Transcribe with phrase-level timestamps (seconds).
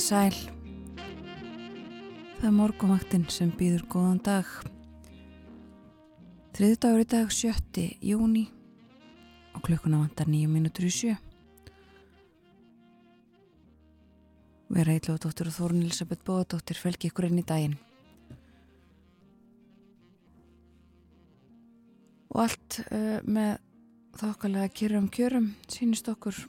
[0.00, 0.36] Komið sæl.
[2.38, 4.48] Það er morgumaktinn sem býður góðan dag.
[6.56, 7.82] Þriðdagur í dag 7.
[8.08, 8.46] júni
[9.52, 11.16] og klukkuna vantar nýju mínútur í sjö.
[14.72, 17.76] Vera eitthvað og Þórun Elisabeth Bóðadóttir felgi ykkur inn í daginn.
[22.32, 23.58] Og allt uh, með
[24.16, 26.40] þokkalega kjörum kjörum sínist okkur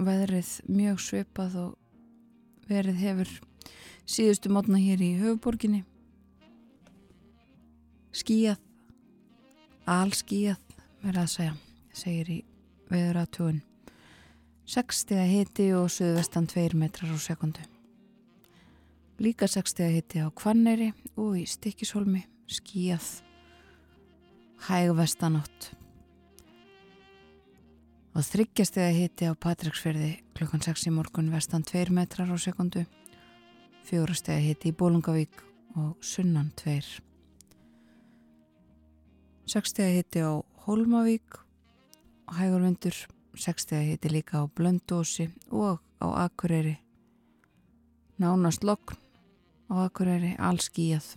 [0.00, 3.32] veðrið mjög svipað og verið hefur
[4.08, 5.82] síðustu mótna hér í höfuborginni
[8.16, 8.60] skíjað
[9.90, 11.56] alskíjað verið að segja
[12.00, 12.38] segir í
[12.90, 13.60] veður aðtjóðun
[14.70, 17.64] 60 hiti og söðvestan 2 metrar á sekundu
[19.20, 23.10] líka 60 hiti á Kvanneri og í Stikkishólmi skíjað
[24.68, 25.72] hæg vestanátt
[28.14, 32.86] og þryggjast eða hitti á Patricksferði klukkan 6 í morgun vestan 2 metrar á sekundu
[33.86, 35.44] fjórast eða hitti í Bólungavík
[35.78, 37.00] og sunnan 2
[39.50, 40.32] 6 eða hitti á
[40.66, 41.40] Hólmavík
[42.28, 42.94] og hægur vindur.
[43.34, 46.76] 6 eða hitti líka á Blöndósi og á Akureyri.
[48.18, 48.98] Nánast lokn
[49.70, 51.16] á Akureyri allskíjað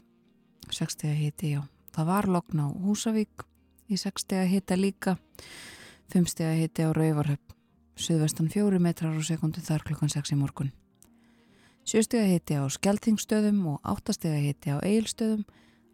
[0.69, 1.62] 6 eða hitti já
[1.94, 3.46] það var lokn á Húsavík.
[3.90, 5.17] Í 6 eða hitta líka.
[5.17, 5.82] 5
[6.29, 7.53] steg að hitti á Rauvarhöpp,
[7.97, 10.69] suðvestan 4 metrar á sekundu þar klukkan 6 í morgun.
[11.90, 15.41] 7 steg að hitti á Skeltingstöðum og 8 steg að hitti á Eilstöðum,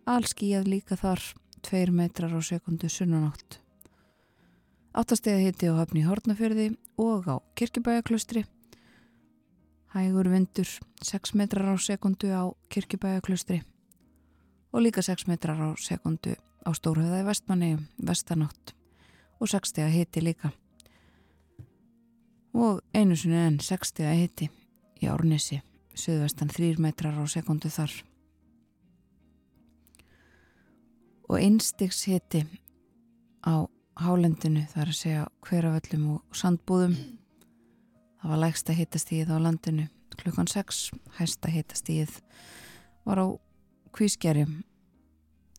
[0.04, 1.24] allskíjað líka þar
[1.64, 3.62] 2 metrar á sekundu sunnanátt.
[4.92, 6.68] 8 steg að hitti á Höfni Hortnafjörði
[7.00, 8.44] og á Kirkibæjaklustri.
[9.96, 10.68] Hægur vindur
[11.00, 13.64] 6 metrar á sekundu á Kirkibæjaklustri
[14.76, 17.72] og líka 6 metrar á sekundu á Stórhauða í vestmanni
[18.04, 18.79] vestanátt
[19.40, 20.52] og 60 að hitti líka.
[22.54, 24.50] Og einu sinni enn 60 að hitti
[25.00, 25.62] í Árnesi,
[25.96, 27.94] söðvestan 3 metrar á sekundu þar.
[31.30, 32.44] Og einstiks hitti
[33.46, 33.64] á
[34.00, 36.98] hálendinu þar að segja hverjaföllum og sandbúðum.
[38.20, 39.88] Það var lægsta hittastíð á landinu
[40.20, 42.20] klukkan 6, hæsta hittastíð
[43.06, 43.28] var á
[43.96, 44.62] Kvískerjum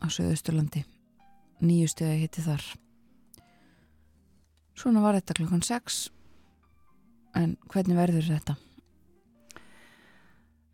[0.05, 0.85] á Söðusturlandi,
[1.65, 2.63] nýju stöði hitti þar.
[4.79, 6.01] Svona var þetta klukkan 6
[7.41, 8.57] en hvernig verður þetta?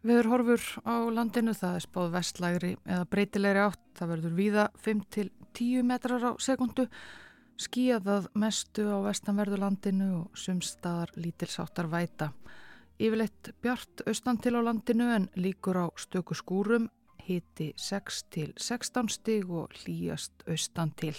[0.07, 5.87] Viður horfur á landinu, það er spáð vestlægri eða breytilegri átt, það verður víða 5-10
[5.89, 6.85] metrar á sekundu,
[7.59, 12.31] skíðað mestu á vestanverðu landinu og sumstaðar lítilsáttar væta.
[13.03, 16.87] Yfirleitt bjart austan til á landinu en líkur á stöku skúrum,
[17.27, 21.17] hiti 6-16 stig og hlýjast austan til.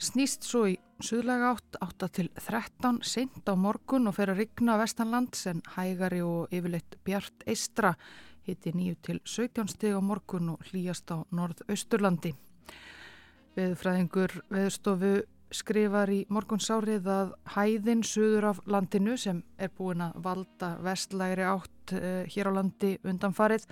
[0.00, 4.76] Snýst svo í suðlega átt, 8 til 13, seint á morgun og fer að rigna
[4.80, 7.94] vestanlands en hægari og yfirleitt bjart eistra,
[8.46, 12.32] hitti 9 til 17 stig á morgun og hlýjast á norðausturlandi.
[13.58, 15.14] Veðfræðingur veðstofu
[15.50, 21.94] skrifar í morgunsárið að hæðin suður af landinu sem er búin að valda vestlægri átt
[21.96, 23.66] eh, hér á landi undanfarið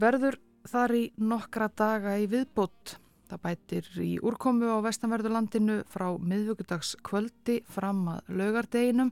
[0.00, 2.96] verður þar í nokkra daga í viðbútt
[3.26, 9.10] Það bætir í úrkomu á vestanverðurlandinu frá miðvöggudagskvöldi fram að laugardeginum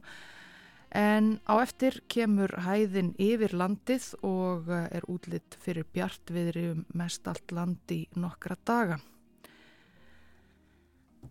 [0.94, 7.26] en á eftir kemur hæðin yfir landið og eh, er útlitt fyrir bjartviðri um mest
[7.26, 9.00] allt landi nokkra daga.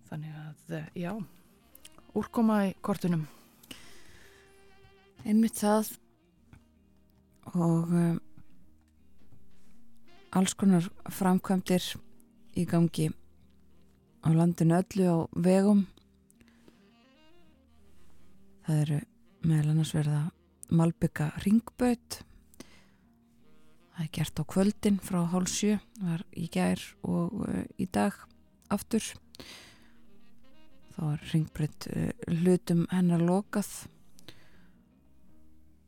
[0.09, 1.13] Þannig að, eh, já,
[2.19, 3.23] úrkoma í kortunum.
[5.23, 5.95] Einmitt það
[7.53, 8.19] og um,
[10.35, 11.85] alls konar framkvæmdir
[12.57, 13.09] í gangi
[14.23, 15.87] á landinu öllu á vegum.
[18.63, 19.01] Það eru
[19.43, 20.21] meðal annars verða
[20.73, 22.23] Malbygga ringbaut
[23.93, 28.15] það er gert á kvöldin frá hálf sjö var í gær og uh, í dag
[28.73, 29.05] aftur.
[30.97, 32.09] Var ringbreytt uh,
[32.41, 33.69] hlutum hennar lokað.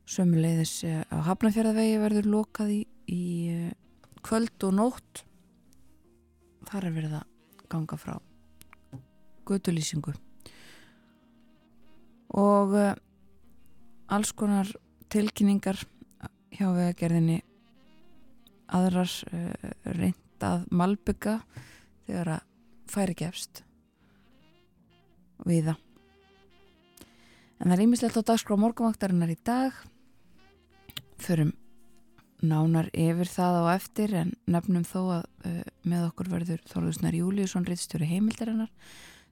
[0.06, 3.24] Sömuleiðis uh, á Hafnarfjörðavegi verður lokað í, í
[4.26, 5.26] kvöld og nótt
[6.70, 7.26] þar er verið að
[7.72, 8.16] ganga frá
[9.46, 10.14] gödulýsingu
[12.36, 12.94] og uh,
[14.12, 14.70] alls konar
[15.14, 15.80] tilkynningar
[16.56, 17.40] hjá vegagerðinni.
[18.76, 21.40] Aðrar uh, reynd að malbygga
[22.06, 22.52] þegar að
[22.92, 23.64] færi gefst
[25.46, 25.86] við það
[27.60, 29.74] en það er ímislegt á dagskrá morgunvaktarinnar í dag.
[31.24, 31.54] Förum
[32.44, 37.68] nánar yfir það á eftir en nefnum þó að uh, með okkur verður Þorðusnar Júliusson
[37.68, 38.72] reittstjóri heimildarinnar.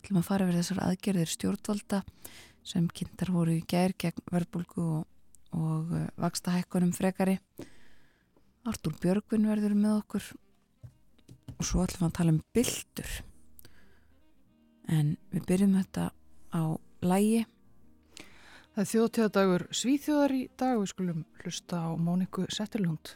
[0.03, 2.01] Til að fara verið þessar aðgerðir stjórnvalda
[2.63, 5.03] sem kynntar voru í gær gegn verbulgu og,
[5.55, 7.37] og uh, vaksta hækkunum frekari.
[8.67, 10.31] Artúr Björgvin verður með okkur.
[11.57, 13.13] Og svo ætlum við að tala um byldur
[14.91, 16.09] en við byrjum þetta
[16.51, 16.63] á
[17.03, 17.43] lægi
[18.73, 23.11] Það er þjóðtíðadagur Svíþjóðar í dag við skulum hlusta á Móniku Setterlund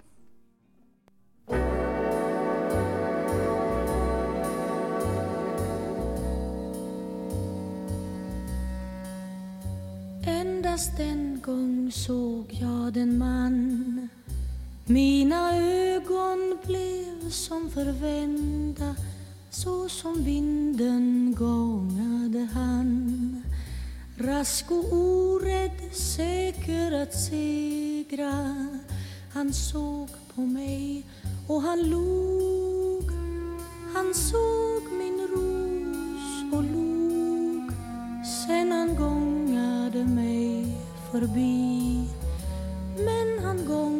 [10.30, 14.10] Endast en gång såg jag den man.
[14.86, 18.96] Mina ögon blev som förvända
[19.50, 23.27] så som vinden gångade han
[24.20, 28.56] Rask och orädd, säker att segra.
[29.34, 31.06] Han såg på mig
[31.48, 33.12] och han log.
[33.94, 37.72] Han såg min ros och log.
[38.48, 40.78] Sen han gångade mig
[41.12, 42.04] förbi.
[42.98, 43.97] Men han gångade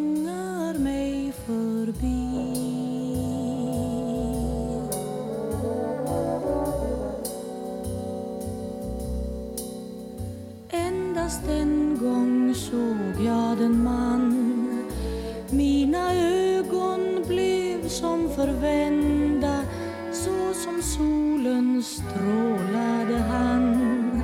[13.18, 14.84] såg jag man.
[15.50, 19.62] Mina ögon blev som förvända
[20.14, 24.22] Så som solen strålade han.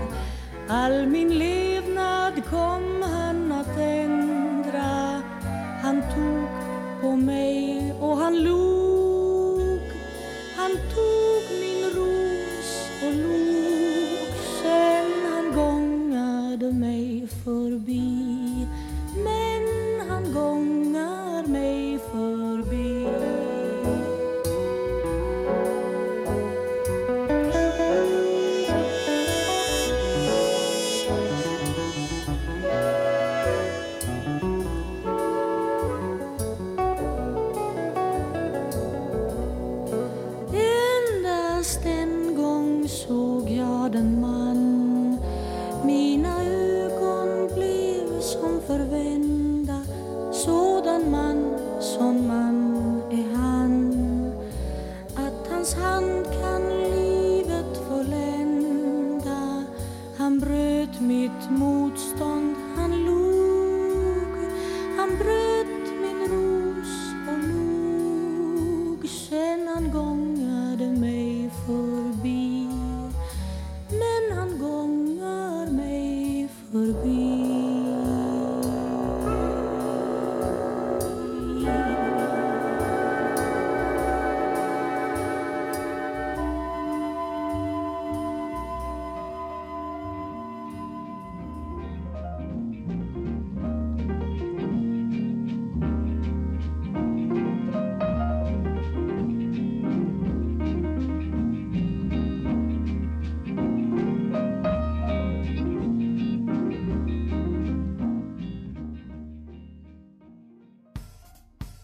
[0.69, 1.37] All min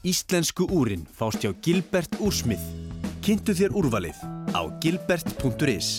[0.10, 2.62] Íslensku úrin fást hjá Gilbert Úrsmið.
[3.22, 4.18] Kynntu þér úrvalið
[4.58, 5.90] á gilbert.is.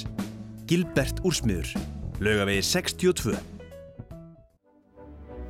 [0.66, 1.70] Gilbert Úrsmiður.
[2.18, 3.36] Laugavegi 62.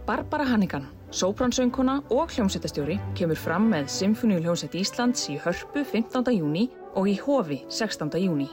[0.05, 6.29] Barbara Hannigan, sópransöngkona og hljómsveitastjóri kemur fram með Symfóníuljómsveit Íslands í Hörpu 15.
[6.37, 8.13] júni og í Hofi 16.
[8.21, 8.51] júni.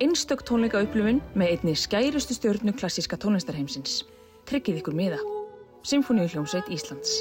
[0.00, 4.04] Einstök tónleika upplifun með einni skærustu stjórnu klassíska tónlistarheimsins.
[4.48, 5.20] Tryggið ykkur miða.
[5.84, 7.20] Symfóníuljómsveit Íslands.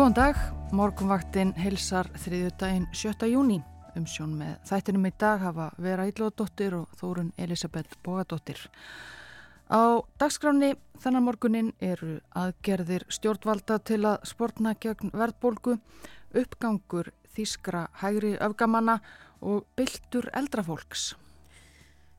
[0.00, 0.38] Góðan dag,
[0.72, 3.26] morgunvaktinn hilsar þriðju daginn 7.
[3.28, 3.58] júni.
[4.00, 8.62] Umsjón með þættinum í dag hafa Vera Ílóðdóttir og Þórun Elisabeth Bógadóttir.
[9.68, 10.72] Á dagskráni
[11.04, 15.76] þennan morgunin eru aðgerðir stjórnvalda til að sportna gegn verðbólgu,
[16.32, 19.02] uppgangur þýskra hægri öfgamanna
[19.44, 21.10] og byltur eldrafólks.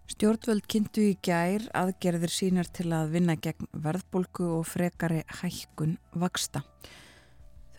[0.05, 6.61] Stjórnvöld kynntu í gær aðgerðir sínar til að vinna gegn verðbólgu og frekari hækkun vaksta.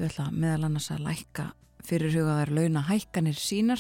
[0.03, 1.45] Þau ætla meðal annars að lækka
[1.87, 3.79] fyrirhugaðar launa hækkanir sínar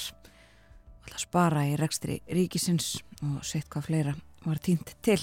[1.02, 4.12] ætla að spara í rekstri ríkisins og sett hvað fleira
[4.44, 5.18] var týnt til.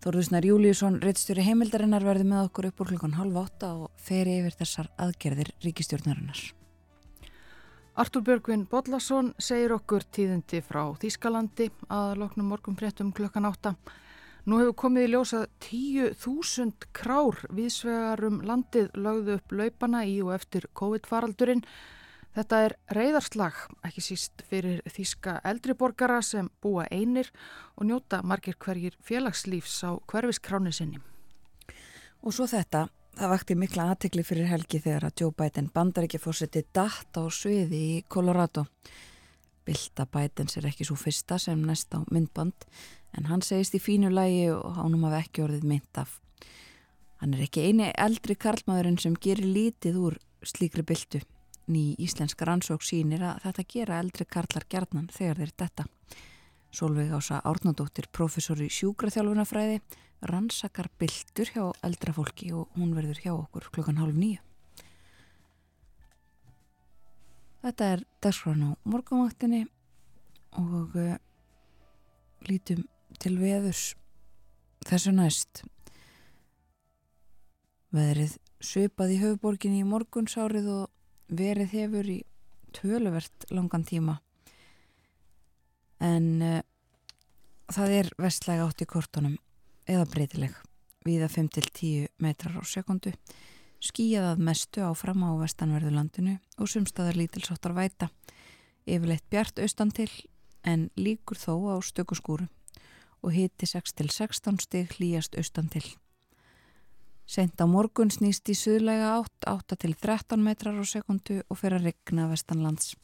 [0.00, 4.56] Þorðusnar Júliusson, reittstjóri heimildarinnar, verði með okkur upp úr klukkan halv átta og feri yfir
[4.62, 6.40] þessar aðgerðir ríkistjórnarinnar.
[8.00, 13.76] Artur Björgvin Bodlason segir okkur tíðindi frá Þískalandi að loknum morgum fréttum klukkan átta.
[14.42, 20.64] Nú hefur komið í ljósa 10.000 krár viðsvegarum landið lögðu upp laupana í og eftir
[20.74, 21.60] COVID-faraldurinn.
[22.34, 27.30] Þetta er reyðarslag, ekki síst fyrir þýska eldriborgara sem búa einir
[27.76, 30.98] og njóta margir hverjir félagslífs á hverfiskráni sinni.
[32.26, 32.88] Og svo þetta,
[33.20, 37.30] það vakti mikla aðtekli fyrir helgi þegar að Joe Biden bandar ekki fórseti data á
[37.30, 38.66] sviði í Colorado.
[39.62, 42.66] Bilda Bidens er ekki svo fyrsta sem næst á myndband
[43.16, 46.18] en hann segist í fínu lægi og hánum hafa ekki orðið mynd af.
[47.22, 51.20] Hann er ekki eini eldri karlmaðurinn sem gerir lítið úr slíkri byltu.
[51.70, 55.84] Ný íslenska rannsók sínir að þetta gera eldri karlar gerðnan þegar þeir detta.
[56.72, 59.82] Solveig Ása Árnandóttir, professor í sjúkraþjálfunafræði,
[60.26, 64.40] rannsakar byltur hjá eldra fólki og hún verður hjá okkur klukkan hálf nýju.
[67.62, 69.66] Þetta er dagskrána á morgumvaktinni
[70.58, 71.14] og uh,
[72.48, 72.82] lítum
[73.22, 73.92] til veðurs.
[74.82, 75.62] Þessu næst.
[77.94, 82.18] Veðrið svipað í höfuborginni í morgunsárið og verið hefur í
[82.74, 84.18] töluvert langan tíma.
[86.02, 86.60] En uh,
[87.70, 89.36] það er vestlega átt í kortunum
[89.86, 90.54] eða breytileg.
[91.06, 93.12] Viða 5-10 metrar á sekundu
[93.82, 98.10] skíjað að mestu áfram á vestanverðulandinu og sumstaðar lítilsáttar væta.
[98.86, 100.10] Yfirleitt bjart austan til
[100.62, 102.46] en líkur þó á stökuskúru
[103.22, 105.84] og hiti 6-16 stig hlýjast austan til.
[107.26, 112.26] Sent á morgun snýst í suðlega átt 8-13 metrar á sekundu og fer að regna
[112.28, 112.96] vestanlands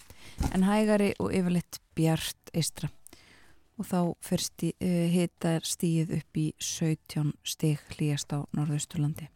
[0.52, 2.90] en hægari og yfirleitt bjart eistra
[3.78, 9.28] og þá fyrst uh, eh, hitar stíð upp í 17 stig hlýjast á norðausturlandi.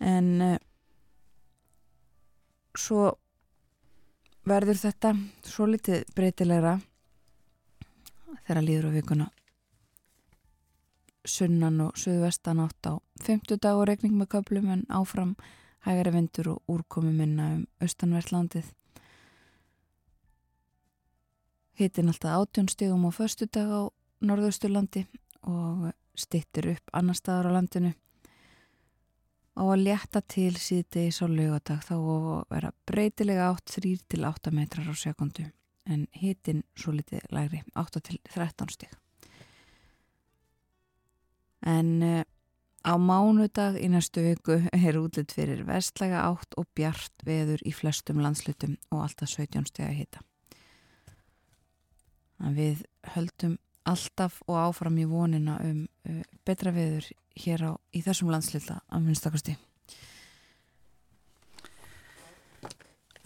[0.00, 0.58] En uh,
[2.78, 3.10] svo
[4.46, 5.12] verður þetta
[5.44, 6.78] svo litið breytilegra
[8.46, 9.28] þegar líður á vikuna.
[11.24, 15.36] Sunnan og suðvestan átt á 50 dag og regning með köplum en áfram
[15.84, 18.70] hægari vindur og úrkomi minna um austanverðlandið
[21.80, 23.80] hittin alltaf átjónstígum á förstu dag á
[24.20, 25.06] norðausturlandi
[25.48, 27.92] og stittir upp annar staðar á landinu.
[29.56, 31.96] Á að létta til síðdegis á lögadag þá
[32.52, 35.48] vera breytilega 8-3 til 8 metrar á sekundu
[35.90, 38.96] en hitin svo litið lægri 8 til 13 stík.
[41.66, 42.22] En uh,
[42.86, 48.22] á mánudag í næstu viku er útlitt fyrir vestlæga átt og bjart veður í flestum
[48.24, 50.22] landslutum og alltaf 17 stík að hita.
[52.40, 53.58] En við höldum
[53.90, 59.04] alltaf og áfram í vonina um uh, betra veður hér á í þessum landslita að
[59.08, 59.56] minnstakosti.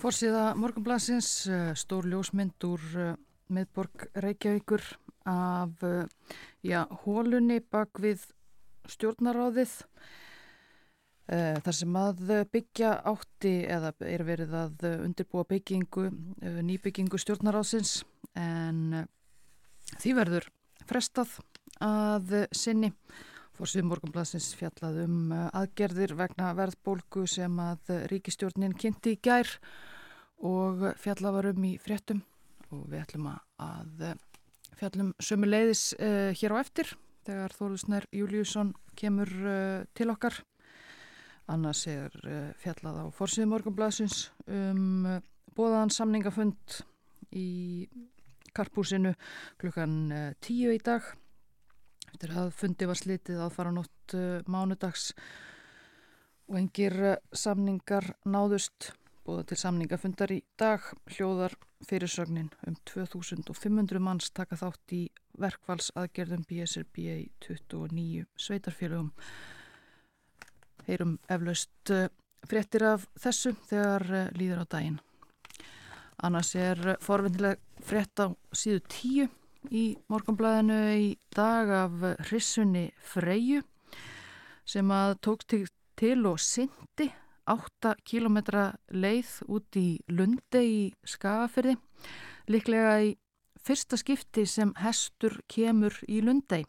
[0.00, 3.14] Fórsíða morgunblansins uh, stór ljósmynd úr uh,
[3.54, 4.84] miðborg Reykjavíkur
[5.30, 6.04] af uh,
[6.64, 8.26] já, hólunni bak við
[8.90, 9.80] stjórnaráðið
[11.24, 12.18] þar sem að
[12.52, 16.10] byggja átti eða er verið að undirbúa byggingu,
[16.68, 18.02] nýbyggingu stjórnaráðsins
[18.36, 19.06] en
[20.00, 20.48] Því verður
[20.88, 21.38] frestað
[21.84, 22.90] að sinni.
[23.54, 29.50] Fórsvið morgunblassins fjallað um uh, aðgerðir vegna verðbólgu sem að ríkistjórnin kynnti í gær
[30.44, 32.24] og fjallað var um í fréttum
[32.74, 34.16] og við ætlum að uh,
[34.80, 36.90] fjallum sömu leiðis uh, hér á eftir
[37.24, 40.36] þegar Þólusnær Júliusson kemur uh, til okkar.
[41.50, 45.20] Annars er uh, fjallað á fórsvið morgunblassins um uh,
[45.54, 46.80] bóðan samningafund
[47.34, 47.86] í
[48.54, 49.14] karpúsinu
[49.58, 51.06] klukkan tíu í dag
[52.14, 55.10] eftir að fundi var slitið að fara nótt uh, mánudags
[56.46, 58.92] og engir uh, samningar náðust.
[59.24, 60.84] Búða til samningafundar í dag
[61.16, 61.54] hljóðar
[61.88, 65.02] fyrirsögnin um 2500 manns taka þátt í
[65.40, 69.10] verkvalsaðgerðum BSRB í 29 sveitarfélögum.
[70.86, 72.06] Heyrum eflaust uh,
[72.46, 74.06] fréttir af þessu þegar
[74.36, 75.00] líður á daginn.
[76.22, 79.32] Annars er forvindileg frétt á síðu tíu
[79.72, 83.62] í morgunblæðinu í dag af hrissunni Freyju
[84.64, 87.10] sem að tók til, og syndi
[87.48, 88.38] 8 km
[88.90, 91.76] leið út í Lundi í Skagafyrði
[92.50, 93.12] líklega í
[93.64, 96.64] fyrsta skipti sem hestur kemur í Lundei.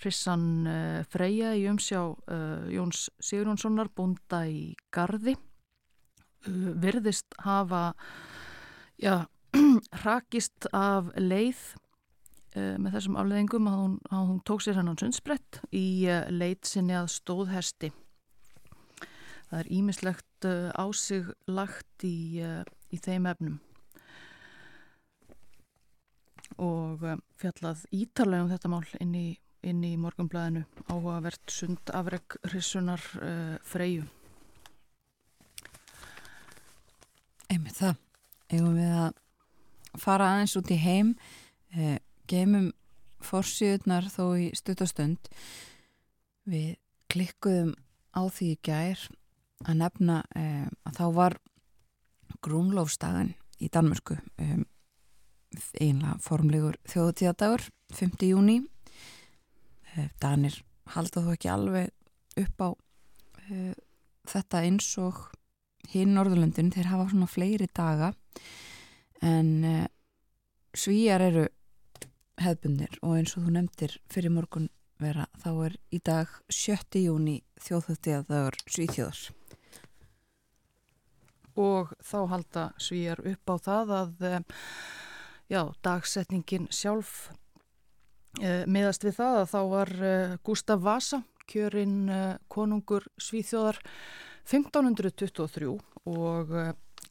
[0.00, 7.90] Hrissan uh, Freyja í umsjá uh, Jóns Sigurjónssonar búnda í Garði uh, virðist hafa
[8.96, 9.26] já,
[10.06, 11.60] rakist af leið
[12.54, 16.02] með þessum afleðingum að hún, að hún tók sér hennan sundsbrett í
[16.34, 17.92] leit sinni að stóðhesti.
[19.50, 23.60] Það er ímislegt á sig lagt í, í þeim efnum
[26.60, 27.04] og
[27.40, 29.26] fjallað ítarlega um þetta mál inn í,
[29.66, 34.04] inn í morgunblæðinu áhugavert sund afreg hrissunar uh, freyju.
[37.50, 37.96] Einmitt það.
[38.50, 41.14] Eigum við að fara aðeins út í heim,
[41.74, 41.98] eh,
[42.30, 42.70] geymum
[43.24, 45.30] fórsíðunar þó í stuttastönd.
[46.48, 46.76] Við
[47.10, 47.74] klikkuðum
[48.16, 49.02] á því gær
[49.66, 51.36] að nefna eh, að þá var
[52.40, 54.64] grúnlófstagan í Danmörku um,
[55.80, 58.22] einlega formlegur þjóðutíðadagur 5.
[58.30, 58.60] júni
[59.96, 60.56] eh, Danir
[60.94, 63.74] halda þó ekki alveg upp á uh,
[64.30, 65.26] þetta eins og
[65.90, 68.12] hinn Norðurlöndin, þeir hafa svona fleiri daga
[69.26, 69.86] en uh,
[70.76, 71.48] svíjar eru
[72.40, 74.70] hefðbundir og eins og þú nefndir fyrir morgun
[75.00, 77.00] vera þá er í dag 7.
[77.04, 79.20] júni þjóðutíðadagur svíþjóðar
[81.60, 84.26] og þá halda svíjar upp á það að
[85.50, 87.30] já, dagsetningin sjálf
[88.40, 93.80] uh, miðast við það að þá var uh, Gustaf Vasa kjörinn uh, konungur Svíþjóðar
[94.46, 95.72] 1523
[96.10, 96.52] og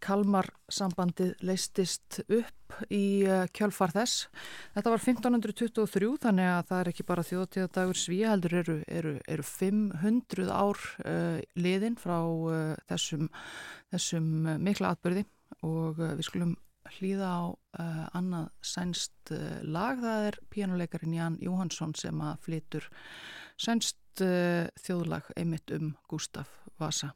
[0.04, 2.60] Kalmar sambandið leistist upp
[2.94, 4.28] í kjölfar þess.
[4.76, 9.46] Þetta var 1523 þannig að það er ekki bara þjóðtíðadagur svíja heldur eru, eru, eru
[9.46, 13.30] 500 ár uh, liðin frá uh, þessum,
[13.94, 14.32] þessum
[14.64, 15.26] mikla atbyrði
[15.66, 16.58] og uh, við skulum
[16.98, 17.42] hlýða á
[18.18, 19.30] annað sænst
[19.62, 20.00] lag.
[20.02, 22.88] Það er pjánuleikarin Ján Jóhansson sem að flytur
[23.62, 26.50] sænst þjóðlag einmitt um Gustaf
[26.82, 27.12] Vasa.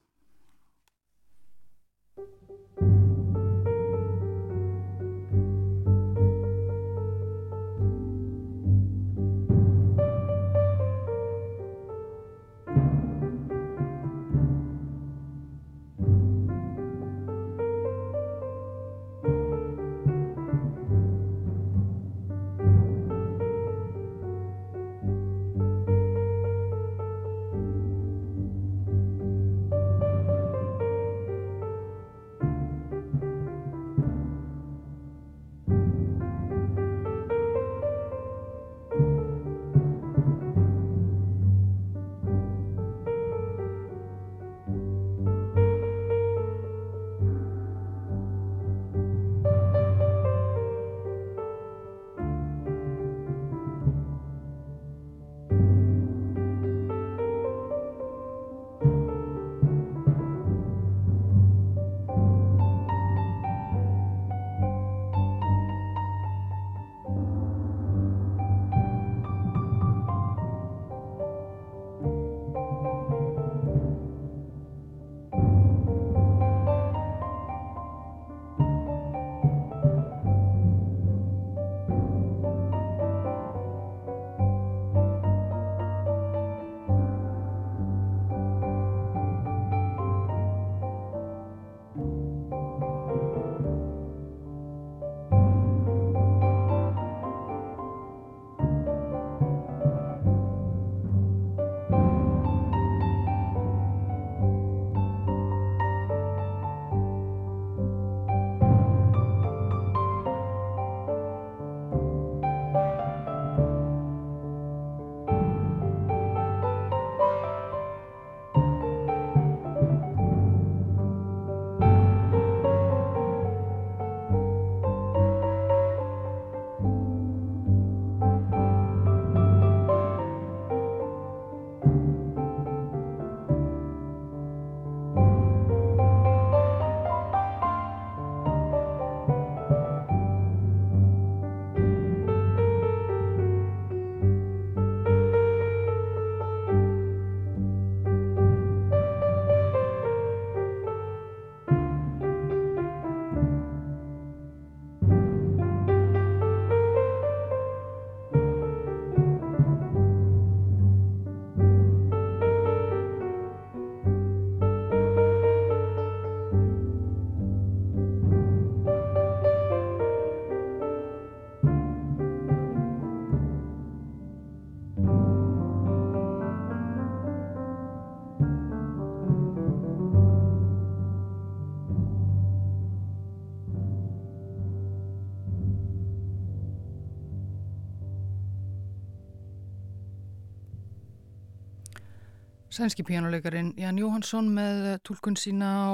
[192.74, 195.90] Sænski pjánuleikarin Jan Jóhansson með tólkun sína á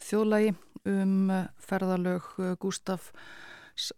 [0.00, 0.54] þjóðlægi
[0.88, 1.28] um
[1.60, 2.30] ferðalög
[2.62, 3.10] Gustaf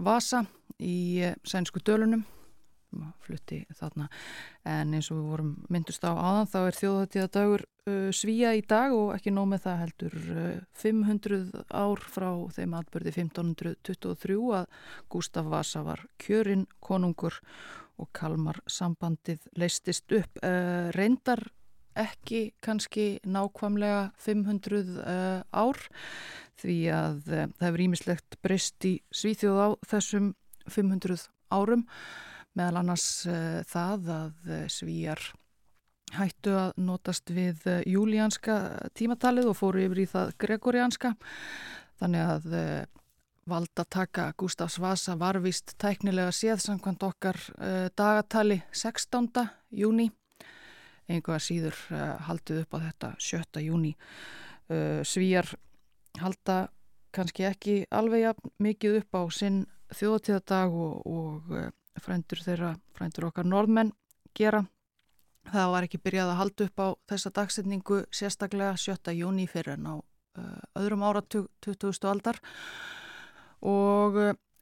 [0.02, 0.40] Vasa
[0.82, 2.24] í sænsku dölunum.
[3.22, 4.08] Flutti þarna.
[4.66, 7.66] En eins og við vorum myndust á aðan þá er þjóðhættiða dagur
[8.18, 13.18] svíja í dag og ekki nóg með það heldur uh, 500 ár frá þeim atbyrði
[13.28, 17.44] 1523 að Gustaf Vasa var kjörinn konungur
[17.94, 20.42] og Kalmar sambandið leistist upp
[20.98, 21.52] reyndar
[21.98, 25.78] ekki kannski nákvamlega 500 uh, ár
[26.60, 30.32] því að uh, það hefur ímislegt breyst í Svíþjóð á þessum
[30.70, 31.86] 500 árum
[32.54, 35.22] meðal annars uh, það að svíjar
[36.14, 38.58] hættu að notast við júlíanska
[38.94, 41.14] tímatalið og fóru yfir í það gregorianska
[41.98, 42.44] þannig að
[43.50, 47.40] valdataka Gustafs Vasa var vist tæknilega séð samkvæmt okkar
[47.98, 49.26] dagatali 16.
[49.74, 50.06] júni
[51.10, 53.62] einhvað síður uh, haldið upp á þetta 7.
[53.64, 55.48] júni uh, Svíjar
[56.20, 56.68] halda
[57.14, 59.64] kannski ekki alveg mikið upp á sinn
[59.94, 61.68] þjóðtíðadag og, og uh,
[62.00, 63.92] frændur þeirra, frændur okkar norðmenn
[64.34, 64.64] gera.
[65.52, 69.12] Það var ekki byrjað að halda upp á þessa dagsetningu sérstaklega 7.
[69.14, 69.94] júni fyrir en á
[70.80, 72.08] öðrum áratug 20.
[72.10, 72.40] aldar
[73.62, 74.16] og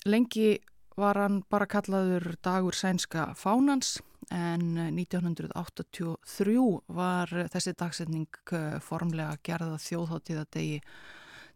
[0.05, 0.59] lengi
[1.01, 6.55] var hann bara kallaður dagur sænska fánans en 1983
[6.95, 10.79] var þessi dagsetning eh, formlega gerða þjóðháttíða degi,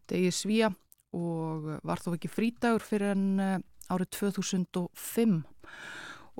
[0.09, 0.71] degi svíja
[1.15, 3.57] og var þó ekki frítagur fyrir en eh,
[3.93, 5.39] árið 2005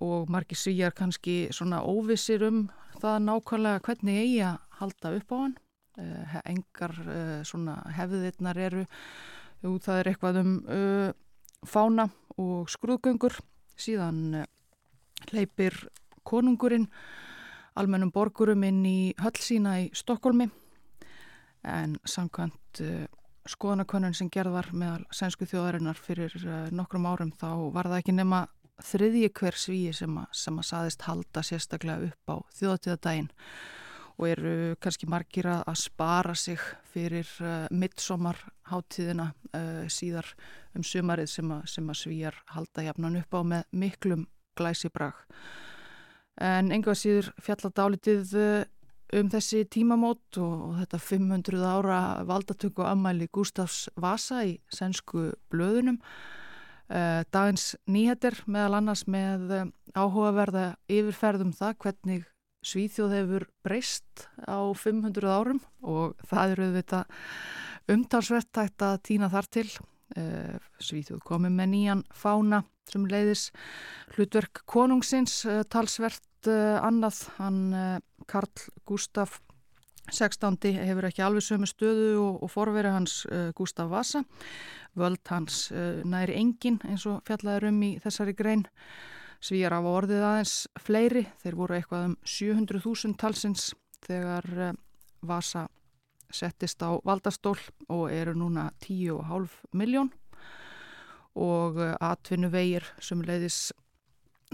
[0.03, 2.67] og margir svíjar kannski svona óvissir um
[2.99, 5.55] það nákvæmlega hvernig eigi að halda upp á hann.
[5.97, 6.93] Eh, engar
[7.47, 8.83] svona hefðirnar eru
[9.63, 11.09] jú það er eitthvað um uh,
[11.65, 13.39] fána og skrúðgöngur.
[13.77, 14.43] Síðan
[15.33, 15.75] leipir
[16.27, 16.89] konungurinn
[17.77, 20.49] almennum borgurum inn í höll sína í Stokkólmi
[21.67, 23.05] en samkvæmt uh,
[23.47, 28.45] skoðanakönnun sem gerðar meðal sænsku þjóðarinnar fyrir uh, nokkrum árum þá var það ekki nema
[28.83, 33.29] þriðji hver svíi sem að, sem að saðist halda sérstaklega upp á þjóðatíðadaginn
[34.17, 36.61] og eru kannski margir að spara sig
[36.93, 39.31] fyrir uh, midsomarháttíðina
[39.89, 40.27] síðar
[40.77, 45.23] um sumarið sem að, sem að svíjar halda jafnan upp á með miklum glæsibrag
[46.43, 48.63] en enga síður fjalladálitið uh,
[49.17, 57.23] um þessi tímamót og, þetta 500 ára valdatöku ammæli Gustafs Vasa í sensku blöðunum uh,
[57.31, 62.25] dagins nýheter meðal annars með uh, áhugaverða yfirferðum það hvernig
[62.67, 67.03] Svíþjóð hefur breyst á 500 árum og það eru þetta
[67.93, 69.69] umtalsvert að týna þar til.
[70.15, 73.49] Eh, Svíþjóð komið með nýjan fána sem leiðis
[74.15, 77.25] hlutverk konungsins eh, talsvert eh, annað.
[77.41, 77.59] Hann
[78.27, 79.41] Karl Gustaf
[80.07, 80.55] 16.
[80.79, 83.25] hefur ekki alveg sömu stöðu og, og forveri hans
[83.57, 84.23] Gustaf Vasa.
[84.95, 85.67] Völd hans
[86.07, 88.63] næri engin eins og fjallaður um í þessari grein.
[89.43, 93.73] Svíjar af orðið aðeins fleiri, þeir voru eitthvað um 700.000 talsins
[94.07, 94.47] þegar
[95.27, 95.67] Vasa
[96.33, 97.57] settist á valdastól
[97.89, 100.11] og eru núna 10,5 miljón
[101.37, 103.71] og eh, atvinnu vegir sem leiðis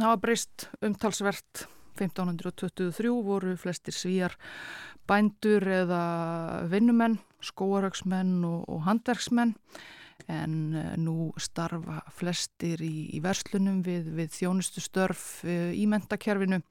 [0.02, 1.68] hafa breyst umtalsvert.
[1.94, 4.34] 1523 voru flestir svíjar
[5.06, 6.00] bændur eða
[6.72, 9.54] vinnumenn, skóaröksmenn og, og handverksmenn.
[10.32, 16.62] En eh, nú starfa flestir í, í verslunum við, við þjónustu störf eh, í mentakerfinu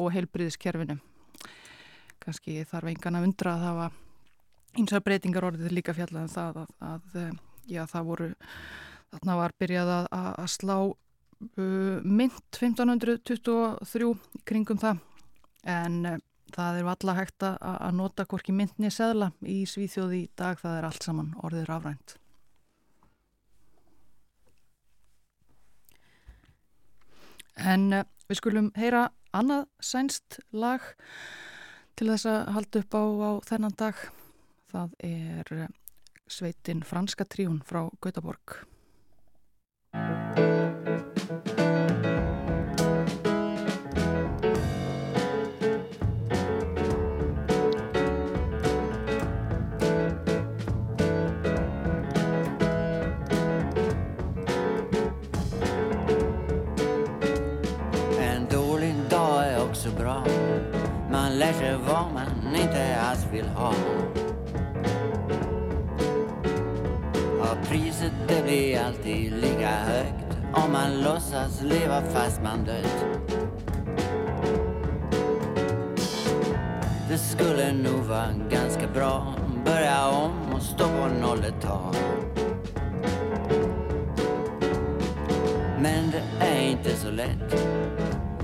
[0.00, 0.98] og heilbriðiskerfinu.
[2.24, 4.00] Kanski þarf engan að undra að það var
[4.74, 7.32] eins og breytingar orðið líka fjallað en um það að, að eh,
[7.76, 8.28] já, það voru,
[9.14, 14.12] þarna var byrjað að, að slá uh, mynd 1523
[14.48, 15.02] kringum það
[15.74, 16.18] en uh,
[16.54, 20.78] það er valla hægt að, að nota hvorki myndni seðla í Svíþjóði í dag, það
[20.78, 22.16] er allt saman orðið rafrænt.
[27.54, 30.82] En uh, við skulum heyra annað sænst lag
[31.98, 33.98] til þess að halda upp á, á þennan dag.
[34.74, 35.50] Það er
[36.26, 38.64] sveitin Franska tríun frá Gautaborg.
[61.38, 63.74] lär sig vad man inte alls vill ha.
[67.74, 70.38] Priset det blir alltid lika högt.
[70.52, 73.06] Om man låtsas leva fast man dött.
[77.08, 79.34] Det skulle nog vara ganska bra
[79.64, 81.94] Börja om och stå på noll ett tag
[85.80, 87.60] Men det är inte så lätt.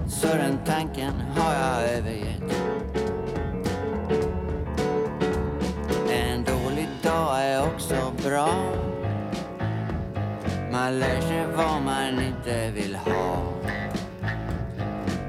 [0.09, 2.55] Så den tanken har jag övergett.
[6.11, 8.90] En dålig dag är också bra.
[10.73, 13.43] Man lär sig vad man inte vill ha.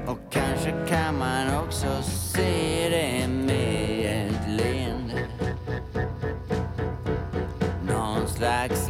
[0.06, 5.26] Och kanske kan man också se det med ett leende.
[7.88, 8.81] Någon slags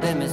[0.00, 0.29] them is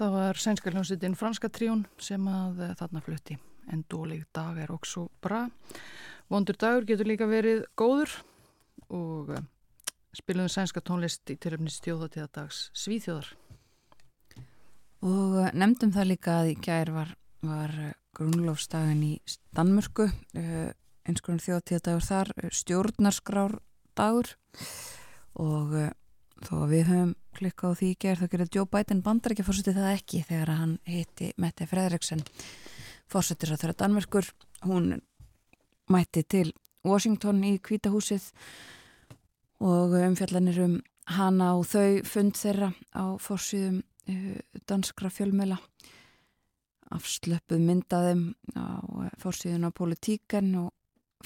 [0.00, 3.34] Það var sænska hljómsveitin Franska tríun sem að eh, þarna flutti.
[3.68, 5.42] En dólig dag er også bra.
[6.32, 8.14] Vondur dagur getur líka verið góður
[8.88, 9.44] og eh,
[10.16, 13.28] spilum sænska tónlist í tilöfni stjóðatíðadags Svíþjóðar.
[15.04, 17.78] Og eh, nefndum það líka að í gær var, var
[18.16, 19.14] grunlófsdagin í
[19.52, 23.60] Danmörku, eins konar þjóðtíðadagur þar, stjórnarskrár
[24.00, 24.32] dagur
[25.36, 25.76] og
[26.48, 29.46] þó að við höfum klikkað á því í gær þá gerði Joe Biden bandar ekki
[29.46, 32.24] fórsetið það ekki þegar hann hitti Mette Frederiksen
[33.10, 34.28] fórsetir á þeirra Danmörkur.
[34.68, 35.00] Hún
[35.90, 36.50] mætti til
[36.86, 38.30] Washington í Kvítahúsið
[39.60, 40.76] og umfjallanir um
[41.10, 44.36] hana og þau fund þeirra á fórsýðum uh,
[44.68, 45.58] danskra fjölmela
[46.90, 48.22] afslöpuð myndaðum
[48.54, 50.70] á uh, fórsýðun á politíkan og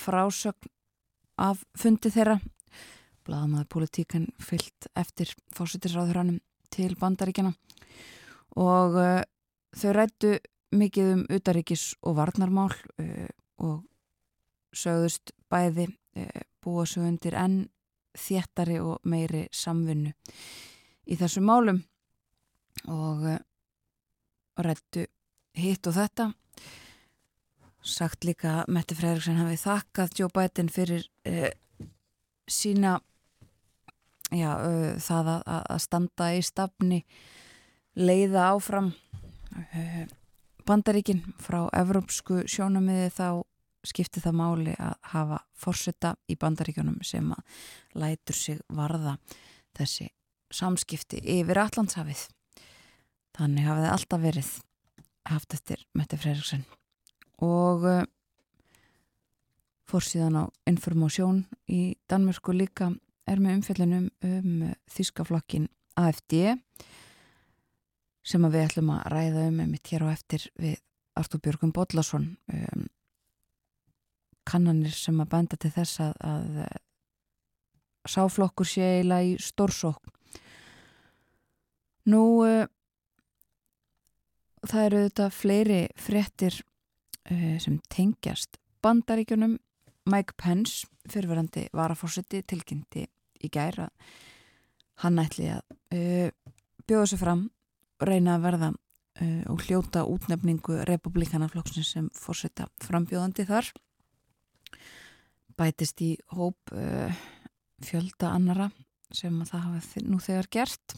[0.01, 0.71] frásögn
[1.39, 2.39] af fundi þeirra
[3.25, 6.41] blaðamaður politíkan fyllt eftir fórsýtisráðuranum
[6.75, 7.55] til bandaríkjana
[8.61, 9.23] og uh,
[9.75, 10.35] þau rættu
[10.75, 13.31] mikið um utaríkis og varnarmál uh,
[13.63, 13.83] og
[14.75, 17.65] sögðust bæði uh, búa svo undir enn
[18.15, 20.13] þéttari og meiri samvinnu
[21.11, 21.81] í þessum málum.
[22.87, 23.25] Og
[24.63, 25.07] rættu
[25.59, 26.29] hitt og þetta.
[27.83, 31.09] Sagt líka að Mette Freyriksson hafi þakkað Joe Biden fyrir
[32.47, 33.01] sína
[34.33, 37.01] já, uh, það að, að standa í stafni
[37.99, 40.05] leiða áfram uh,
[40.67, 43.29] bandaríkin frá evrópsku sjónamiði þá
[43.85, 47.59] skipti það máli að hafa forsetta í bandaríkjónum sem að
[48.01, 49.19] lætur sig varða
[49.77, 50.09] þessi
[50.55, 52.23] samskipti yfir Allandshafið.
[53.35, 54.51] Þannig hafið það alltaf verið
[55.29, 56.65] haft eftir Mette Freiriksen
[57.45, 58.05] og uh,
[59.89, 62.93] fór síðan á Informásjón í Danmörku líka
[63.31, 65.69] er með umfjöldunum um uh, þýskaflokkin
[66.01, 66.35] AFD
[68.25, 70.79] sem að við ætlum að ræða um mitt hér á eftir við
[71.15, 72.87] Artur Björgum Bodlason um,
[74.49, 76.65] kannanir sem að benda til þess að, að
[78.11, 80.13] sáflokkur sé eiginlega í stórsókn.
[82.13, 82.67] Nú, uh,
[84.67, 89.59] það eru þetta fleiri fréttir uh, sem tengjast bandaríkjunum.
[90.11, 93.07] Mike Pence, fyrirverandi varafórsiti, tilkynnti
[93.45, 93.89] í gæra
[95.03, 95.63] hann ætli að
[95.97, 96.31] uh,
[96.87, 97.45] bjóða sér fram
[98.01, 103.71] og reyna að verða uh, og hljóta útnefningu republikanaflokksins sem fórseta frambjóðandi þar.
[105.59, 107.25] Bætist í hóp uh,
[107.85, 108.71] fjölda annara
[109.15, 110.97] sem að það hafa nú þegar gert.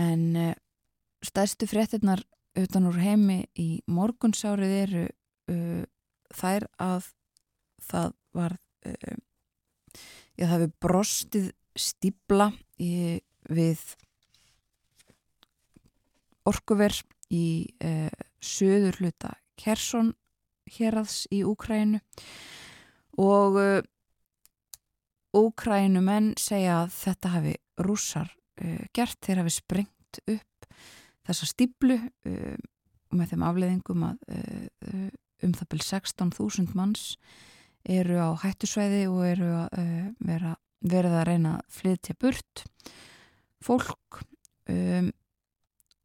[0.00, 0.54] En
[1.22, 2.24] stærstu fréttinnar
[2.58, 5.02] utan úr heimi í morgunsárið eru
[6.34, 7.06] þær að
[7.84, 8.56] það var
[10.38, 13.80] uh, það hefur brostið stíbla við
[16.46, 16.94] orkuver
[17.34, 17.46] í
[17.84, 18.10] uh,
[18.42, 20.12] söður hluta Kersson
[20.74, 22.00] hérraðs í Úkrænu
[23.20, 23.80] og uh,
[25.34, 28.30] Úkrænumenn segja að þetta hafi rússar
[28.62, 30.68] uh, gert, þeir hafi sprengt upp
[31.26, 32.54] þessa stíblu uh,
[33.14, 35.10] með þeim afleðingum að uh, uh,
[35.44, 37.16] um það byrj 16.000 manns
[37.84, 42.64] eru á hættusvæði og eru að uh, vera, verið að reyna að flytja burt
[43.64, 44.20] fólk.
[44.70, 45.10] Um,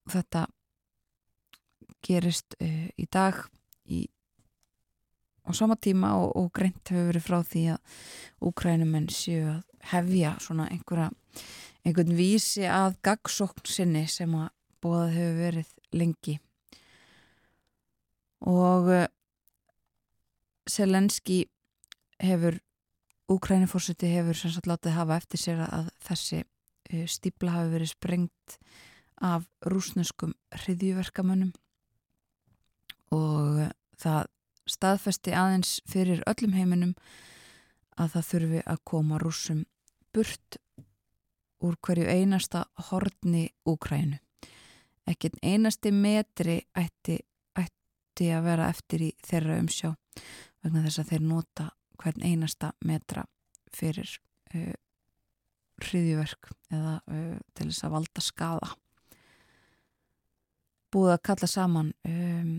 [0.10, 0.48] þetta
[2.04, 3.36] gerist í dag
[3.92, 4.06] í
[5.50, 7.98] á sama tíma og, og greint hefur verið frá því að
[8.50, 11.10] úkrænumenn séu að hefja svona einhverja
[11.84, 14.50] einhvern vísi að gagsókn sinni sem að
[14.84, 16.36] bóðað hefur verið lengi.
[18.48, 18.92] Og
[20.70, 21.44] Selenski
[22.24, 22.60] hefur
[23.30, 26.40] Úkrænifórseti hefur sem sagt látið hafa eftir sér að þessi
[27.06, 28.56] stípla hafi verið sprengt
[29.22, 31.52] af rúsneskum hriðjuverkamönnum
[33.14, 33.68] og
[34.02, 34.32] það
[34.70, 36.96] staðfesti aðeins fyrir öllum heiminum
[38.00, 39.64] að það þurfi að koma rúsum
[40.16, 40.60] burt
[41.60, 44.18] úr hverju einasta horni Úkrænu.
[45.10, 47.20] Ekkert einasti metri ætti,
[47.58, 49.92] ætti að vera eftir í þeirra umsjá
[50.64, 51.68] vegna þess að þeir nota
[52.00, 53.26] hvern einasta metra
[53.76, 54.10] fyrir
[54.56, 54.76] uh,
[55.84, 58.72] hriðjuverk eða uh, til þess að valda skada.
[60.90, 62.56] Búið að kalla saman um,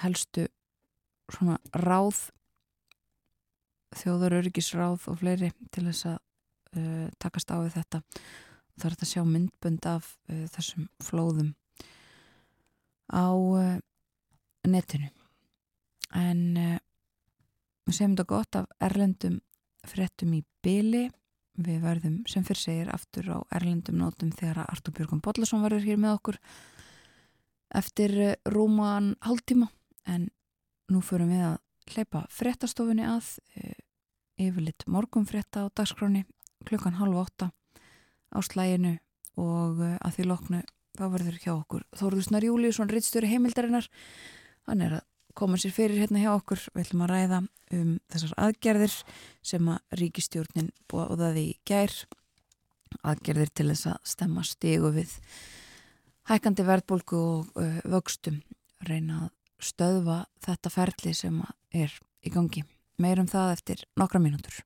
[0.00, 0.46] helstu
[1.30, 2.28] svona ráð
[3.98, 6.20] þjóðarörgisráð og fleiri til þess að
[6.78, 8.02] uh, takast á við þetta
[8.80, 10.06] það er að sjá myndbönd af
[10.54, 11.50] þessum flóðum
[13.12, 13.28] á
[14.64, 15.10] netinu
[16.16, 16.78] en
[17.90, 19.40] við segjum þetta gott af erlendum
[19.88, 21.08] frettum í byli
[21.60, 25.86] við verðum sem fyrr segir aftur á erlendum nótum þegar að Artur Björgum Bodlason verður
[25.88, 26.38] hér með okkur
[27.80, 28.14] eftir
[28.48, 29.68] rúman hálftíma.
[30.06, 30.28] En
[30.90, 31.58] nú förum við að
[31.90, 33.34] hleypa frettastofunni að
[34.40, 36.24] yfirlitt morgum fretta á dagskráni
[36.68, 37.50] klukkan halv åtta
[38.30, 38.96] á slæginu
[39.40, 40.62] og að því loknu
[40.98, 43.86] þá verður hjá okkur Þóruður Snar Júliusson, rittstjóri heimildarinnar.
[44.68, 47.40] Hann er að koma sér fyrir hérna hjá okkur við ætlum að ræða
[47.76, 48.96] um þessar aðgerðir
[49.52, 51.94] sem að ríkistjórnin bóðaði í gær
[53.06, 55.12] aðgerðir til þess að stemma stegu við
[56.30, 58.40] hækandi verðbólku og uh, vöxtum
[58.86, 59.30] reyna að
[59.70, 61.36] stöðva þetta ferli sem
[61.76, 61.92] er
[62.24, 62.64] í gangi.
[63.00, 64.62] Meirum það eftir nokkra mínútur.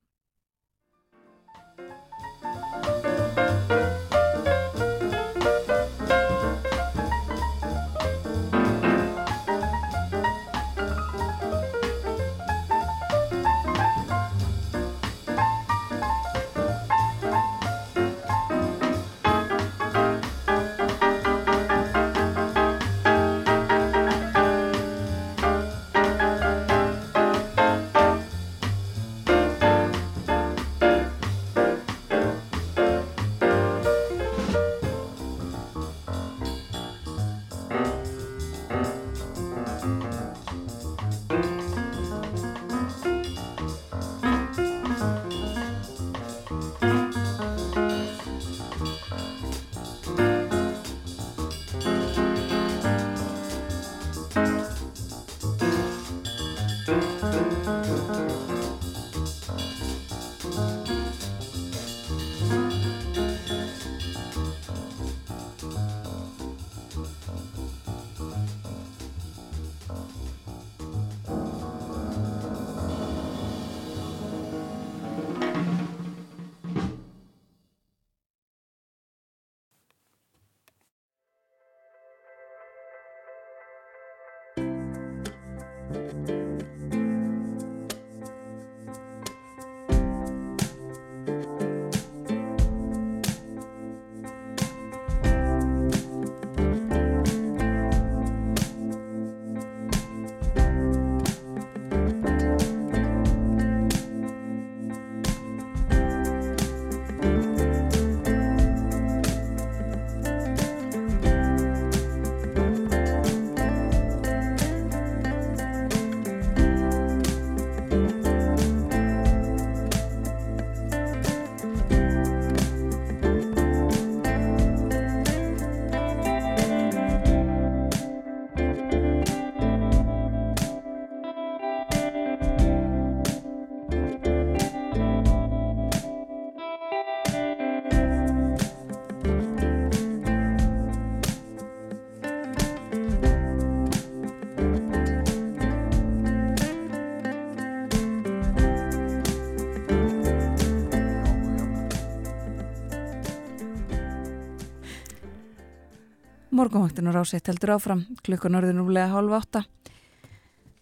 [156.64, 159.60] Morgonvaktin og rásett heldur áfram klukkan orðin úrlega hálf átta.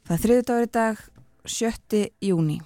[0.06, 1.00] Það er þriðu dagur í dag,
[1.50, 2.02] 7.
[2.22, 2.58] júni.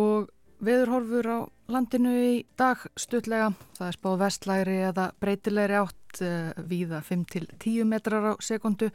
[0.00, 0.30] Og
[0.64, 3.50] veðurhorfur á landinu í dag stutlega.
[3.76, 8.88] Það er spáð vestlæri eða breytilegri átt uh, víða 5-10 metrar á sekundu.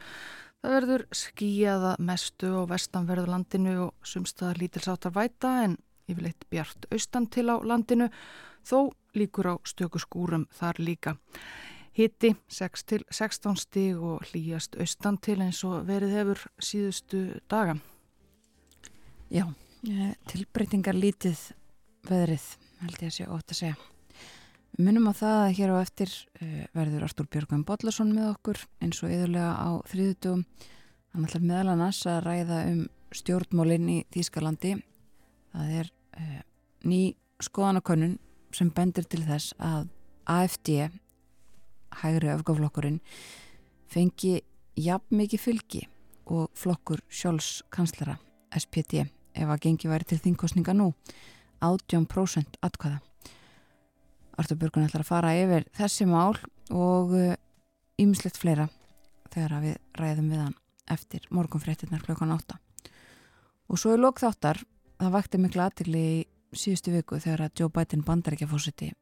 [0.64, 5.78] Það verður skíjaða mestu og vestanverðu landinu og sumstaðar lítilsáttar væta en
[6.10, 8.10] yfirleitt bjart austan til á landinu
[8.66, 11.16] þó líkur á stöku skúrum þar líka.
[11.96, 17.78] Hitti 6 til 16 stíg og hlýjast austan til eins og verið hefur síðustu daga.
[19.32, 19.46] Já,
[19.88, 21.40] eh, tilbreytingar lítið
[22.04, 22.44] veðrið,
[22.82, 23.76] held ég að sé ótt að segja.
[24.76, 28.60] Við munum á það að hér á eftir uh, verður Artúr Björgum Bodlason með okkur
[28.84, 30.44] eins og yðurlega á þriðutugum.
[31.14, 32.82] Hann ætlar meðal annars að ræða um
[33.16, 34.74] stjórnmólinn í Þýskalandi.
[35.56, 35.90] Það er
[36.20, 36.42] uh,
[36.84, 37.00] ný
[37.40, 38.18] skoðanakönnun
[38.52, 39.88] sem bendir til þess að
[40.28, 40.90] AFD
[42.02, 43.00] hægri öfgaflokkurinn
[43.92, 44.40] fengi
[44.76, 45.82] jafn mikið fylgi
[46.26, 48.18] og flokkur Sjóls kanslara
[48.56, 49.04] SPD
[49.36, 50.92] ef að gengi væri til þingkostninga nú.
[51.60, 52.98] 18% atkvæða.
[54.36, 56.36] Artur Björgun ætlar að fara yfir þessi mál
[56.68, 57.14] og
[58.00, 58.68] ymslegt fleira
[59.32, 60.56] þegar við ræðum við hann
[60.92, 62.58] eftir morgunfréttinnar klokkan 8
[63.66, 64.60] og svo er lók þáttar
[65.00, 66.18] það vakti miklu aðtili í
[66.56, 68.92] síðustu viku þegar að Joe Biden bandarækjafósiti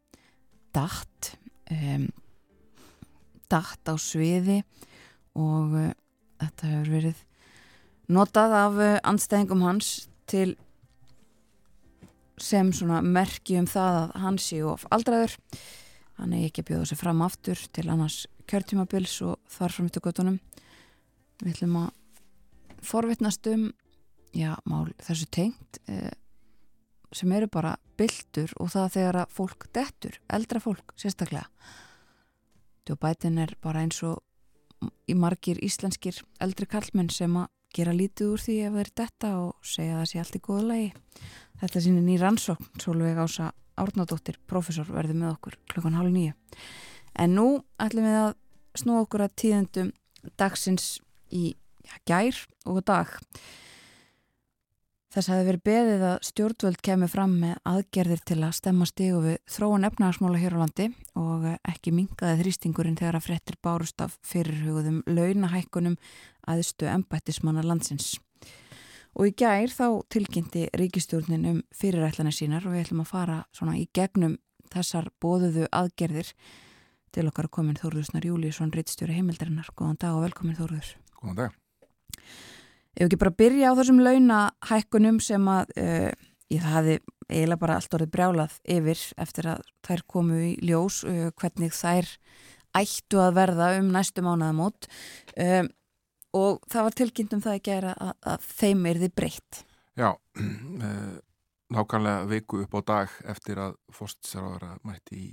[0.75, 1.35] dætt
[1.71, 2.07] um,
[3.55, 4.59] dætt á sviði
[5.39, 5.95] og uh,
[6.43, 7.23] þetta hefur verið
[8.15, 9.95] notað af uh, anstæðingum hans
[10.31, 10.55] til
[12.41, 15.37] sem svona merki um það að hann sé of aldraður.
[16.19, 20.03] Hann er ekki að bjóða sig fram aftur til annars kjörtímabils og þar fram til
[20.05, 20.41] göttunum
[21.43, 21.91] við ætlum að
[22.85, 23.71] forvitnast um
[24.37, 26.13] já, mál þessu tengt eh,
[27.15, 31.47] sem eru bara byldur og það þegar að fólk dettur, eldra fólk sérstaklega
[32.85, 34.23] Joe Biden er bara eins og
[35.09, 39.31] í margir íslenskir eldri kallmenn sem að gera lítið úr því ef þeir eru detta
[39.41, 40.91] og segja að það sé allt í góða lagi.
[41.61, 46.35] Þetta er síni ný rannsókn, Solveig Ása Árnadóttir, profesor, verði með okkur klukkan hálf nýju.
[47.19, 47.47] En nú
[47.83, 48.31] ætlum við að
[48.79, 49.91] snú okkur að tíðendum
[50.39, 50.99] dagsins
[51.35, 51.55] í
[51.87, 52.39] ja, gær
[52.71, 53.11] og dag.
[55.15, 59.37] Þess hefur verið beðið að stjórnvöld kemur fram með aðgerðir til að stemma stígu við
[59.55, 65.05] þróun efnahagsmála hér á landi og ekki mingaði þrýstingurinn þegar að frettir bárust af fyrirhugðum
[65.07, 65.95] launahækkunum
[66.51, 68.17] aðstu embættismanna landsins.
[69.15, 73.77] Og í gær þá tilkynnti ríkistjórnin um fyrirætlanir sínar og við ætlum að fara svona
[73.79, 74.35] í gegnum
[74.75, 76.33] þessar bóðuðu aðgerðir
[77.15, 79.71] til okkar komin Þóruðsnar Júlíusson, rittstjóri heimildarinnar.
[79.79, 80.91] Góðan dag og velkomin Þóruður.
[81.21, 81.57] Góðan dag.
[82.95, 86.11] Ef ekki bara byrja á þessum launahækkunum sem að uh,
[86.55, 91.31] ég hafi eiginlega bara allt orðið brjálað yfir eftir að þær komu í ljós uh,
[91.41, 92.11] hvernig þær
[92.75, 94.89] ættu að verða um næstu mánuðamót
[95.39, 95.71] um,
[96.35, 99.63] og það var tilkynnt um það að gera að, að þeim er þið breytt.
[99.99, 101.15] Já, uh,
[101.75, 105.31] nákvæmlega viku upp á dag eftir að fórstisarvara mætti í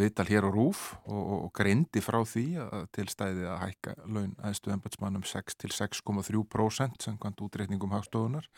[0.00, 4.34] viðtal hér á Rúf og, og, og greindi frá því að tilstæði að hækka laun
[4.42, 8.48] aðstu ennbætsmannum 6 til 6,3% samkvæmt útreikningum hagstofunar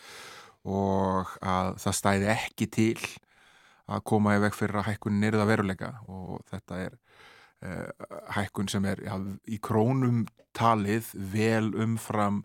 [0.66, 2.99] og að það stæði ekki til
[3.87, 6.97] að koma í veg fyrir að hækkun nýrða veruleika og þetta er
[8.36, 10.24] hækkun sem er ja, í krónum
[10.56, 12.42] talið vel umfram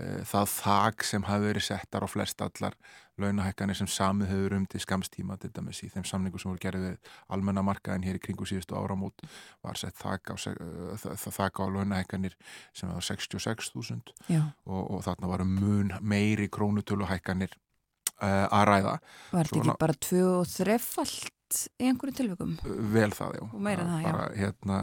[0.00, 2.76] uh, það þag sem hafi verið settar á flest allar
[3.20, 7.10] launahækkanir sem samið hefur um til skamstíma til dæmis í þeim samningu sem voru gerðið
[7.34, 9.24] almennamarkaðin hér í kringu síðustu áramót
[9.62, 10.34] var sett þak á,
[11.20, 12.38] þak á launahækkanir
[12.72, 17.52] sem var 66.000 og, og þarna var mun meiri krónutöluhækkanir
[18.22, 18.96] uh, að ræða.
[19.34, 20.48] Var þetta ekki bara tvö og
[21.52, 22.54] þreffalt í einhverju tilvægum?
[22.92, 23.44] Vel það, já.
[23.50, 24.08] Og meira það, já.
[24.12, 24.78] Bara hérna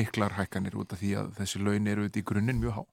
[0.00, 2.84] miklar hækkanir út af því að þessi laun eru í grunninn mjög há.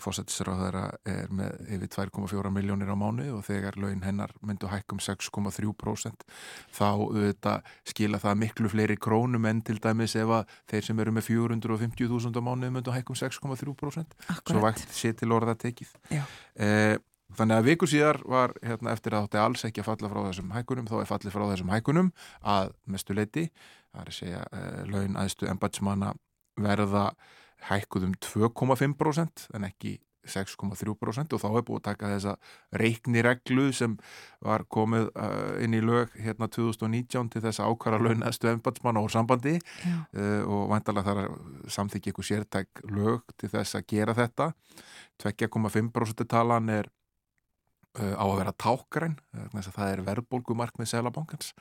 [0.00, 6.24] Fósættisráðara er með yfir 2,4 miljónir á mánu og þegar laun hennar myndu hækkum 6,3%
[6.72, 11.12] þá auðvitað skila það miklu fleiri krónum en til dæmis ef að þeir sem eru
[11.12, 15.92] með 450.000 á mánu myndu hækkum 6,3% svo vægt sé til orða tekið.
[16.56, 16.96] Eh,
[17.36, 20.54] þannig að vikur síðar var hérna, eftir að þátti alls ekki að falla frá þessum
[20.56, 22.10] hækkunum þá er fallið frá þessum hækkunum
[22.56, 23.46] að mestu leiti,
[23.92, 26.12] það er að segja eh, laun aðstu embætsmanna
[26.58, 27.06] verða
[27.68, 29.98] hækkuðum 2,5% en ekki
[30.28, 32.34] 6,3% og þá hefur búið að taka þessa
[32.82, 33.94] reiknireglu sem
[34.44, 39.02] var komið uh, inn í lög hérna 2019 til þess að ákvara launastu ennbatsmann á
[39.12, 39.56] sambandi.
[40.12, 44.52] Uh, og vantalega þar samþykja ykkur sértæk lög til þess að gera þetta.
[45.24, 46.92] 2,5% talan er
[47.96, 49.18] á að vera tákgræn
[49.54, 51.52] það er verðbólgumark með selabankans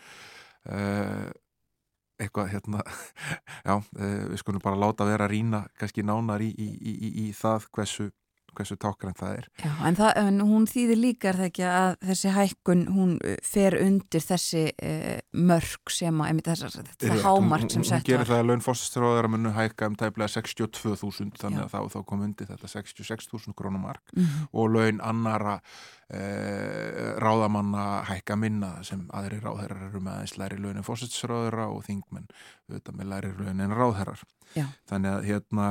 [2.17, 2.82] eitthvað hérna,
[3.67, 7.67] já, við skulum bara láta vera að rína kannski nánar í, í, í, í það
[7.78, 8.09] hversu
[8.57, 9.49] hversu tákgrænt það er.
[9.63, 13.35] Já, en, það, en hún þýðir líka er það ekki að þessi hækkun hún uh,
[13.45, 15.19] fer undir þessi uh,
[15.51, 18.05] mörg sem að, þessar, þetta hámark sem sett var.
[18.05, 21.67] Hún gerir það að launfórsistráðara munu hækka um tæplega 62.000 þannig Já.
[21.67, 24.49] að þá, þá kom undir þetta 66.000 krónumark mm -hmm.
[24.51, 25.59] og laun annara
[26.13, 32.29] uh, ráðamanna hækka minna sem aðri ráðherrar eru með aðeins læri launin fórsistráðara og þingmenn
[32.69, 34.23] auðvitað með læri launin ráðherrar.
[34.55, 34.65] Já.
[34.89, 35.67] Þannig að hérna,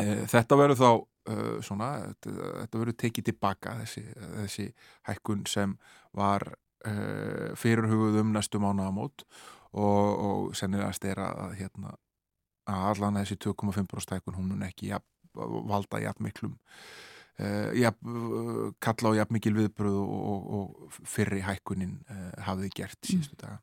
[0.00, 0.90] uh, þetta verður þá
[1.28, 4.66] uh, svona, þetta, þetta verður tekið tilbaka þessi, þessi
[5.08, 5.76] hækkun sem
[6.16, 9.26] var uh, fyrirhugð um næstu mánuðamót
[9.70, 11.94] og, og sennilegast er að hérna
[12.70, 16.58] að allan þessi 2,5% hækkun hún mun ekki jafn, valda jafn miklum
[17.40, 21.98] uh, jafn, kalla á jafn mikil viðbröð og, og, og fyrri hækkunin
[22.46, 23.10] hafði gert mm.
[23.12, 23.60] síðustu daga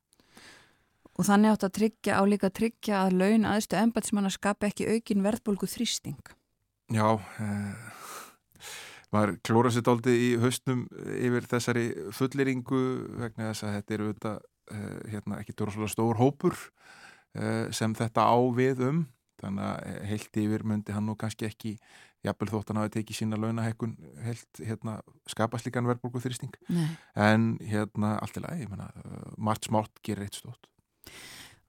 [1.18, 4.68] Og þannig átt að tryggja á líka að tryggja að laun aðstu ennbætsmann að skapa
[4.70, 6.20] ekki aukin verðbólgu þrýsting.
[6.94, 7.08] Já,
[7.44, 8.70] eh,
[9.12, 10.86] maður klóra sér dálti í höstnum
[11.18, 12.82] yfir þessari fulleringu
[13.20, 14.40] vegna þess að þetta eru auðvitað
[14.72, 16.58] eh, hérna, ekki dóraslega stór hópur
[17.36, 19.06] eh, sem þetta á við um.
[19.42, 21.76] Þannig að eh, heilt yfir myndi hann nú kannski ekki
[22.26, 24.98] jafnvel þótt hann hafi tekið sína launahekkun heilt hérna,
[25.30, 26.56] skapast líkan verðbólgu þrýsting
[27.28, 30.70] en hérna allt í lagi, eh, margt smátt gerir eitt stótt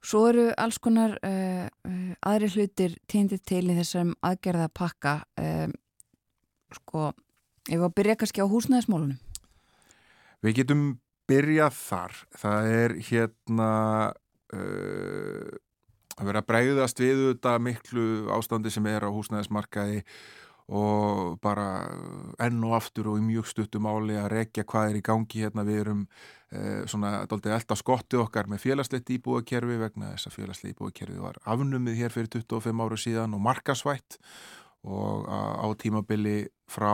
[0.04, 5.72] Svo eru alls konar uh, uh, aðri hlutir týndið til í þessum aðgerða pakka um,
[6.76, 7.10] sko,
[7.66, 9.18] ég var að byrja kannski á húsnæðismólunum
[10.44, 10.82] Við getum
[11.28, 12.18] byrjað þar.
[12.38, 13.70] Það er hérna
[14.54, 15.56] uh,
[16.18, 20.04] að vera bregðast við þetta miklu ástandi sem er á húsnæðismarkaði
[20.68, 21.88] og bara
[22.44, 25.64] enn og aftur og í mjög stuttum áli að rekja hvað er í gangi hérna.
[25.64, 26.04] Við erum
[26.52, 31.40] eh, svona doldið elda skottið okkar með félagslegt íbúakerfi vegna þess að félagslegt íbúakerfi var
[31.48, 34.20] afnumið hér fyrir 25 áru síðan og markasvætt
[34.88, 36.92] og á tímabili frá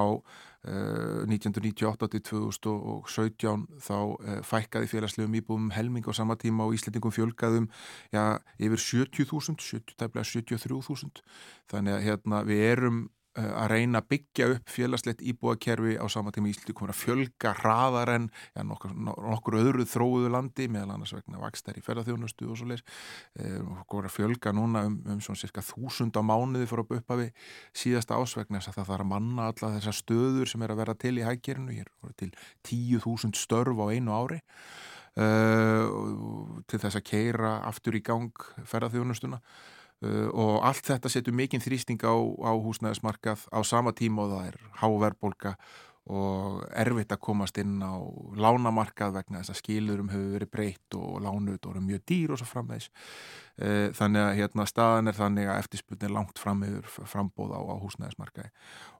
[0.64, 7.12] eh, 1998 til 2017 þá eh, fækkaði félagslegum íbúum helming á sama tíma og Íslandingum
[7.12, 7.66] fjölgaðum
[8.14, 11.26] já, yfir 70.000 73.000
[11.74, 16.30] þannig að hérna við erum Eh, að reyna að byggja upp félagslegt íbúakerfi á sama
[16.34, 21.14] tíma Íslandi komur að fjölga hraðar en ja, nokkur, nokkur öðru þróuðu landi meðal annars
[21.16, 22.84] vegna vakstær í ferðarþjónustu og svo leir
[23.40, 23.58] eh,
[23.90, 27.50] komur að fjölga núna um, um svona cirka þúsund á mánuði fyrir að uppa við
[27.74, 30.98] síðasta ásvegna þess að það þarf að manna alla þessar stöður sem er að vera
[31.04, 32.32] til í hækkerinu, hér voru til
[32.62, 34.42] tíu þúsund störf á einu ári
[35.18, 39.42] uh, til þess að keira aftur í gang ferðarþjónustuna
[40.04, 44.56] og allt þetta setur mikinn þrýsting á, á húsnæðismarkað á sama tíma og það er
[44.82, 45.54] háverbolga
[46.12, 47.96] og erfitt að komast inn á
[48.36, 52.48] lánamarkað vegna þess að skilurum hefur verið breytt og lánuð og mjög dýr og svo
[52.50, 52.90] framvegs
[53.62, 57.60] uh, þannig að hérna, staðan er þannig að eftirspunni er langt fram yfir frambóð á,
[57.64, 58.52] á húsnæðismarkaði.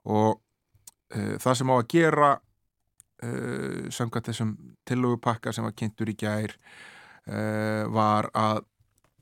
[0.09, 4.57] Og uh, það sem á að gera uh, samkvæmt þessum
[4.89, 8.65] tillögupakka sem var kynntur í gær uh, var að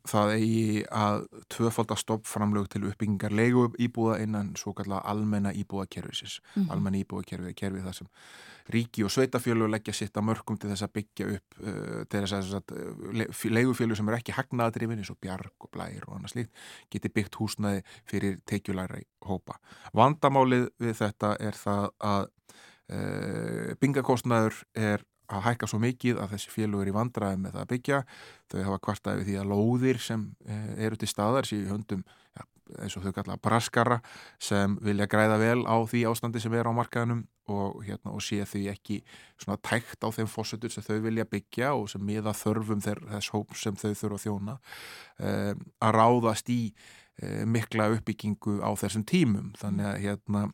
[0.07, 1.21] það eigi að
[1.53, 6.71] tvöfaldar stoppframlög til uppbyggingar leigu íbúða innan svo kallar almenna íbúðakerfisins mm -hmm.
[6.71, 8.09] almenna íbúðakerfið er kerfið það sem
[8.69, 12.53] ríki og sveitafjölu leggja sitt að mörgum til þess að byggja upp uh, til þess
[12.53, 16.51] að uh, leigufjölu sem er ekki hagnaðadrifin eins og bjarg og blær og annað slíkt
[16.91, 19.59] geti byggt húsnaði fyrir teikjulæri hópa.
[19.93, 22.29] Vandamálið við þetta er það að
[22.91, 27.63] uh, byggingakostnaður er að hækka svo mikið að þessi félug er í vandraði með það
[27.63, 28.01] að byggja.
[28.51, 32.45] Þau hafa kvartaði því að lóðir sem eh, eru til staðar síðan höndum ja,
[32.83, 33.99] eins og þau kalla braskara
[34.41, 38.39] sem vilja græða vel á því ástandi sem er á markaðunum og, hérna, og sé
[38.47, 38.99] því ekki
[39.41, 43.55] svona tækt á þeim fósutur sem þau vilja byggja og sem miða þörfum þess hóp
[43.59, 44.57] sem þau þurfa að þjóna.
[45.19, 46.61] Um, að ráðast í
[47.45, 49.51] mikla uppbyggingu á þessum tímum.
[49.59, 50.47] Þannig að hérna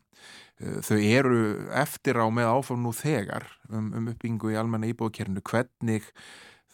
[0.60, 1.42] Eh, þau eru
[1.80, 6.08] eftir á með áfram nú þegar um, um uppbyggingu í almenna íbúðkernu hvernig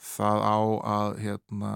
[0.06, 0.58] það á
[0.96, 1.70] að, hérna,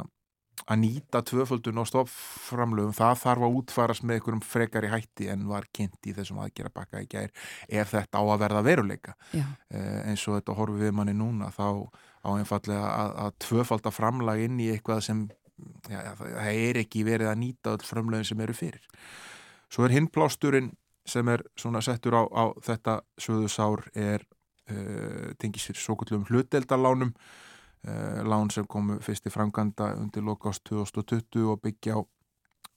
[0.66, 5.46] að nýta tvöföldun og stoppframlöfum það þarf að útfarast með einhverjum frekar í hætti en
[5.50, 7.30] var kynnt í þessum aðgera bakka í gær
[7.68, 9.16] er þetta á að verða veruleika.
[9.70, 11.86] Eh, eins og þetta horfið við manni núna þá
[12.20, 15.28] á einfallega að, að tvöfalda framlag inn í eitthvað sem
[15.90, 18.86] já, það er ekki verið að nýta öll framlöfum sem eru fyrir.
[19.70, 20.72] Svo er hinplásturinn
[21.08, 24.24] sem er svona settur á, á þetta söðusár er
[24.70, 30.64] uh, tengis fyrir svo kvöldum hluteldarlánum uh, lán sem komu fyrst í franganda undir lokast
[30.68, 32.00] 2020 og byggja á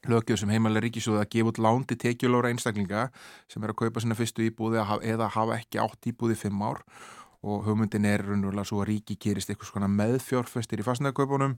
[0.10, 3.08] lögjöf sem heimalega ríkisjóði að gefa út lán til tekjulóra einstaklinga
[3.52, 6.84] sem er að kaupa sína fyrstu íbúði eða hafa ekki átt íbúði fimm ár.
[7.44, 11.58] Og hugmyndin er raunverulega svo að ríki gerist eitthvað svona meðfjórfestir í fastnæðakaupunum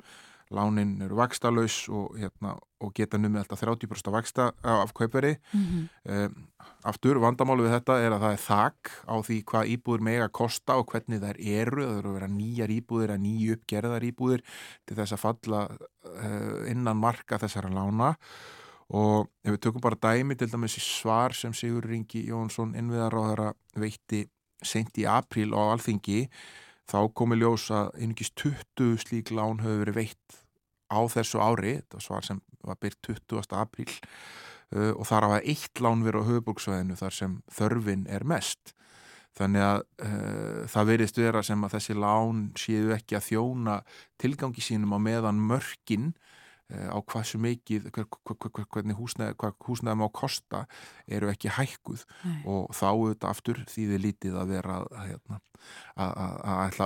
[0.53, 5.87] lánin eru vakstalauðs og, hérna, og geta numið alltaf 30% vaksta af kaupveri mm -hmm.
[6.11, 6.47] um,
[6.83, 10.75] aftur vandamálu við þetta er að það er þakk á því hvað íbúður mega kosta
[10.75, 14.41] og hvernig þær eru, það eru að vera nýjar íbúður eða nýju uppgerðar íbúður
[14.85, 18.15] til þess að falla uh, innan marka þessara lána.
[18.93, 23.53] Og ef við tökum bara dæmi til dæmis í svar sem Sigur Ringi Jónsson innviðaráðara
[23.75, 24.27] veitti
[24.61, 26.27] sent í apríl á alþingi
[26.89, 30.39] þá komi ljós að einungis 20 slík lán höfðu verið veitt
[30.91, 33.55] á þessu ári, þetta svar sem var byrt 20.
[33.57, 38.75] apríl uh, og þar að eitt lán verið á höfuborgsvæðinu þar sem þörfin er mest
[39.35, 43.79] þannig að uh, það verist vera sem að þessi lán séu ekki að þjóna
[44.21, 46.21] tilgangi sínum á meðan mörkin Eh,
[46.73, 50.63] á hvað sem mikið hvernig húsnæði, hvað húsnæði má kosta
[51.05, 52.39] eru ekki hækkuð Nei.
[52.49, 55.37] og þá auðvitað aftur því þið lítið að vera að, hérna,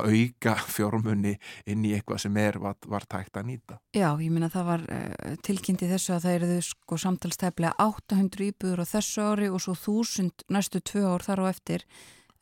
[0.04, 1.34] auka fjármunni
[1.72, 3.80] inn í eitthvað sem er var, var tækt að nýta.
[3.96, 8.84] Já, ég minna það var uh, tilkynnti þessu að það eru sko samtalstæflega 800 íbúður
[8.84, 11.88] á þessu ári og svo 1000 næstu tvö ár þar á eftir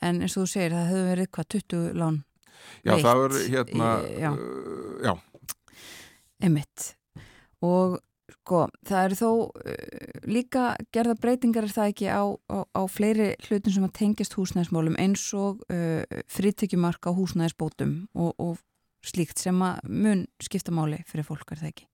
[0.01, 2.21] en eins og þú segir það hefur verið hvað 20 lán
[2.81, 3.05] Já, veitt.
[3.05, 4.31] það er hérna, í, já.
[4.33, 5.13] Uh, já.
[6.47, 6.96] Emitt
[7.65, 7.97] og
[8.27, 13.33] sko það eru þó uh, líka gerða breytingar er það ekki á, á, á fleiri
[13.47, 18.63] hlutum sem að tengjast húsnæðismálum eins og uh, frítekjumark á húsnæðisbótum og, og
[19.07, 21.85] slíkt sem að mun skipta máli fyrir fólk er það ekki?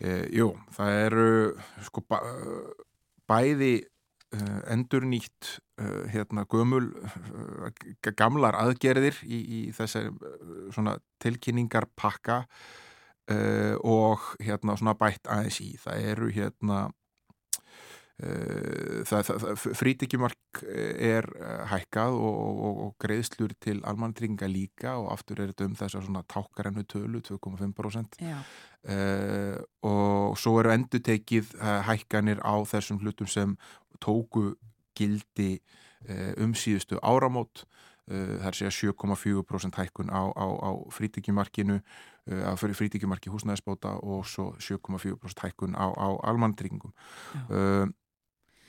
[0.00, 1.30] Eh, jú, það eru
[1.84, 2.18] sko bæ,
[3.28, 5.56] bæði uh, endur nýtt
[6.12, 6.90] hérna gömul
[8.20, 10.10] gamlar aðgerðir í, í þessari
[10.76, 12.42] svona tilkynningarpakka
[13.30, 15.70] uh, og hérna svona bætt aðeins í.
[15.80, 16.78] Það eru hérna
[18.22, 25.12] uh, það, það, frítikjumark er uh, hækkað og, og, og greiðslur til almannringa líka og
[25.14, 28.20] aftur er þetta um þess að svona tákarennu tölu 2,5%
[29.84, 31.50] og svo eru endur tekið
[31.84, 33.52] hækkanir á þessum hlutum sem
[34.00, 34.54] tóku
[34.96, 35.58] gildi
[36.40, 37.66] um síðustu áramót.
[38.08, 41.76] Það er segja 7,4% hækkun á, á, á frítikjumarkinu
[42.28, 46.92] að fyrir frítíkjumarki húsnæðisbóta og svo 7,4% hækkun á, á almandringum
[47.48, 47.86] uh,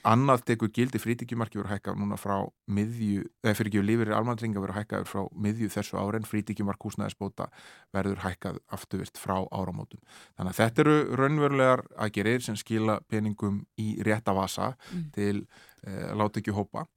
[0.07, 2.35] annað tekur gildi frítíkjumarki verið hækkað núna frá
[2.73, 7.49] miðju, eða fyrir ekki lífeyrir almandringa verið hækkað frá miðju þessu áren frítíkjumark húsnæðisbóta
[7.93, 10.01] verður hækkað afturvirt frá áramótum.
[10.37, 15.07] Þannig að þetta eru raunverulegar aðgerir sem skila peningum í rétta vasa mm.
[15.17, 16.87] til uh, láta ekki hópa.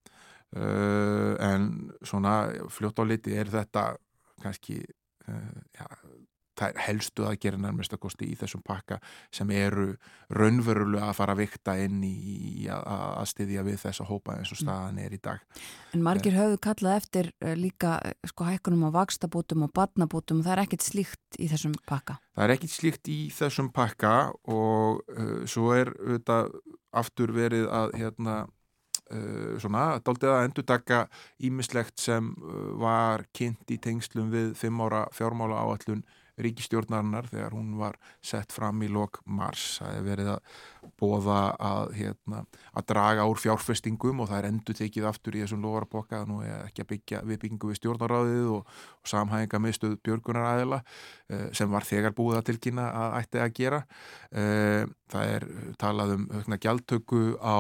[0.55, 3.89] Uh, en svona fljótt á liti er þetta
[4.43, 5.89] kannski uh, ja,
[6.61, 9.01] helstu að gera nærmest að kosti í þessum pakka
[9.35, 9.95] sem eru
[10.35, 14.63] raunverulega að fara að vikta inn í að styðja við þessa hópa eins og mm.
[14.63, 15.45] staðan er í dag.
[15.95, 20.49] En margir höfðu kallað eftir eh, líka eh, sko hækkunum á vakstabútum og badnabútum og
[20.49, 22.19] það er ekkit slíkt í þessum pakka?
[22.35, 24.17] Það er ekkit slíkt í þessum pakka
[24.51, 26.53] og uh, svo er auðvitað
[26.95, 28.45] aftur verið að hérna
[29.13, 30.99] Uh, svona, daldið að endur taka
[31.45, 36.01] ímislegt sem uh, var kynnt í tengslum við fimm ára fjármála áallun
[36.41, 39.79] ríkistjórnarinnar þegar hún var sett fram í lok mars.
[39.81, 40.57] Það hefur verið að
[41.01, 42.43] bóða að, hérna,
[42.77, 46.67] að draga úr fjárfestingum og það er endur tekið aftur í þessum lovarboka nú er
[46.69, 51.71] ekki að byggja við byggingu við stjórnaráðið og, og samhæfinga með stöð björgunaræðila eh, sem
[51.73, 53.81] var þegar búið að tilkynna að ætti að gera.
[54.35, 55.49] Eh, það er
[55.81, 57.57] talað um höfna gjaldtöku á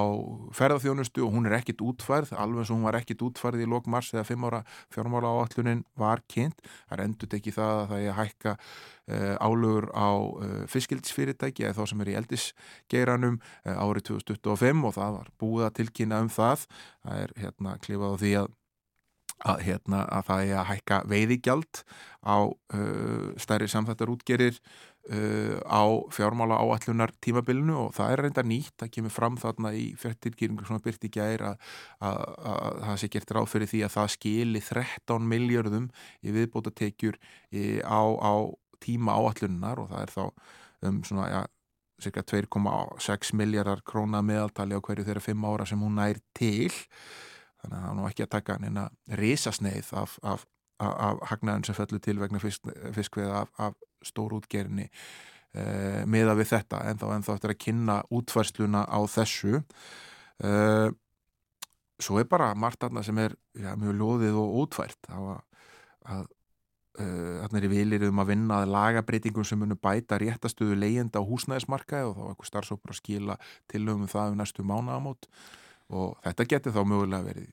[0.59, 4.13] ferðarþjónustu og hún er ekkit útfærð, alveg sem hún var ekkit útfærð í lok mars
[4.15, 4.65] eða fimm ára
[4.95, 6.61] fjármála áallunin var kynnt.
[6.89, 8.57] Það er endur tekið það að það er að hækka
[9.05, 13.35] Eh, álögur á eh, fiskildisfyrirtæki eða þá sem er í eldisgeiranum
[13.69, 16.65] eh, árið 2025 og það var búið að tilkynna um það.
[17.05, 18.49] Það er hérna klifað á því að
[19.45, 21.81] að, hérna, að það er að hækka veiðigjald
[22.25, 24.61] á uh, stærri samþættar útgerir
[25.13, 25.83] uh, á
[26.15, 30.85] fjármála áallunar tímabilinu og það er reynda nýtt, það kemur fram þarna í fjartirkýringu svona
[30.85, 32.21] byrti gæri að, að,
[32.53, 35.89] að það sé gert ráð fyrir því að það skili 13 miljardum
[36.23, 37.19] í viðbóta tekjur
[37.85, 38.35] á, á
[38.85, 40.25] tíma áallunar og það er þá
[40.85, 41.43] um svona, já,
[42.03, 46.73] cirka 2,6 miljardar króna meðaltali á hverju þeirra fimm ára sem hún nær til.
[47.63, 48.85] Þannig að það er nú ekki að taka neina
[49.21, 50.47] risasneið af, af,
[50.83, 56.53] af, af hagnaðin sem fellur til vegna fisk, fiskveða af, af stórútgerinni eh, meða við
[56.53, 59.65] þetta en þá, en þá eftir að kynna útfærsluna á þessu.
[60.45, 60.89] Eh,
[62.05, 65.13] svo er bara margt aðna sem er já, mjög lóðið og útfært.
[65.15, 65.37] Að,
[66.05, 66.33] að
[66.95, 71.19] Eh, þarna er í vilir um að vinna að lagabreitingum sem munum bæta réttastöðu leyenda
[71.19, 73.37] á húsnæðismarkaði og þá er eitthvað starfsópar að skila
[73.73, 75.27] tilögum það um næstu mánagamót
[75.91, 77.49] og þetta getur þá mögulega verið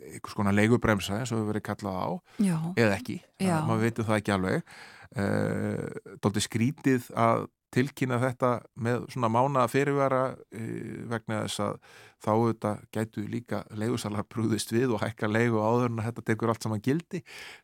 [0.00, 2.08] eitthvað skona leigubremsa eins og við verið kallað á
[2.42, 2.56] Já.
[2.74, 4.74] eða ekki, maður veitur það ekki alveg
[5.18, 8.50] uh, dólti skrítið að tilkynna þetta
[8.82, 11.80] með svona mána fyrirvara uh, vegna þess að
[12.20, 16.52] þá auðvitað gætu líka leigusalar brúðist við og hækka leigu áður en að þetta tekur
[16.52, 17.22] allt saman gildi.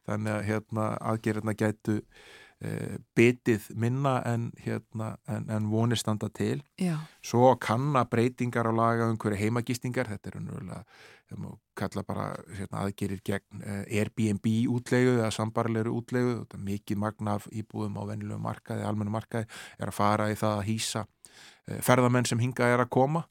[0.09, 6.63] Þannig að hérna, aðgerðina gætu uh, betið minna en, hérna, en, en vonir standa til.
[6.81, 6.97] Já.
[7.25, 10.85] svo kanna breytingar á laga um hverju heimagistingar þetta er unnvölulega
[11.27, 16.67] þegar maður kalla bara hérna, aðgerir gegn uh, Airbnb útlegu eða sambarlegur útlegu þetta er
[16.71, 19.49] mikið magna af íbúðum á venilegu markaði, almennu markaði
[19.79, 23.27] er að fara í það að hýsa uh, ferðamenn sem hinga er að koma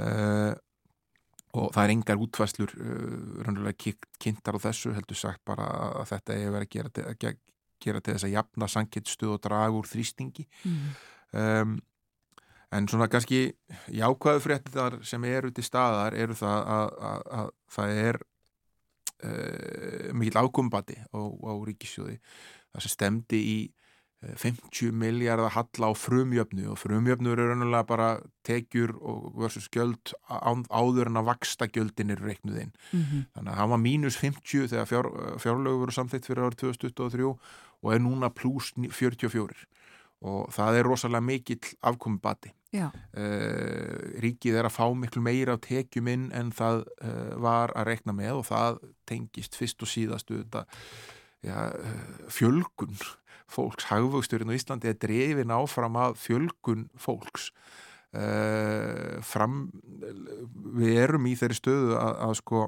[0.00, 0.52] uh,
[1.54, 5.68] og það er engar útvæslur raunverulega kynntar á þessu heldur sagt bara
[6.00, 7.36] að þetta er verið að gera til, að
[7.84, 10.88] gera til þess að jafna sangittstuð og draga úr þrýstingi mm.
[11.38, 11.76] um,
[12.74, 13.52] En svona kannski
[13.94, 18.18] jákvæðu fréttar sem eru til staðar eru það að, að, að það er
[19.28, 22.18] uh, mikil ákombati á, á ríkisjóði.
[22.74, 23.58] Það sem stemdi í
[24.24, 28.08] uh, 50 miljardar halla á frumjöfnu og frumjöfnu eru raunulega bara
[28.48, 28.96] tekjur
[29.38, 32.74] versus gjöld áður en að vaksta gjöldin eru reiknuðinn.
[32.90, 33.28] Mm -hmm.
[33.36, 37.30] Þannig að það var mínus 50 þegar fjár, fjárlögur voru samþitt fyrir árið 2023
[37.84, 39.68] og er núna pluss 44
[40.24, 42.52] og það er rosalega mikill afkomibati.
[42.74, 47.90] Uh, ríkið er að fá miklu meira á tekjum inn en það uh, var að
[47.92, 50.32] rekna með og það tengist fyrst og síðast
[51.44, 52.96] ja, uh, fjölgun
[53.46, 57.52] fólks, hagvöxturinn á Íslandi er drefin áfram að fjölgun fólks.
[59.26, 59.56] Fram
[60.78, 62.60] við erum í þeirri stöðu að, að sko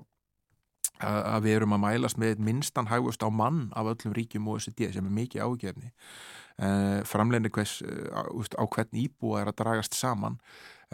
[1.06, 4.88] að við erum að mælast með minnstan hagvöxt á mann af öllum ríkjum og OECD
[4.90, 5.92] sem er mikið ágefni
[6.62, 10.38] uh, framleginni hvers uh, á hvern íbúa er að dragast saman.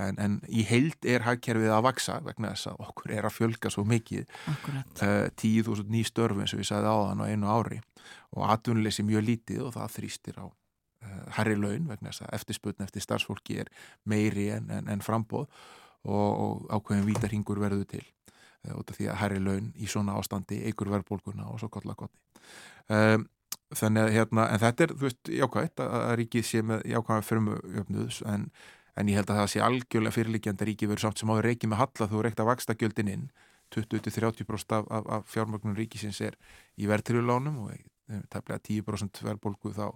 [0.00, 3.72] En, en í heild er hagkerfið að vaksa vegna þess að okkur er að fjölga
[3.72, 4.24] svo mikið.
[4.48, 7.82] Uh, 10.000 ný störfi eins og við sagði á þann á einu ári.
[8.32, 10.46] Og atvinnuleysi mjög lítið og það þrýstir á
[11.34, 13.70] herri laun vegna þess að eftirsputn eftir starfsfólki er
[14.06, 15.48] meiri en, en, en frambóð
[16.06, 18.04] og, og ákveðin vítarhingur verður til
[18.70, 22.20] út af því að herri laun í svona ástandi eigur verðbólguna og svo kolla kotti
[22.94, 23.26] um,
[23.78, 28.20] þannig að hérna, en þetta er, þú veist, jákvæmt að, ríkið sé með jákvæmt firmujöfnuðs
[28.32, 28.48] en,
[28.98, 31.72] en ég held að það sé algjörlega fyrirlikjandi að ríkið verður samt sem áður reikið
[31.72, 33.30] með halla þú reikta vaksta gjöldin inn.
[33.72, 36.36] 20-30% af, af, af fjármögnum ríkisins er
[36.76, 37.72] í verðtryjulánum og
[38.32, 39.86] tæmlega 10% verðbólgu þá,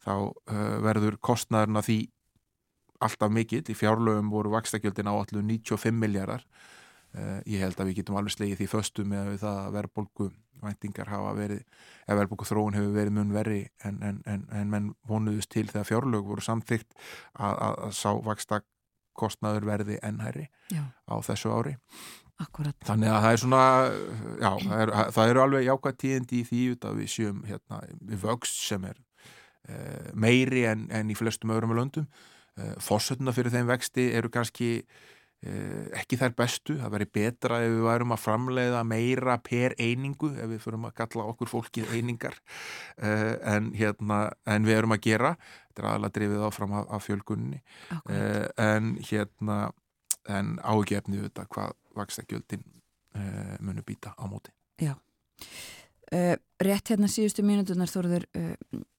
[0.00, 2.00] þá uh, verður kostnæðurna því
[3.00, 6.44] alltaf mikill, í fjárlögum voru vaksta gjöldin á allu 95 miljardar
[7.16, 10.30] uh, ég held að við getum alveg slegið því föstu með að verðbólgu
[10.64, 11.62] væntingar hafa verið,
[12.06, 15.88] ef verðbúku þróun hefur verið mun verri en, en, en, en menn vonuðust til þegar
[15.88, 16.92] fjárlög voru samþygt
[17.34, 18.62] að, að, að sá vaksta
[19.20, 20.82] kostnaður verði ennhæri já.
[21.08, 21.76] á þessu ári
[22.40, 22.76] Akkurat.
[22.88, 23.64] þannig að það er svona
[24.40, 24.50] já,
[25.12, 28.86] það eru er alveg jákvæð tíðindi í því að við sjöum hérna, við vöxt sem
[28.88, 28.96] er
[29.68, 34.70] uh, meiri en í flestum öðrum löndum uh, fórsötuna fyrir þeim vexti eru kannski
[35.40, 40.50] ekki þær bestu, það væri betra ef við værum að framleiða meira per einingu, ef
[40.50, 42.36] við fyrum að kalla okkur fólkið einingar
[43.00, 45.30] uh, en, hérna, en við erum að gera.
[45.70, 49.58] Þetta er aðalega drifið áfram af, af fjölgunni uh, en hérna
[50.28, 54.52] en ágefni þetta hvað vakstakjöldin uh, munu býta á móti.
[54.80, 54.98] Já.
[56.10, 58.24] Rétt hérna síðustu mínutunar þóruður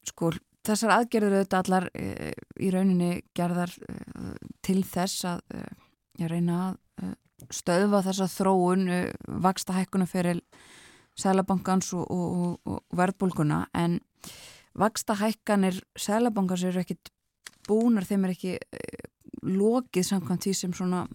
[0.08, 0.30] sko
[0.64, 3.74] þessar aðgerður auðvitað allar í rauninni gerðar
[4.64, 5.42] til þess að
[6.20, 7.16] ég reyna að uh,
[7.54, 9.06] stöðva þessa þróun uh,
[9.44, 10.42] vaksta hækkunum fyrir
[11.20, 14.00] Sælabankans og, og, og verðbólguna en
[14.80, 17.12] vaksta hækkanir Sælabankans eru ekkit
[17.68, 19.10] búnar, þeim er ekki uh,
[19.48, 21.06] lokið samkvæmt því sem svona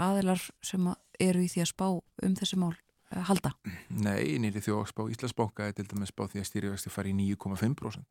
[0.00, 0.86] aðilar sem
[1.20, 2.74] eru í því að spá um þessi mál
[3.10, 3.52] halda.
[3.90, 8.04] Nei, nýri þjóðspá Íslandsbóka er til dæmis spá því að stýrivexti fari í 9,5%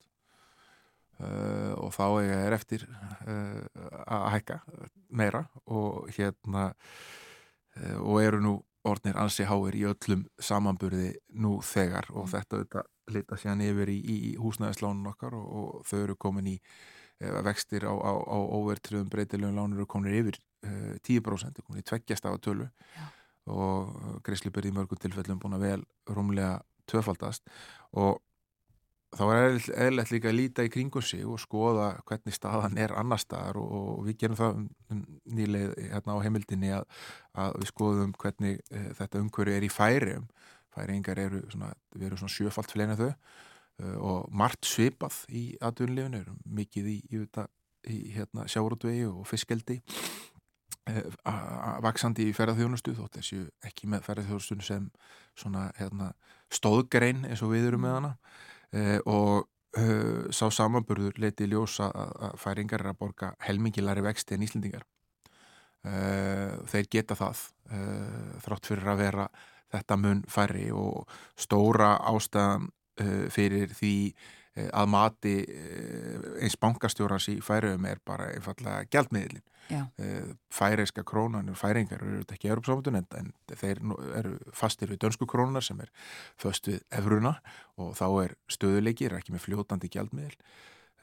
[1.19, 3.59] Uh, og þá er eftir uh,
[4.07, 4.55] að hækka
[5.19, 8.53] meira og hérna uh, og eru nú
[8.87, 12.31] orðnir ansi háir í öllum samanburði nú þegar og mm.
[12.31, 16.55] þetta auðvitað lita sér nefnir í, í húsnæðislánun okkar og, og þau eru komin í
[17.19, 20.39] vextir á, á, á óvertriðum breytilegum lánur eru komin yfir
[21.03, 23.09] 10% komin í tveggjast af að tölu Já.
[23.51, 27.43] og greiðslipur í mörgum tilfellum búin að vel rúmlega tvöfaldast
[27.99, 28.21] og
[29.15, 29.57] þá er
[29.87, 33.71] eðlert líka að líta í kringum sig og skoða hvernig staðan er annar staðar og,
[33.79, 35.01] og við gerum það um, um
[35.39, 36.85] nýleið hérna á heimildinni að,
[37.33, 40.27] að við skoðum hvernig e, þetta umhverju er í færium
[40.75, 43.15] færingar eru svona, við erum svona sjöfalt fleina þau e,
[43.97, 47.23] og margt svipað í aðunlefinu, mikið í, í,
[47.89, 49.79] í hérna, sjárótvegi og fiskeldi
[50.85, 51.03] e,
[51.81, 54.85] vaksandi í ferðarþjónustu þótt þessu ekki með ferðarþjónustu sem
[55.33, 56.13] svona hérna,
[56.53, 58.15] stóðgrein eins og við erum með hana
[59.09, 59.47] og
[59.79, 64.85] uh, sá samanburður leiti ljósa að, færingar er að borga helmingilari vexti en Íslendingar.
[65.85, 67.45] Uh, þeir geta það
[68.43, 69.25] þrátt fyrir að vera
[69.69, 72.71] þetta mun færri og stóra ástæðan
[73.29, 73.93] fyrir því
[74.73, 75.35] að mati
[76.41, 82.97] eins bankastjórans í færiðum er bara einfallega gældmiðlin Eh, færeiska krónan færingar eru ekki Europsamöndun
[82.97, 83.81] en, en þeir
[84.17, 85.91] eru fastir við dönsku krónar sem er
[86.41, 87.35] föst við efruna
[87.77, 90.33] og þá er stöðuleikir ekki með fljótandi gjaldmiðl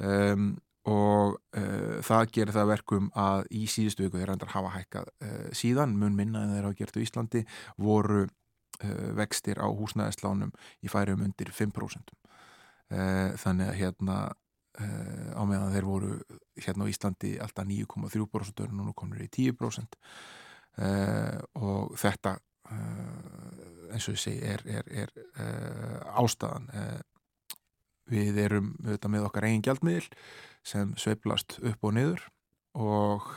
[0.03, 0.49] um,
[0.83, 5.47] og uh, það gerir það verkum að í síðustu viku þeir reyndar hafa hækkað uh,
[5.55, 7.45] síðan mun minna en þeir hafa gert á Íslandi
[7.79, 10.51] voru uh, vextir á húsnæðislánum
[10.83, 12.19] í færiðum undir 5%
[12.87, 14.17] þannig að hérna
[14.77, 16.09] Uh, á meðan þeir voru
[16.61, 22.35] hérna á Íslandi alltaf 9,3% og nú komur þeir í 10% uh, og þetta
[22.69, 25.15] uh, eins og ég segi er, er, er
[26.21, 26.69] ástæðan.
[28.11, 30.11] Við erum auðvitað með okkar eigin gjaldmiðil
[30.67, 32.27] sem sveiplast upp og niður
[32.77, 33.31] og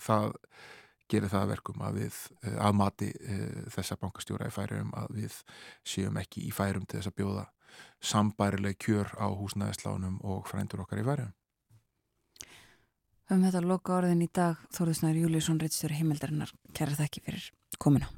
[0.00, 0.30] það
[1.10, 2.20] gerir það verkum að við
[2.54, 3.10] aðmati
[3.74, 5.40] þessa bankastjóra í færum að við
[5.82, 7.48] séum ekki í færum til þess að bjóða
[8.00, 11.34] sambærileg kjör á húsnæðislánum og frændur okkar í verðum.
[13.30, 18.10] Um þetta loka orðin í dag Þóruðsnæður Júliusson Ritstjóri Himmeldarinnar kæra þakki fyrir komina.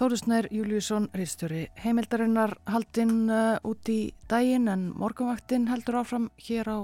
[0.00, 6.78] Þórusnær Júliusson, reistjóri heimildarinnar haldinn uh, út í daginn en morgunvaktinn heldur áfram hér á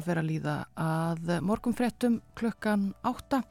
[0.00, 3.42] fer að líða að morgunfréttum klukkan átta.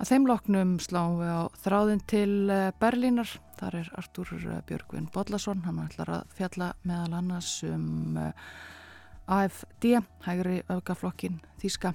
[0.00, 3.28] Að þeim loknum sláum við á þráðin til uh, Berlínar.
[3.60, 5.60] Þar er Artúr uh, Björgvin Bodlason.
[5.68, 8.32] Hann ætlar að fjalla meðal annars um uh,
[9.28, 11.92] AFD, hægri öfgaflokkin Þíska.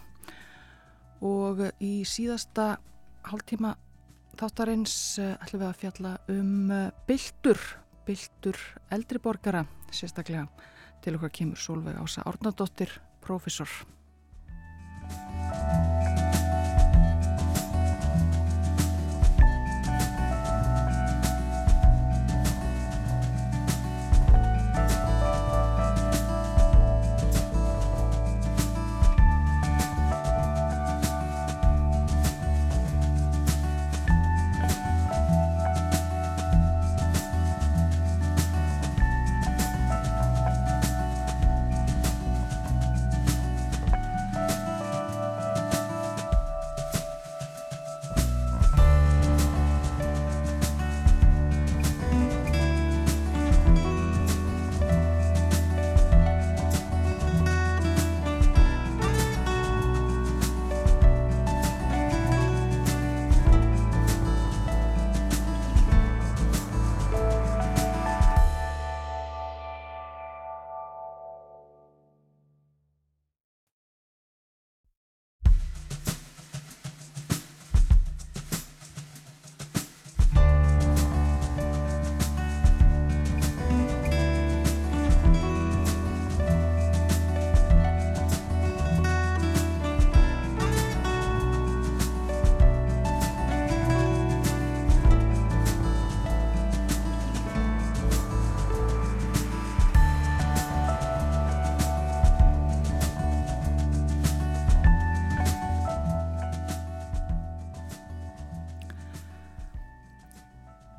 [1.26, 2.76] Og í síðasta
[3.26, 3.80] hálftíma
[4.38, 7.62] þáttarins eh, ætlum við að fjalla um eh, byltur,
[8.08, 8.62] byltur
[8.94, 10.48] eldriborgara sérstaklega
[11.04, 12.92] til okkar kemur Solveig Ása Árnardóttir,
[13.24, 13.70] profesor.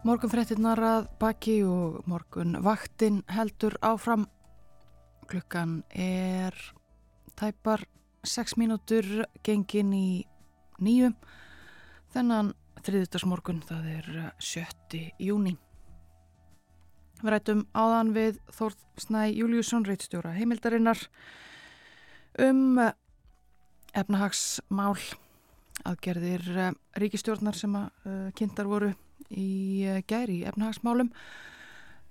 [0.09, 4.22] Morgun frettinnar að baki og morgun vaktin heldur áfram.
[5.28, 6.54] Klukkan er
[7.36, 7.82] tæpar
[8.24, 9.04] 6 mínútur
[9.44, 10.24] gengin í
[10.80, 11.11] nýju.
[12.14, 12.54] Þennan
[12.86, 14.09] þriðutasmorgun það er
[14.40, 15.02] 7.
[15.26, 15.52] júni.
[17.20, 21.02] Við rætum áðan við Þórð Snæ Júliusson, reitstjóra heimildarinnar
[22.46, 22.80] um
[23.92, 24.96] efnahagsmál
[25.84, 26.48] aðgerðir
[26.96, 28.94] ríkistjórnar sem að kynntar voru
[29.30, 31.12] í eh, gæri efnahagsmálum.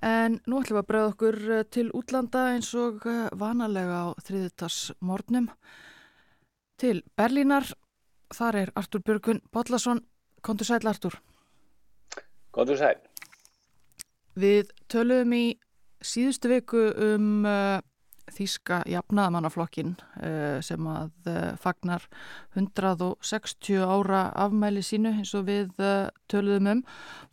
[0.05, 4.07] En nú ætlum við að bregða okkur eh, til útlanda eins og eh, vanalega á
[4.27, 5.49] þriðutarsmórnum
[6.77, 7.71] til Berlínar
[8.33, 10.03] þar er Artur Björgun Bodlason
[10.45, 11.17] kontur sæl Artur.
[12.53, 12.97] Góður sæl.
[14.37, 15.45] Við töluðum í
[16.05, 17.81] síðustu viku um uh,
[18.33, 22.03] Þíska jafnaðamannaflokkin uh, sem að uh, fagnar
[22.57, 26.83] 160 ára afmæli sínu eins og við uh, töluðum um.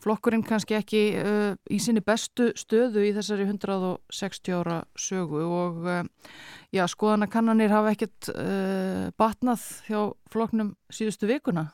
[0.05, 1.03] Flokkurinn kannski ekki
[1.71, 5.87] í sinni bestu stöðu í þessari 160 ára sögu og
[6.75, 8.29] já, skoðanakannanir hafa ekkert
[9.19, 11.71] batnað hjá flokknum síðustu vikuna.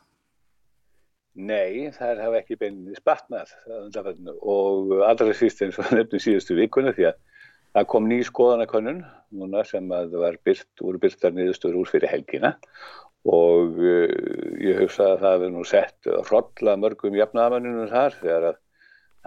[1.41, 3.53] Nei, það hafa ekki beinni spatnað
[4.43, 7.21] og allra síst eins og nefnum síðustu vikuna því að
[7.77, 9.05] það kom ný skoðanakönnun
[9.41, 12.57] núna sem að var byrt, voru byrtar niðurstöður úr fyrir helgina
[13.29, 14.17] og uh,
[14.63, 18.61] ég hugsa að það hefur nú sett hrodla mörgum jafnaðamanninu þar þegar að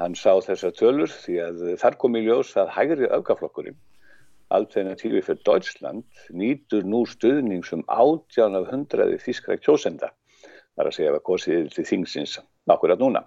[0.02, 3.78] hann sá þessar tölur því að þar kom í ljós að hægri aukaflokkurinn
[4.54, 10.12] Alternatífi fyrir Deutschland nýtur nú stuðningsum átján af hundraði þískra kjósenda
[10.74, 12.36] þar að segja að kosið til þingsins
[12.74, 13.24] akkurat núna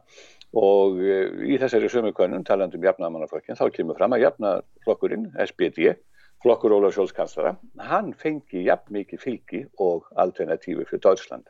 [0.57, 5.93] og eh, í þessari sömu konun talandum jafnamannaflokkin þá kemur fram að jafnaflokkurinn SPD,
[6.45, 7.57] flokkur Óla Sjólfskanslara
[7.91, 11.47] hann fengi jafn mikið fylgi og alternatífi fyrir Deutschland.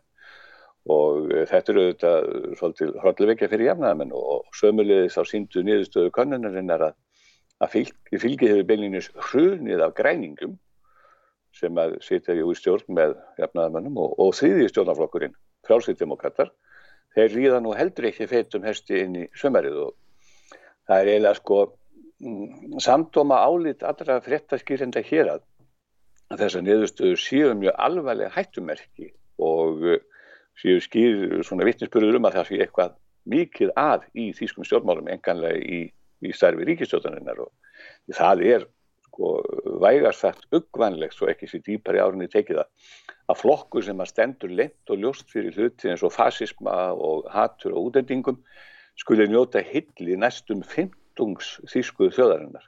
[0.90, 2.28] Og eh, þetta eru auðvitað
[2.58, 7.00] svolítið hrodlevikja fyrir jafnamenn og sömulegis á síndu niðurstöðu konunarinn er að,
[7.62, 10.58] að fylgi, fylgi hefur beilinus hrunið af græningum
[11.56, 15.36] sem að sitja í stjórn með jafnamennum og, og þriði stjórnaflokkurinn
[15.66, 16.50] frálsýttdemokrater,
[17.16, 19.94] þeir ríða nú heldur ekki feitum hesti inn í sömarið og
[20.86, 21.60] það er eiginlega sko
[22.20, 25.46] mm, samdóma álít allra fréttaskýrenda hér að
[26.36, 29.10] þess að niðurstöðu séu mjög alvarlega hættumerki
[29.42, 29.98] og uh,
[30.60, 32.96] séu skýr svona vittnesbyrður um að það sé eitthvað
[33.26, 35.80] mikið að í þýskum stjórnmálum enganlega í,
[36.22, 37.52] í starfi ríkistjórnarinnar og
[38.14, 38.66] það er
[39.16, 39.40] sko
[39.80, 42.96] vægast sagt uggvanlegt svo ekki sér dýpar í árunni tekið það
[43.32, 47.74] að flokkur sem að stendur lent og ljóst fyrir hluti eins og fasisma og hatur
[47.74, 48.42] og útendingum
[49.00, 51.36] skulle njóta hilli næstum 15
[51.72, 52.66] þýskuðu þjóðarinnar.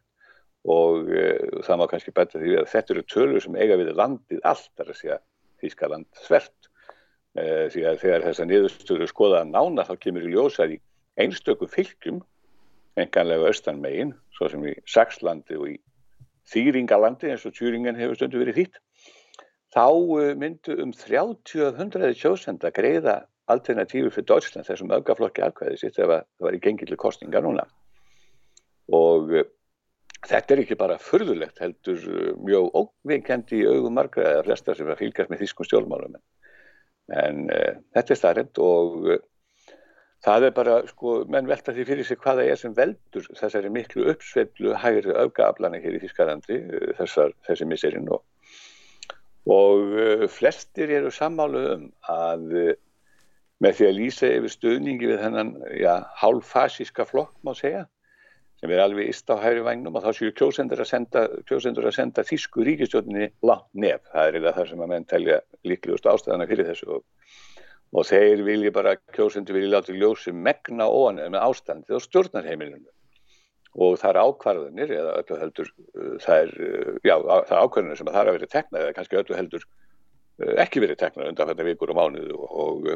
[0.69, 1.27] Og e,
[1.65, 4.93] það má kannski bæta því að þetta eru tölur sem eiga við landið allt þar
[4.93, 5.19] að segja
[5.59, 6.69] Þýskaland svert
[7.35, 10.81] e, því að þegar þessa niðurstöru skoða nána þá kemur í ljósað í
[11.19, 12.21] einstöku fylgjum
[12.99, 15.79] enganlega austan megin svo sem í Saxlandi og í
[16.49, 18.81] Þýringalandi eins og Tjúringen hefur stundu verið þýtt
[19.75, 23.21] þá uh, myndu um 30-100 kjósenda greiða
[23.53, 27.65] alternatífi fyrir Deutschland þessum öfgaflokki aðkvæði sitt ef það var í gengilu kostninga núna.
[28.97, 29.47] Og uh,
[30.27, 34.89] þetta er ekki bara förðulegt heldur uh, mjög óvinkendi í augum margra eða flesta sem
[34.89, 36.21] er fylgjast með þýskum stjórnmálum.
[37.17, 39.13] En uh, þetta er starrend og
[40.27, 44.09] það er bara sko menn velta því fyrir sig hvaða er sem veldur þessari miklu
[44.13, 46.59] uppsveiflu hægri öfgaaflana hér í Þýskalandi
[46.99, 48.25] þessar, þessi miserinn og
[49.49, 52.73] og uh, flestir eru sammálu um að uh,
[53.65, 57.87] með því að lýsa yfir stuðningi við hennan ja, hálffasíska flokk má segja
[58.59, 61.97] sem er alveg íst á hægri vagnum og þá séu kjósendur að senda, kjósendur að
[62.01, 64.03] senda þísku ríkistjórnini langt nef.
[64.11, 65.37] Það er það sem að menn telja
[65.69, 67.05] líklegust ástæðana fyrir þessu og,
[67.93, 72.89] og þeir vilja bara, kjósendur vilja láta ljósi megna óanöðu með ástandið og stjórnarheimilinu
[73.79, 78.01] og það er ákvarðanir eða öllu heldur uh, það er, uh, já, það er ákvarðanir
[78.01, 81.33] sem að það er að verið teknað eða kannski öllu heldur uh, ekki verið teknað
[81.33, 82.91] undan þetta vikur og mánuðu og,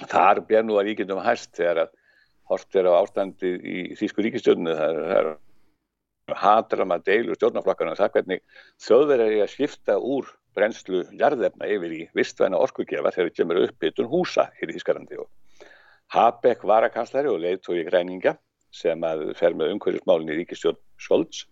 [0.00, 1.94] og þar ber nú að ríkindum hæst þegar að
[2.50, 5.30] hort er á ástandi í Þýsku ríkistjórnunu það er,
[6.30, 8.42] er hatrama deilur stjórnaflokkarna um það hvernig
[8.82, 13.86] þjóðverðar er að skipta úr brennslu jarðefna yfir í vistvæna orkugefa þegar það kemur upp
[13.90, 15.28] ytun húsa hér í Þýskarandi og
[16.10, 18.34] Habeck var að kanslari og leiðtói græninga
[18.74, 21.44] sem að fer með umhverjusmálinn í Ríkistjórn Scholz.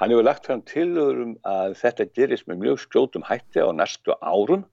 [0.00, 4.64] Hann hefur lagt fram tilöðurum að þetta gerist með mjög skjótum hætti á næstu árum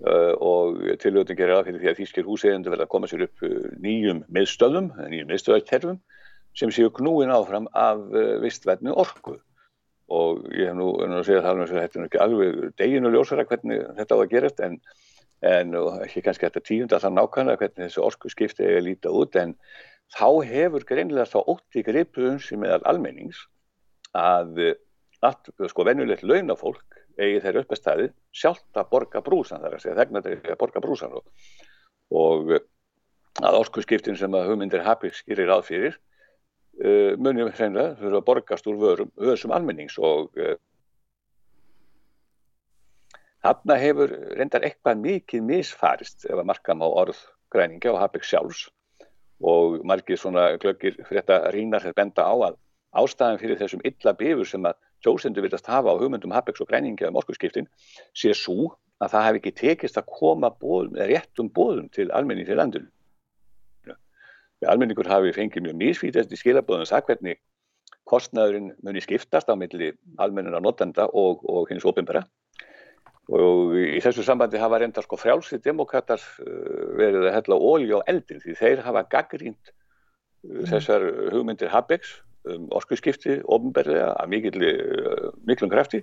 [0.00, 3.58] uh, og tilöðun gerir af því að þýskir húsegjendur verða að koma sér upp uh,
[3.84, 6.00] nýjum miðstöðum, nýjum miðstöðarterfum
[6.56, 9.36] sem séu knúin áfram af uh, vistvætni orku
[10.08, 13.84] og ég hef nú, nú segjað það að þetta er ekki alveg deginu ljósara hvernig
[13.98, 14.78] þetta á að gerast en,
[15.44, 19.36] en ekki kannski þetta tíund að það nákvæmlega hvernig þessu orku skipti eða líta út
[19.36, 19.54] en
[20.16, 23.44] þá hefur greinlega þá ótti gripu um sig meðal almennings
[24.16, 24.62] að
[25.20, 30.24] allt, sko, venjulegt launafólk eigi þeirra uppestæði sjálft að borga brúsan þar að segja, þegna
[30.24, 31.24] þeirra að borga brúsan og,
[32.14, 32.52] og
[33.44, 36.07] að orkuskiptin sem að hugmyndir hafi skýrir að fyrir uh,
[36.78, 40.54] munum hreinlega fyrir að borgast úr vörum, vörsum almennings og uh,
[43.42, 47.20] þarna hefur reyndar eitthvað mikið misfarist ef að marka má orð
[47.50, 48.68] græninga og Habeck sjálfs
[49.38, 52.58] og margir svona glöggir frétta rínar þeir benda á að
[52.98, 57.06] ástæðan fyrir þessum illa bifur sem að tjósendur vilast hafa á hugmyndum Habex og græningi
[57.06, 57.68] af morgunskiptin
[58.14, 62.58] sé svo að það hef ekki tekist að koma bóðum, réttum bóðum til almenning til
[62.58, 62.88] landinu.
[64.66, 67.40] Almenningur hafi fengið mjög mísvítast í skilabóðum það hvernig
[68.08, 72.24] kostnæðurinn muni skiptast á milli almennina notenda og, og hins ofinbæra
[73.28, 78.00] og í þessu sambandi hafa reynda sko frjálsið demokrater uh, verið að hella ólí á
[78.08, 81.04] eldin því þeir hafa gaggrínt uh, þessar
[81.34, 82.16] hugmyndir Habex
[82.48, 86.00] um orkuskipti ofinbærlega að mikil, uh, miklum krafti.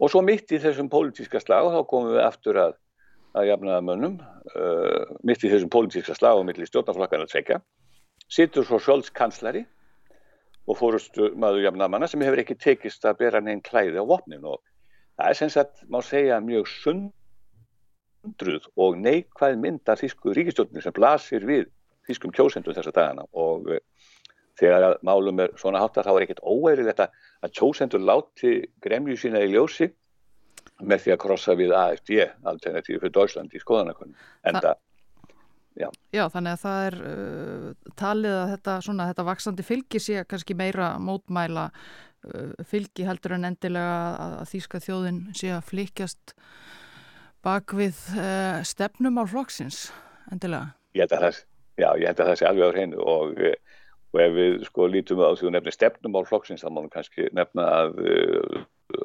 [0.00, 2.78] Og svo mitt í þessum pólitíska slag þá komum við aftur að
[3.38, 7.60] að jafnaða mönnum uh, mitt í þessum pólitíska slag og mitt í stjórnaflokkan að tvekja
[8.32, 9.64] sittur svo Scholz kanslari
[10.68, 14.44] og fórustu maður jafnaða manna sem hefur ekki tekist að bera neinn klæði á vopnin.
[14.46, 14.60] Og
[15.18, 21.46] það er sem sagt, má segja, mjög sundruð og neikvæð mynda þísku ríkistjórnir sem blasir
[21.48, 21.66] við
[22.08, 23.26] þískum kjósendur þessa dagana.
[23.32, 23.82] Og uh,
[24.60, 27.10] þegar málum er svona háttar þá er ekkert óeirið þetta
[27.42, 28.54] að kjósendur láti
[28.84, 29.90] gremju sína í ljósi
[30.82, 34.16] með því að krossa við AFD alternatífi fyrir Deutschland í skoðanakonum
[34.48, 34.80] en það
[35.78, 35.88] Já.
[36.12, 40.56] Já, þannig að það er uh, talið að þetta, svona, þetta vaksandi fylgi sé kannski
[40.58, 46.34] meira mótmæla uh, fylgi heldur en endilega að, að þýska þjóðin sé að flikjast
[47.46, 49.86] bak við uh, stefnum á flokksins
[50.32, 50.74] endilega.
[50.92, 51.40] Ég held að það,
[51.80, 53.42] já, ég held að það sé alveg á hreinu og,
[54.12, 56.92] og ef við sko lítum á því að nefna stefnum á flokksins þá má við
[56.98, 58.62] kannski nefna að uh,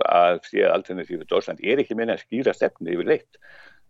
[0.07, 3.39] að því að alternatífið Dórsland er ekki meina að skýra stefni yfir leitt.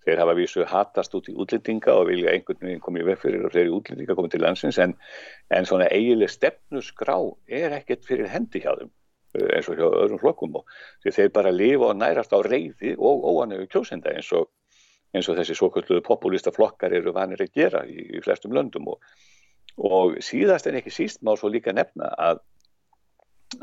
[0.07, 3.55] Þeir hafa vísu hatast út í útlendinga og vilja einhvern veginn komið vekk fyrir að
[3.55, 4.93] fleiri útlendinga komið til landsins en,
[5.51, 7.17] en svona eigileg stefnusgrá
[7.59, 8.93] er ekkert fyrir hendi hjá þeim
[9.35, 10.71] eh, eins og hjá öðrum flokkum og
[11.03, 14.47] þeir bara lifa og nærast á reyði og óanögu kjósenda eins og,
[15.11, 18.87] eins og þessi svo kvölduðu populista flokkar eru vanir að gera í, í flestum löndum
[18.93, 19.03] og,
[19.75, 22.45] og síðast en ekki síst má svo líka nefna að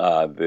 [0.01, 0.41] að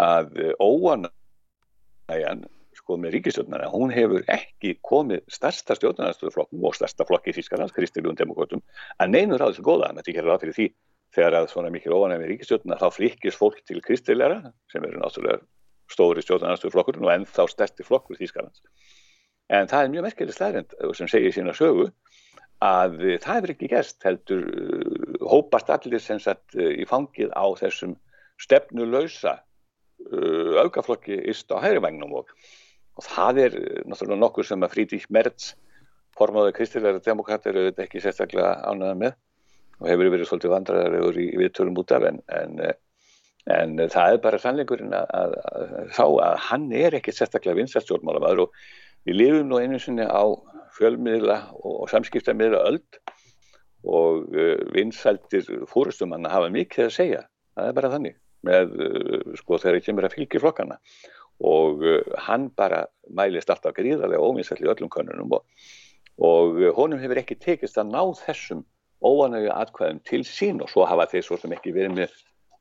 [0.00, 2.44] að óanægjan
[2.76, 8.18] sko með ríkistjórnarna, hún hefur ekki komið starsta stjórnarnastöðuflokkum og starsta flokki í Þýskarlands, Kristiljóðum
[8.18, 8.62] demokratum
[8.98, 10.68] að neynur á þessu góða, en þetta gerir ráð fyrir því
[11.12, 14.40] þegar að svona mikil óanæg með ríkistjórnarna þá flikist fólk til kristiljara
[14.72, 15.44] sem eru náttúrulega
[15.92, 18.64] stóri stjórnarnastöðuflokkur og ennþá sterti flokkur í Þýskarlands
[19.52, 21.90] en það er mjög merkeli slærind sem segir sína sögu
[22.64, 24.46] að það hefur ekki gerst heldur
[25.20, 27.98] hópast allir sem sagt í fangið á þessum
[28.40, 29.51] stefnulausa Uh,
[30.62, 32.30] aukaflokki ist á hægri vagnum og,
[32.98, 35.52] og það er uh, náttúrulega nokkur sem að Frídík Mertz
[36.18, 39.18] formáðu kristilega demokrater auðvitað ekki sérstaklega ánæða með
[39.80, 42.60] og hefur verið svolítið vandræðar í viðtölum út af en, en,
[43.50, 48.44] en það er bara sannleikurinn að, að, að sá að hann er ekki sérstaklega vinsastjórnmálamæður
[48.44, 48.60] og
[49.08, 50.22] við lifum nú einu sinni á
[50.76, 52.82] fjölmiðla og samskiptamiðla öll
[53.82, 57.24] og uh, vinsæltir fórustum hann hafa mikið að segja.
[57.56, 60.78] Það er bara þannig með uh, sko þegar það kemur að fylgja flokkana
[61.42, 65.46] og uh, hann bara mælist alltaf gríðarlega óvinsall í öllum konunum og,
[66.22, 68.64] og uh, honum hefur ekki tekist að ná þessum
[69.02, 72.12] óanægu atkvæðum til sín og svo hafa þeir svo sem ekki verið með,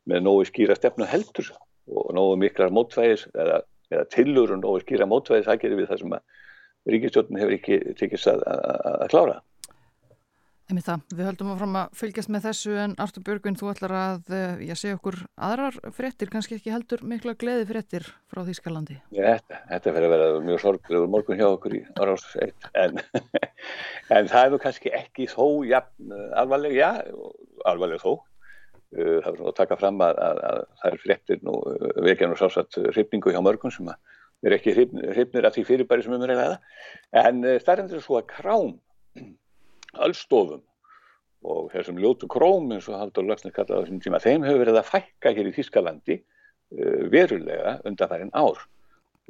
[0.09, 1.51] með nógu skýra stefnu heldur
[1.91, 6.01] og nógu miklar mótvæðis eða, eða tilur og nógu skýra mótvæðis það gerir við það
[6.03, 9.35] sem að ríkistjórnum hefur ekki tekist að, að, að klára.
[10.71, 14.77] Við höldum áfram að fylgjast með þessu en Artur Björgvin, þú ætlar að eh, ég
[14.79, 18.95] segja okkur aðrar frettir, kannski ekki heldur mikla gleði frettir frá Þýskalandi.
[19.11, 23.01] Þetta, þetta fyrir að vera mjög sorglegur morgun hjá okkur í 1 en,
[24.15, 25.83] en það er nú kannski ekki þó ja,
[26.39, 26.89] alvarleg, já,
[27.67, 28.13] alvarleg þó.
[28.95, 31.57] Uh, það er svona að taka fram að, að, að það er frettir nú
[32.07, 36.25] vekjan og sásat hrifningu hjá mörgum sem er ekki hrifnir af því fyrirbæri sem um
[36.25, 36.57] er að
[37.27, 38.73] en uh, það er endur svo að krám
[39.93, 40.61] allstofum
[41.41, 44.77] og þessum ljótu króm eins og Haldur Lagsnes kallaði á þessum tíma, þeim hefur verið
[44.81, 48.61] að fækka hér í Þískalandi uh, verulega undanfærin ár.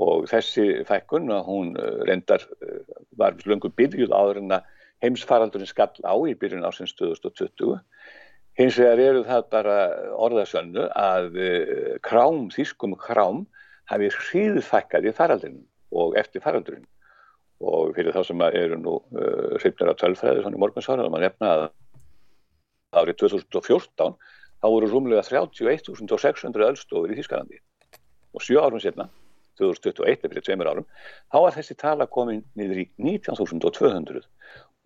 [0.01, 2.81] Og þessi fækkun hún uh, reyndar uh,
[3.19, 4.67] var löngu byrjuð áður en að
[5.05, 7.79] heimsfaraldurinn skall á í byrjun ásins 2020
[8.59, 9.77] hins vegar eru það bara
[10.27, 13.45] orðasönnu að uh, krám, þýskum krám
[13.91, 16.87] hafi hríðfækkað í faraldurinn og eftir faraldurinn
[17.61, 21.25] og fyrir þá sem eru nú uh, hreifnir af tölfræði svona í morgunsára þá maður
[21.27, 21.65] nefna að
[23.01, 24.15] árið 2014
[24.61, 27.61] þá voru rúmlega 31.600 öllstofur í Þískalandi
[28.35, 29.07] og sjö árum setna
[29.61, 30.87] 2021 fyrir tveimur árum
[31.31, 34.25] þá var þessi tala komin niður í 19.200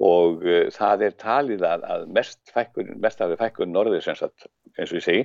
[0.05, 4.49] og uh, það er talið að, að mest fækkun, mest af fækkun norðir sem sagt
[4.75, 5.23] eins og ég segi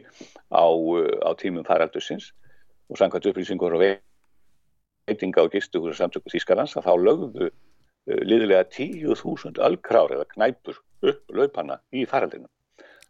[0.55, 2.31] á, uh, á tímum faraldusins
[2.91, 3.85] og samkvæmt upplýsingur og
[5.11, 10.81] veitinga og gistuhúsa samtöku Þískarlands að þá lögðu uh, liðilega 10.000 öllkrár eða knæpur
[11.11, 12.49] upp laupanna í faraldinu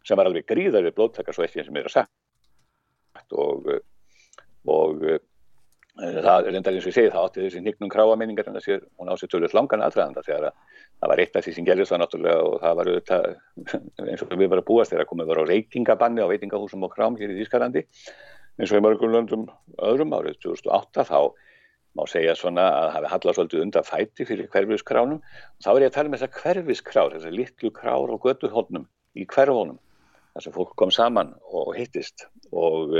[0.07, 2.13] sem var alveg gríðar við eins sem er að sagt.
[3.31, 3.83] Og, uh,
[4.71, 5.19] og uh,
[6.01, 9.11] það er enda eins og ég segi það átti þessi hnignum kráamenningar en þessi hún
[9.11, 10.55] á sér tölvöld langan aðræðanda þegar að
[11.01, 13.27] það var eitt af því sem gerðist það náttúrulega og það var auðvitað
[14.11, 17.17] eins og við varum að búast þegar komið var á reykingabanni á veitingahúsum og krám
[17.19, 19.45] hér í Þískalandi eins og í mörgum löndum
[19.91, 21.19] öðrum árið 2008 þá
[21.97, 25.19] má segja svona að hafi hallað svolítið undan fæti fyrir hverfiskránum.
[25.21, 28.85] Og þá er ég að tala um þessar hverfiskrár, þessar litlu krár og götuhónum
[29.19, 29.79] í hverfónum
[30.31, 32.27] þar sem fólk kom saman og hittist.
[32.55, 32.95] Og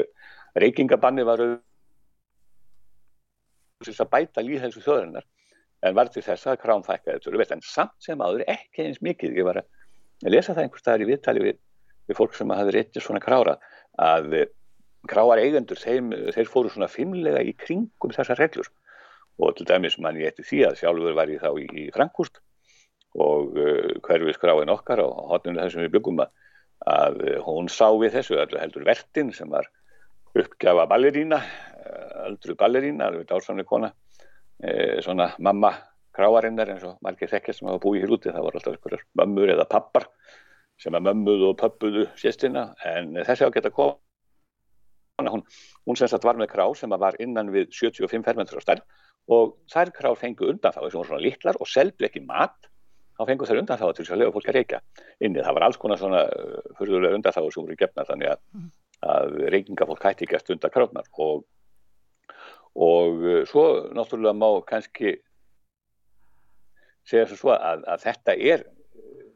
[0.59, 1.59] reykingabanni var að
[4.11, 5.25] bæta líðhelsu þjóðarinnar
[5.81, 7.55] en var til þess að krám fækkaði töluvert.
[7.55, 9.39] En samt sem aður ekki eins mikið.
[9.39, 9.67] Ég var að
[10.29, 11.61] lesa það einhvers staðar í viðtali við,
[12.11, 13.55] við fólk sem hafði reytið svona krára
[14.01, 14.51] að eh,
[15.09, 18.69] kráar eigendur þeir fóru svona fimmlega í kringum þessar reglur
[19.39, 22.41] og til dæmis mann ég eftir því að sjálfur var ég þá í, í Frankúst
[23.15, 26.33] og uh, hverfið skráin okkar á hotninu þessum við byggum að,
[26.87, 29.69] að hún sá við þessu heldur vertin sem var
[30.31, 31.41] uppgjafa ballerína
[32.27, 33.89] öldru ballerína, alveg dálsamlega kona
[34.63, 35.73] e, svona mamma
[36.15, 39.53] kráarinnar eins og margir þekkir sem hafa búið hér úti, það voru alltaf einhverjar mömmur
[39.55, 40.07] eða pappar
[40.81, 45.43] sem að mömmuðu og pöppuðu séstina en þessi á geta koma hún,
[45.85, 48.85] hún sem sagt var með krá sem var innan við 75 fermentur á stærn
[49.29, 52.57] og þær krá fengu undan þá þessum voru svona litlar og seldu ekki mat.
[53.19, 54.81] Þá fengu þær undan þá til þess að lega fólk að reyka
[55.21, 58.43] inni, það var alls konar svona uh, fyrðulega undan þá sem voru gefna þannig að,
[59.13, 61.43] að reykingafólk hætti ekki að stunda kráfnar og
[62.75, 65.17] og eh, svo náttúrulega má kannski
[67.03, 68.63] segja svo að, að þetta er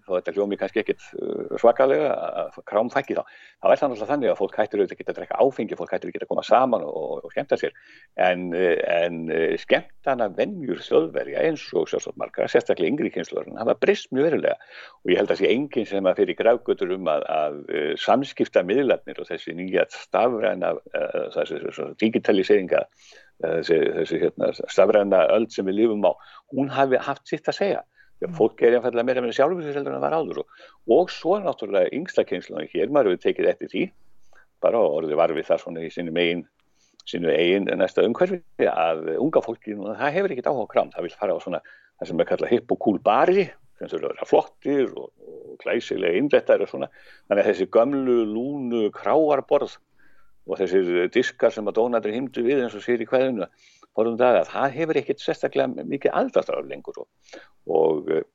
[0.05, 2.11] þó þetta hljómi kannski ekkit uh, svakalega
[2.41, 3.23] að krámfækki þá.
[3.61, 6.11] Þá er það náttúrulega þannig að fólk hættir auðvitað ekki að drekka áfengi fólk hættir
[6.11, 7.75] ekki að koma saman og, og skemta sér.
[8.27, 13.77] En, uh, en uh, skemtana vennjur þjóðverja eins og sjálfsagt margra, sérstaklega yngri kynnslóðurinn hafa
[13.81, 14.71] brist mjög verulega.
[15.03, 17.59] Og ég held að sé enginn sem að fyrir gráðgötur um að, að
[18.01, 20.75] samskipta miðlarnir og þessi nýja stafræna
[21.33, 22.85] þessi digitaliseringa
[23.43, 26.11] þessi, þessi hérna, stafræna öll sem við lífum á,
[26.53, 27.83] hún hafi haft sitt að segja
[28.23, 30.59] Já, fólk er einfallega meira með sjálfsvíseldur en það var áður og,
[30.95, 33.81] og svo náttúrulega yngsta kynslunar hér, maður hefur tekið eftir því
[34.63, 36.45] bara orðið var við það svona í sinu megin,
[37.03, 38.39] sinu eigin næsta umhverfi
[38.71, 42.23] að unga fólki, það hefur ekkit áhuga krám, það vil fara á svona það sem
[42.23, 46.63] er kallað hipp og cool bari sem þurfa að vera flottir og, og glæsilega innrættar
[46.63, 46.89] og svona,
[47.27, 49.75] þannig að þessi gamlu lúnu kráarborð
[50.45, 53.49] og þessir diskar sem að dónaður himdu við eins og sér í hverðinu
[53.95, 58.25] horfum það að það hefur ekkert sérstaklega mikið aðdastar lengur og, og uh,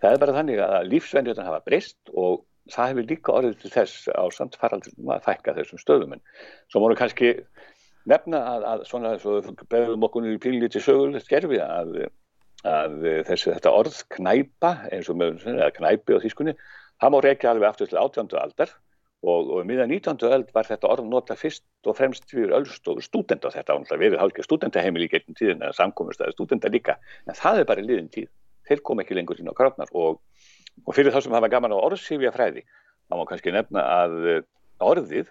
[0.00, 4.08] það er bara þannig að lífsvenjurinn hafa breyst og það hefur líka orðið til þess
[4.14, 6.16] á samt faraldum að fækka þessum stöðum.
[6.16, 6.24] En
[6.70, 7.32] svo mónu kannski
[8.10, 9.38] nefna að, að svona svo
[9.70, 11.96] beðum okkur í pílíti sögulegt gerfi að,
[12.68, 15.42] að þessi þetta orð knæpa eins og með
[15.76, 16.56] knæpi á þýskunni
[17.00, 18.72] það má reykja alveg aftur til átjöndu aldar
[19.20, 20.22] og, og miðan 19.
[20.32, 24.22] öld var þetta orð nota fyrst og fremst fyrir öllstofu stúdenda þetta var náttúrulega verið
[24.22, 26.96] hálfgeir stúdendaheimil í gegnum tíðin eða samkomustæði stúdenda líka.
[27.28, 28.30] En það er bara liðin tíð,
[28.68, 30.22] þeir kom ekki lengur inn á krafnar og,
[30.86, 34.40] og fyrir þá sem hafa gaman á orðsifja fræði þá má kannski nefna að eh,
[34.80, 35.28] orðið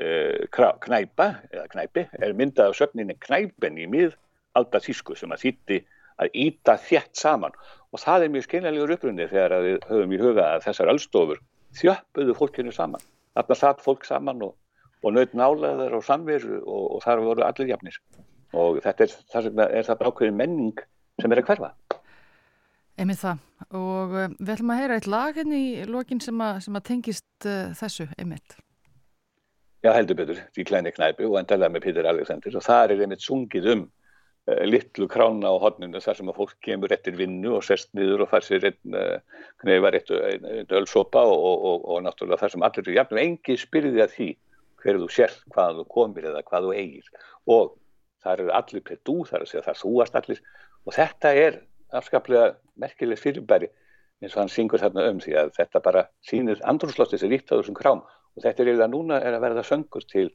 [0.00, 4.18] eh, knæpa eða knæpi er myndað af sögninni knæpen í mið
[4.58, 5.80] alltaf þýsku sem að þýtti
[6.20, 7.54] að íta þjætt saman.
[7.94, 11.40] Og það er mjög skiljanlegur upprunni þegar við höfum í huga að þessar öllstofur
[11.78, 13.02] þjöppuðu fólkinu saman
[13.36, 14.56] þarna satt fólk saman og,
[15.04, 18.00] og naut nálaður og samveru og, og þar voru allir jafnir.
[18.56, 20.80] Og þetta er, er það ákveðin menning
[21.20, 21.74] sem er að hverfa.
[23.00, 23.44] Emið það.
[23.76, 26.76] Og uh, við ætlum að heyra eitt lag henni hérna í lokin sem að, sem
[26.76, 28.58] að tengist uh, þessu, Emið
[29.80, 32.56] Já, heldur betur, því klæni knæpi og endalega með Pítur Alexander.
[32.58, 33.86] Og það er einmitt sungið um
[34.46, 38.30] litlu krána á hodninu þar sem að fólk kemur eftir vinnu og sest niður og
[38.32, 38.96] fær sér einn
[39.62, 40.10] knævar eitt
[40.74, 44.30] ölsopa og, og, og, og náttúrulega þar sem allir eru jafnum engi spyrði að því
[44.80, 47.10] hverju þú sér, hvað þú komir eða hvað þú eigir.
[47.52, 47.74] Og
[48.24, 50.42] það eru allir per dú þar að segja það súast allir.
[50.86, 51.60] Og þetta er
[52.00, 52.50] afskaplega
[52.80, 53.70] merkilegt fyrirbæri
[54.20, 57.56] eins og hann syngur þarna um því að þetta bara sínir andrúrslóttis er ríkt á
[57.56, 58.04] þessum krám.
[58.36, 60.28] Og þetta er eiginlega núna er að verða söngur til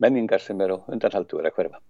[0.00, 1.82] menningar sem er á undanhaldu er að hverfa.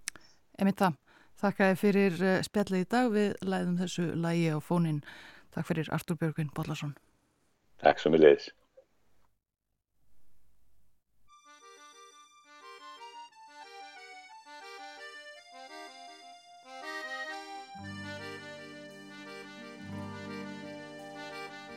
[0.61, 0.97] Emið það,
[1.41, 5.03] þakka þið fyrir eh, spjallið í dag við læðum þessu lægi á fónin
[5.51, 6.95] Takk fyrir Artur Björgvin Bollarsson.
[7.83, 8.49] Takk sem við leiðis.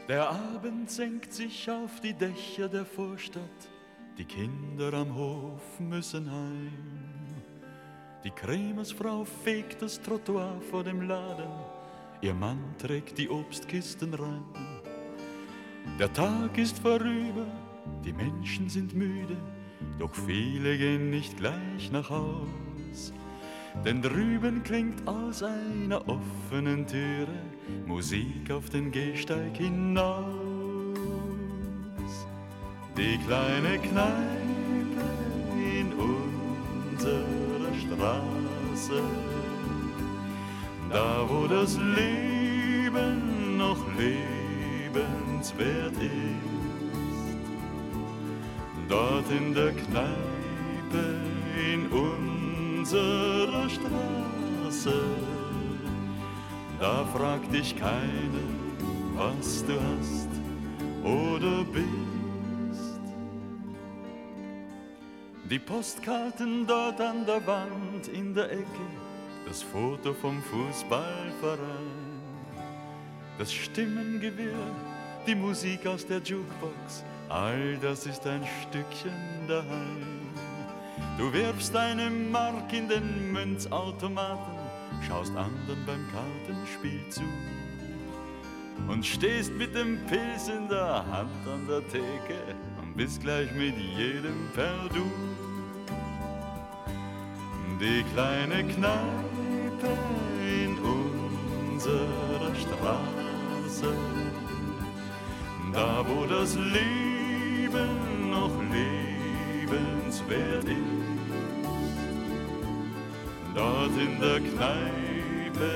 [0.06, 3.70] Der Abend senkt sich auf die Dächer der Vorstadt,
[4.18, 7.13] die Kinder am Hof müssen heim.
[8.24, 11.50] Die Krämersfrau fegt das Trottoir vor dem Laden,
[12.22, 14.44] Ihr Mann trägt die Obstkisten rein.
[15.98, 17.46] Der Tag ist vorüber,
[18.02, 19.36] die Menschen sind müde,
[19.98, 23.12] doch viele gehen nicht gleich nach Haus.
[23.84, 27.42] denn drüben klingt aus einer offenen Türe
[27.84, 30.24] Musik auf den Gehsteig hinaus.
[32.96, 34.33] Die kleine Kneipe
[38.04, 39.00] Straße,
[40.90, 47.38] da wo das Leben noch lebenswert ist,
[48.90, 51.16] dort in der Kneipe
[51.72, 51.86] in
[52.78, 55.00] unserer Straße,
[56.80, 58.50] da fragt dich keiner,
[59.14, 60.28] was du hast
[61.02, 62.23] oder bist.
[65.54, 68.86] Die Postkarten dort an der Wand in der Ecke,
[69.46, 72.18] das Foto vom Fußballverein,
[73.38, 74.72] das Stimmengewirr,
[75.24, 80.26] die Musik aus der Jukebox, all das ist ein Stückchen daheim.
[81.18, 84.58] Du wirfst eine Mark in den Münzautomaten,
[85.06, 87.22] schaust anderen beim Kartenspiel zu
[88.88, 93.76] und stehst mit dem Pilz in der Hand an der Theke und bist gleich mit
[93.96, 95.33] jedem per Du.
[97.80, 99.98] Die kleine Kneipe
[100.40, 103.92] in unserer Straße,
[105.72, 108.56] da wo das Leben noch
[109.66, 110.76] lebenswert ist,
[113.54, 115.70] dort in der Kneipe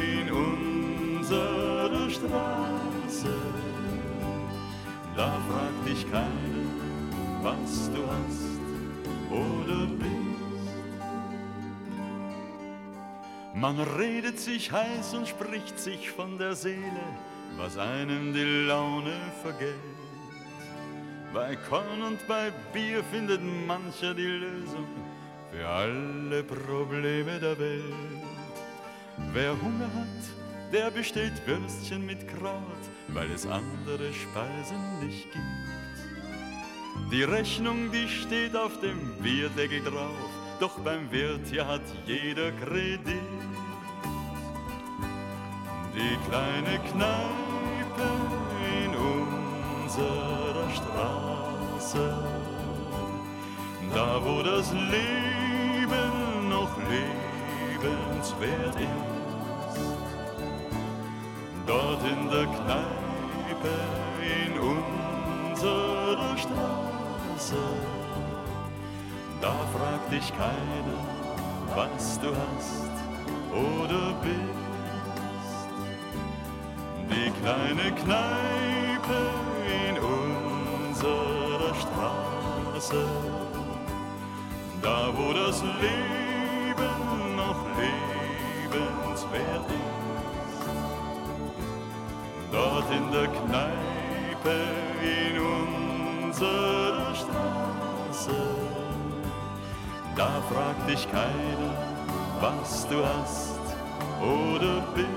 [0.00, 3.36] in unserer Straße,
[5.14, 6.66] da fragt dich keiner,
[7.42, 8.60] was du hast
[9.30, 10.31] oder bist.
[13.54, 17.04] Man redet sich heiß und spricht sich von der Seele,
[17.58, 19.74] was einem die Laune vergeht.
[21.34, 24.86] Bei Korn und bei Bier findet mancher die Lösung
[25.50, 27.82] für alle Probleme der Welt.
[29.32, 32.62] Wer Hunger hat, der bestellt Würstchen mit Kraut,
[33.08, 37.12] weil es andere Speisen nicht gibt.
[37.12, 40.30] Die Rechnung, die steht auf dem Bierdeckel drauf,
[40.60, 43.06] doch beim Wirt hier hat jeder Kredit.
[45.94, 48.08] Die kleine Kneipe
[48.82, 52.06] in unserer Straße,
[53.94, 59.82] da wo das Leben noch lebenswert ist.
[61.66, 63.74] Dort in der Kneipe
[64.44, 67.62] in unserer Straße,
[69.42, 71.00] da fragt dich keiner,
[71.74, 72.94] was du hast
[73.50, 74.62] oder bist.
[77.10, 79.20] Die kleine Kneipe
[79.82, 83.04] in unserer Straße,
[84.80, 87.62] da wo das Leben noch
[88.70, 90.66] lebenswert ist.
[92.52, 94.56] Dort in der Kneipe
[95.02, 95.34] in
[96.30, 98.36] unserer Straße,
[100.16, 101.74] da fragt dich keiner,
[102.40, 103.60] was du hast
[104.20, 105.08] oder bist.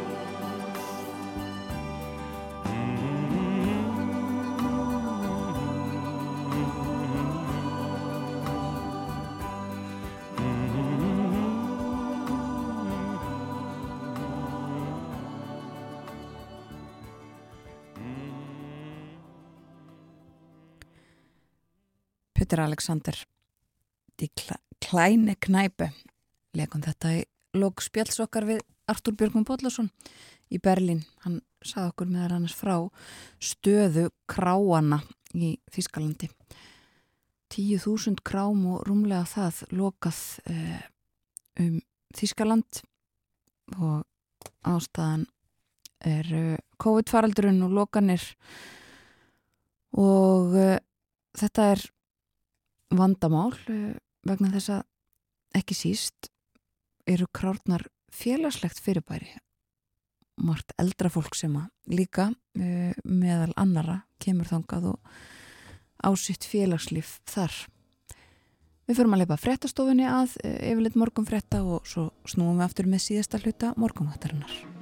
[22.34, 23.14] Petur Alexander
[24.20, 24.30] Die
[24.96, 25.90] klæni knæpe
[26.56, 27.24] leikum þetta í
[27.60, 29.90] lók spjálsokkar við Artur Björgum Bóllarsson
[30.48, 31.02] í Berlín.
[31.26, 32.78] Hann sað okkur með hann frá
[33.44, 35.02] stöðu kráana
[35.36, 36.30] í Þískalandi.
[37.52, 40.80] 10.000 krám og rúmlega það lokað eh,
[41.60, 41.82] um
[42.16, 42.82] Þískaland
[43.76, 44.06] og
[44.64, 45.28] ástæðan
[46.08, 48.24] er eh, COVID-faraldurinn og lokanir
[50.00, 50.80] og eh,
[51.36, 51.86] þetta er
[52.96, 53.96] vandamál eh,
[54.26, 56.30] vegna þess að ekki síst
[57.10, 59.30] eru krárnar félagslegt fyrirbæri.
[60.42, 65.16] Margt eldra fólk sem að líka uh, meðal annara kemur þangað og
[66.06, 67.56] ásitt félagslíf þar.
[68.86, 72.92] Við förum að leipa frettastofunni að uh, yfirleitt morgun fretta og svo snúum við aftur
[72.92, 74.75] með síðasta hluta morgunvattarinnar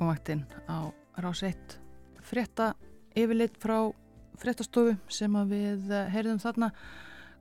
[0.00, 0.78] Þetta morgunvaktinn á
[1.20, 1.74] rás 1
[2.24, 2.70] frétta
[3.12, 3.92] yfirleitt frá
[4.40, 6.70] fréttastofu sem við heyrðum þarna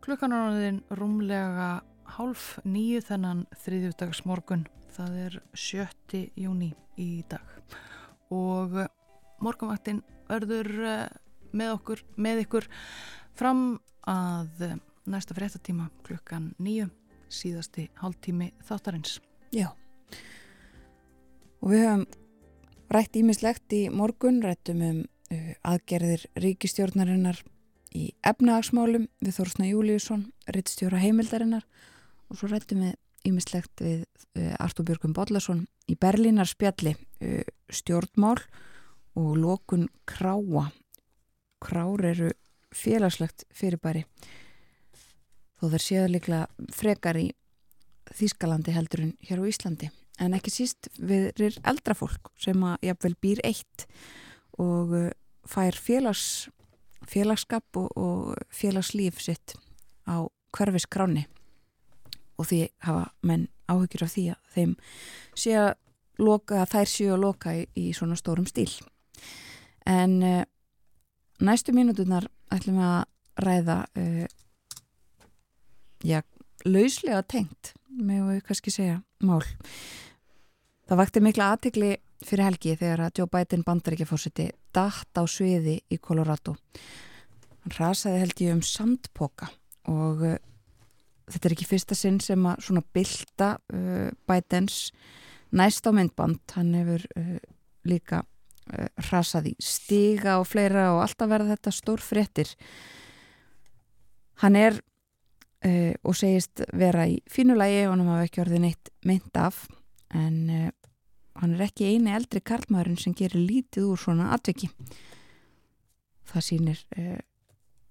[0.04, 1.70] klukkan áraðin rúmlega
[2.18, 6.26] hálf nýju þennan þriðjúdags morgun það er 7.
[6.36, 7.48] júni í dag.
[8.28, 8.76] Og
[9.40, 11.18] morgunvaktinn verður eh,
[11.56, 12.72] með okkur, með ykkur
[13.40, 13.68] fram
[14.04, 14.74] að
[15.08, 16.92] næsta fréttatíma klukkan nýju
[17.32, 19.22] síðasti hálftími þáttarins.
[19.56, 19.70] Já.
[21.64, 22.10] Og við höfum
[22.94, 27.42] rætt ímislegt í morgun, rættum um uh, aðgerðir ríkistjórnarinnar
[27.96, 31.66] í efnahagsmálum við Þórsna Júliusson, rittstjóra heimildarinnar
[32.30, 32.98] og svo rættum við
[33.30, 34.04] ímislegt við
[34.38, 38.38] uh, Artur Björgum Bodlason í Berlínar spjalli uh, stjórnmál
[39.20, 40.70] og lókun kráa.
[41.60, 42.30] Krár eru
[42.72, 44.06] félagslegt fyrirbæri
[45.60, 47.30] þó þeir séu líklega frekar í
[48.10, 49.90] Þískalandi heldur en hér á Íslandi
[50.20, 53.86] en ekki síst við eldra fólk sem að jafnvel býr eitt
[54.60, 55.10] og uh,
[55.48, 56.50] fær félags,
[57.08, 59.56] félagskap og, og félagslíf sitt
[60.06, 61.26] á hverfiskráni
[62.40, 64.76] og því hafa menn áhyggjur af því að þeim
[65.38, 65.72] sé að
[66.20, 68.72] loka, þær séu að loka í, í svona stórum stíl.
[69.88, 70.44] En uh,
[71.40, 74.26] næstu mínutunar ætlum við að ræða uh,
[76.04, 76.22] já,
[76.66, 79.44] lauslega tengt með við kannski segja mál
[80.90, 81.90] Það vakti mikla aðtikli
[82.26, 86.56] fyrir helgi þegar að Joe Biden bandaríkjafósiti dætt á sviði í Colorado.
[87.62, 89.52] Hann rasaði held ég um sandpoka
[89.94, 90.40] og uh,
[91.30, 94.82] þetta er ekki fyrsta sinn sem að svona bylta uh, Bidens
[95.54, 96.42] næst á myndband.
[96.58, 97.38] Hann hefur uh,
[97.86, 98.26] líka
[99.10, 102.50] rasaði stiga og fleira og alltaf verða þetta stór fréttir.
[104.42, 104.78] Hann er
[106.06, 109.58] og segist vera í fínulagi og hann hafa ekki orðið neitt mynd af
[110.16, 110.70] en uh,
[111.36, 114.72] hann er ekki eini eldri karlmaðurinn sem gerir lítið úr svona atveki
[116.30, 117.18] það sýnir uh,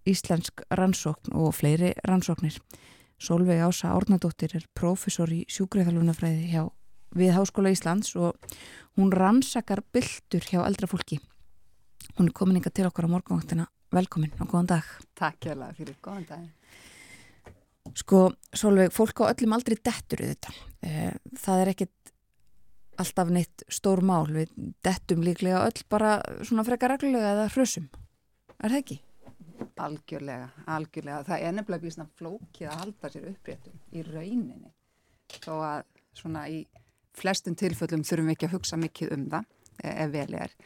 [0.09, 2.57] íslensk rannsókn og fleiri rannsóknir.
[3.19, 6.69] Solveig Ása Árnadóttir er profesor í sjúgreðalunafræði hjá
[7.19, 8.37] við Háskóla Íslands og
[8.99, 11.19] hún rannsakar byldur hjá eldra fólki.
[12.17, 13.67] Hún er komin ykkar til okkar á morgunvaktina.
[13.95, 14.87] Velkomin og góðan dag.
[15.19, 16.47] Takk hjá það fyrir góðan dag.
[17.97, 20.59] Sko, Solveig, fólk á öllum aldrei dettur auðvitað.
[20.85, 22.13] Eh, það er ekkit
[22.99, 24.27] alltaf neitt stór mál.
[24.33, 24.55] Við
[24.85, 27.89] dettum líklega öll bara svona frekar reglulega eða hrösum.
[28.59, 28.99] Er það ekki?
[29.79, 31.21] Algjörlega, algjörlega.
[31.29, 34.73] Það er nefnilega býðsna flókið að halda sér uppréttum í rauninni.
[35.39, 35.85] Þó að
[36.19, 36.63] svona í
[37.19, 39.47] flestum tilföllum þurfum við ekki að hugsa mikið um það
[39.83, 40.57] e, ef vel er.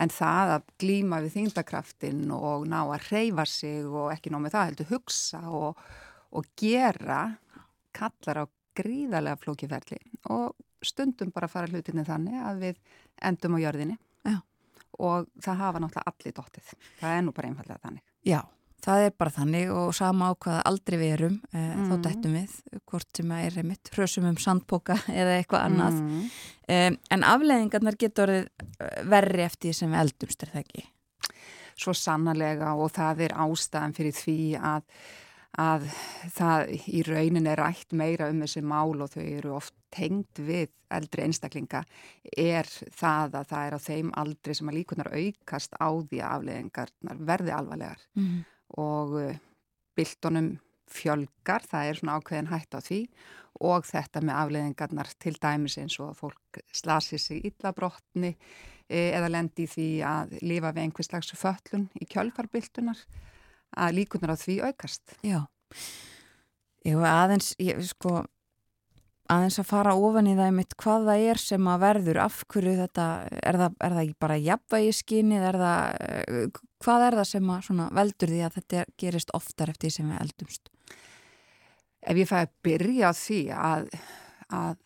[0.00, 4.56] En það að glíma við þingdakraftin og ná að reyfa sig og ekki ná með
[4.56, 5.84] það heldur hugsa og
[6.32, 7.22] og gera
[7.92, 8.44] kallar á
[8.76, 9.98] gríðarlega flókiferli
[10.32, 10.56] og
[10.86, 12.80] stundum bara fara hlutinni þannig að við
[13.28, 14.38] endum á jörðinni Já.
[14.98, 16.74] og það hafa náttúrulega allir dóttið.
[17.00, 18.04] Það er nú bara einfallega þannig.
[18.28, 18.40] Já,
[18.86, 21.84] það er bara þannig og sama á hvaða aldrei við erum e, mm.
[21.90, 22.56] þá dettum við,
[22.90, 26.02] hvort sem er einmitt hrösum um sandpoka eða eitthvað annað.
[26.02, 26.28] Mm.
[26.66, 26.80] E,
[27.16, 28.36] en afleðingarnar getur
[29.08, 30.86] verri eftir því sem við eldumst, er það ekki?
[31.82, 34.86] Svo sannarlega og það er ástæðan fyrir því að
[35.60, 35.88] að
[36.32, 40.72] það í raunin er rætt meira um þessi mál og þau eru oft tengd við
[40.92, 41.84] eldri einstaklinga
[42.38, 46.34] er það að það er á þeim aldri sem að líkunar aukast á því að
[46.36, 48.36] afleðingarnar verði alvarlegar mm.
[48.82, 49.40] og uh,
[49.96, 50.52] byltunum
[50.92, 53.00] fjölgar, það er svona ákveðin hætt á því
[53.62, 58.32] og þetta með afleðingarnar til dæmis eins og að fólk slasir sig illabrotni
[58.88, 63.04] e, eða lendi því að lifa við einhvers slags föllun í kjölfarbyltunar
[63.72, 65.16] að líkunar á því aukast.
[65.24, 65.44] Já,
[66.88, 68.22] ég var aðeins, ég, sko,
[69.32, 72.74] aðeins að fara ofan í það mitt hvað það er sem að verður, af hverju
[72.82, 73.06] þetta,
[73.40, 77.82] er það, er það bara jafnvægi skinnið, er það, eh, hvað er það sem að
[77.98, 80.72] veldur því að þetta gerist oftar eftir því sem við eldumst?
[82.02, 83.90] Ef ég fæði að byrja á því að,
[84.58, 84.76] að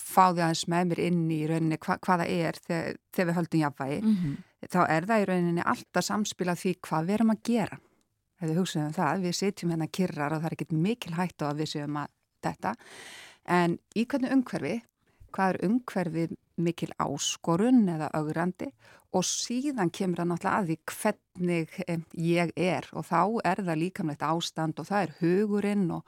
[0.00, 3.64] fá því aðeins með mér inn í rauninni hva, hvaða er þegar, þegar við höldum
[3.64, 4.38] jafnvægi, mm -hmm.
[4.72, 7.78] þá er það í rauninni alltaf samspila því hvað við erum að gera
[8.40, 11.44] ef við hugsaum um það, við sitjum hérna kyrrar og það er ekkit mikil hægt
[11.44, 12.10] á að við séum að
[12.44, 12.74] þetta,
[13.44, 14.74] en í hvernig umhverfi,
[15.34, 16.26] hvað er umhverfi
[16.56, 18.70] mikil áskorun eða augrandi
[19.14, 21.78] og síðan kemur það náttúrulega að því hvernig
[22.18, 22.88] ég er.
[22.94, 26.02] Og þá er það líkamlegt ástand og það er hugurinn og,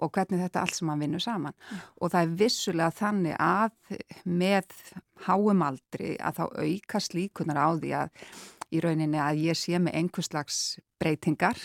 [0.00, 1.56] og hvernig þetta allt sem mann vinnur saman.
[1.56, 1.82] Mm.
[2.00, 4.78] og það er vissulega þannig að með
[5.26, 8.24] háumaldri að þá aukast líkunar á því að
[8.70, 10.60] í rauninni að ég sé með einhverslags
[11.00, 11.58] breytingar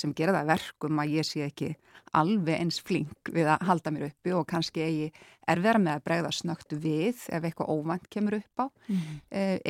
[0.00, 1.74] sem gera það verkum að ég sé ekki
[2.16, 5.10] alveg eins flink við að halda mér uppi og kannski eigi
[5.50, 9.20] er vera með að bregða snögt við ef eitthvað óvænt kemur upp á mm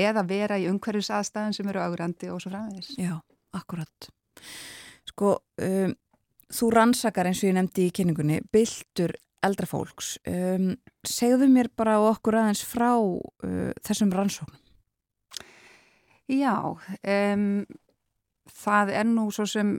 [0.01, 2.95] eða vera í umhverjus aðstæðan sem eru augrandi og svo framvegis.
[2.99, 3.19] Já,
[3.57, 4.09] akkurat.
[5.09, 5.95] Sko, um,
[6.51, 9.15] þú rannsakar eins og ég nefndi í kynningunni, byltur
[9.47, 10.15] eldra fólks.
[10.29, 10.75] Um,
[11.07, 14.59] segðu mér bara okkur aðeins frá uh, þessum rannsóknum.
[16.31, 17.65] Já, um,
[18.57, 19.73] það er nú svo sem,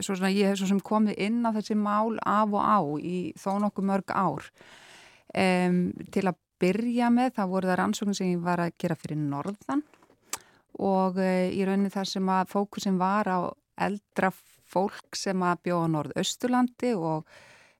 [0.00, 3.32] svo sem ég hef svo sem komið inn á þessi mál af og á í
[3.38, 4.50] þó nokkuð mörg ár.
[5.30, 9.20] Um, til að byrja með það voru það rannsóknum sem ég var að gera fyrir
[9.20, 9.84] norðan
[10.82, 13.38] og uh, í rauninni þar sem að fókusin var á
[13.80, 14.32] eldra
[14.70, 17.30] fólk sem að bjóða á norðausturlandi og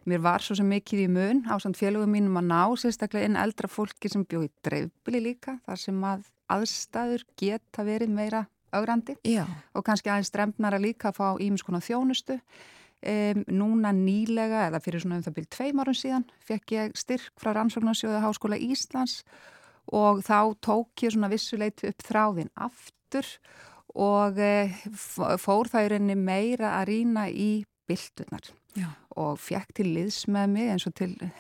[0.09, 3.39] mér var svo sem mikið í mun á samt félögum mínum að ná sérstaklega inn
[3.41, 8.45] eldra fólki sem bjóði dreifbili líka þar sem að aðstæður geta verið meira
[8.77, 9.45] augrandi Já.
[9.75, 12.39] og kannski aðeins stremnara líka að fá ímiðskona þjónustu.
[13.01, 17.41] Um, núna nýlega, eða fyrir svona um það byrjum tveim árum síðan, fekk ég styrk
[17.41, 19.23] frá Rannsóknarsjóðu Háskóla Íslands
[19.89, 23.25] og þá tók ég svona vissuleiti upp þráðin aftur
[23.97, 24.77] og uh,
[25.41, 27.51] fór það í rauninni meira að rína í
[27.89, 28.53] byltunar
[29.19, 31.33] og fekk til liðs með mig eins og til uh,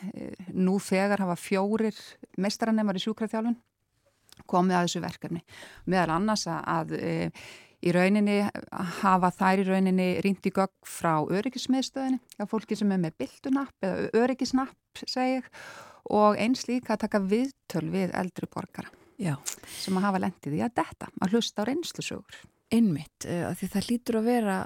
[0.57, 2.01] nú þegar hafa fjórir
[2.40, 3.61] mestaranemar í sjúkraþjálfun
[4.49, 5.43] komið að þessu verkefni.
[5.91, 7.12] Meðal annars að e,
[7.81, 8.39] í rauninni
[9.01, 13.87] hafa þær í rauninni rínt í gögg frá öryggismiðstöðinni, já fólki sem er með bildunapp
[13.87, 15.49] eða öryggisnapp segið
[16.11, 18.91] og eins líka að taka viðtöl við eldri borgara
[19.21, 19.37] já.
[19.81, 22.43] sem að hafa lendið í að detta, að hlusta á reynslusögur.
[22.71, 24.59] Einmitt, því það lítur að vera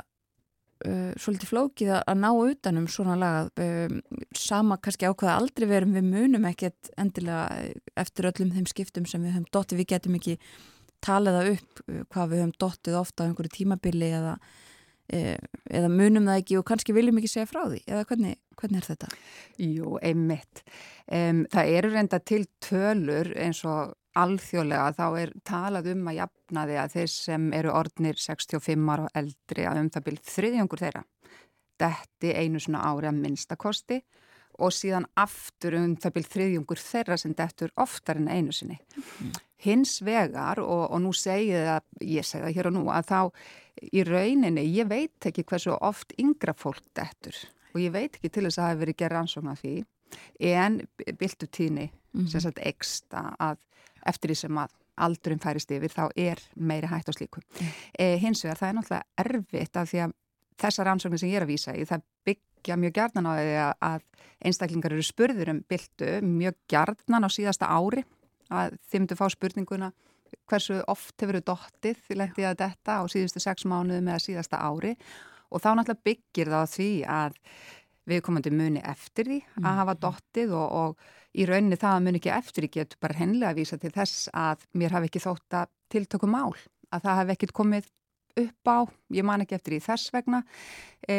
[0.87, 4.03] uh, svolítið flókið að ná utanum svona lagað um,
[4.37, 9.37] sama kannski ákvaða aldrei verum við munum ekkert endilega eftir öllum þeim skiptum sem við
[9.37, 10.37] höfum dottið, við getum ekki
[11.05, 14.37] talaða upp uh, hvað við höfum dottið ofta á einhverju tímabili eða,
[15.11, 18.89] eða munum það ekki og kannski viljum ekki segja frá því eða hvernig, hvernig er
[18.93, 19.13] þetta?
[19.61, 20.65] Jú, einmitt.
[21.07, 26.67] Um, það eru reynda til tölur eins og alþjóðlega þá er talað um að jafna
[26.69, 30.85] því að þeir sem eru orðnir 65 ára og eldri að um það byrð þriðjöngur
[30.85, 31.05] þeirra
[31.83, 33.99] detti einu svona ári að minnstakosti
[34.63, 38.79] og síðan aftur um það byrð þriðjöngur þeirra sem dettur oftar en einu sinni.
[38.95, 39.33] Mm.
[39.65, 43.21] Hins vegar og, og nú segið að, ég segi það hér og nú, að þá
[43.91, 47.35] í rauninni, ég veit ekki hversu oft yngra fólk dettur
[47.75, 49.75] og ég veit ekki til þess að það hefur verið gerð ansóna því
[50.41, 50.81] en
[51.19, 52.29] byltu tíni mm -hmm.
[52.29, 53.59] sem sagt eksta að
[54.07, 57.41] eftir því sem að aldurum færist yfir þá er meiri hægt á slíku.
[57.99, 60.13] Eh, hins vegar það er náttúrulega erfitt af því að
[60.61, 64.01] þessar ansóknir sem ég er að vísa í það byggja mjög gjarnan á því að
[64.45, 68.05] einstaklingar eru spurður um byltu mjög gjarnan á síðasta ári
[68.51, 69.93] að þið myndu fá spurninguna
[70.51, 74.61] hversu oft hefur þau dottið því lengtið að detta á síðustu sex mánuðum eða síðasta
[74.61, 74.95] ári
[75.51, 77.39] og þá náttúrulega byggir það á því að
[78.09, 79.77] við komandi muni eftir því að mm.
[79.81, 83.53] hafa dottið og, og í rauninni það að muni ekki eftir því getur bara hennilega
[83.53, 86.55] að vísa til þess að mér hafi ekki þótt að tiltöku mál,
[86.91, 87.91] að það hafi ekkit komið
[88.45, 88.79] upp á,
[89.15, 90.41] ég man ekki eftir því þess vegna.
[91.07, 91.19] E,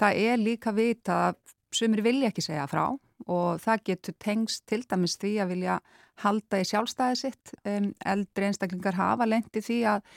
[0.00, 1.42] það er líka vita að
[1.74, 2.86] sumir vilja ekki segja frá
[3.30, 5.76] og það getur tengst til dæmis því að vilja
[6.22, 7.52] halda í sjálfstæði sitt.
[7.64, 7.76] E,
[8.14, 10.08] eldri einstaklingar hafa lendi því að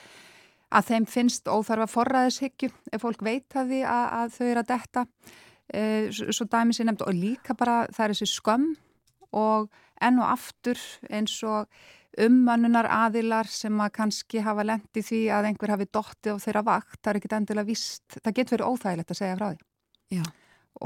[0.68, 4.72] að þeim finnst óþarfa forræðishyggju ef fólk veit að því að, að þau eru að
[4.72, 5.04] detta
[5.74, 8.68] e, svo dæmi sér nefnd og líka bara það er þessi skömm
[9.36, 9.68] og
[10.00, 10.80] enn og aftur
[11.10, 11.68] eins og
[12.18, 16.98] ummannunar aðilar sem að kannski hafa lendi því að einhver hafi dotti á þeirra vakt,
[17.02, 19.60] það er ekkit endilega vist, það getur verið óþægilegt að segja frá því.
[20.18, 20.24] Já.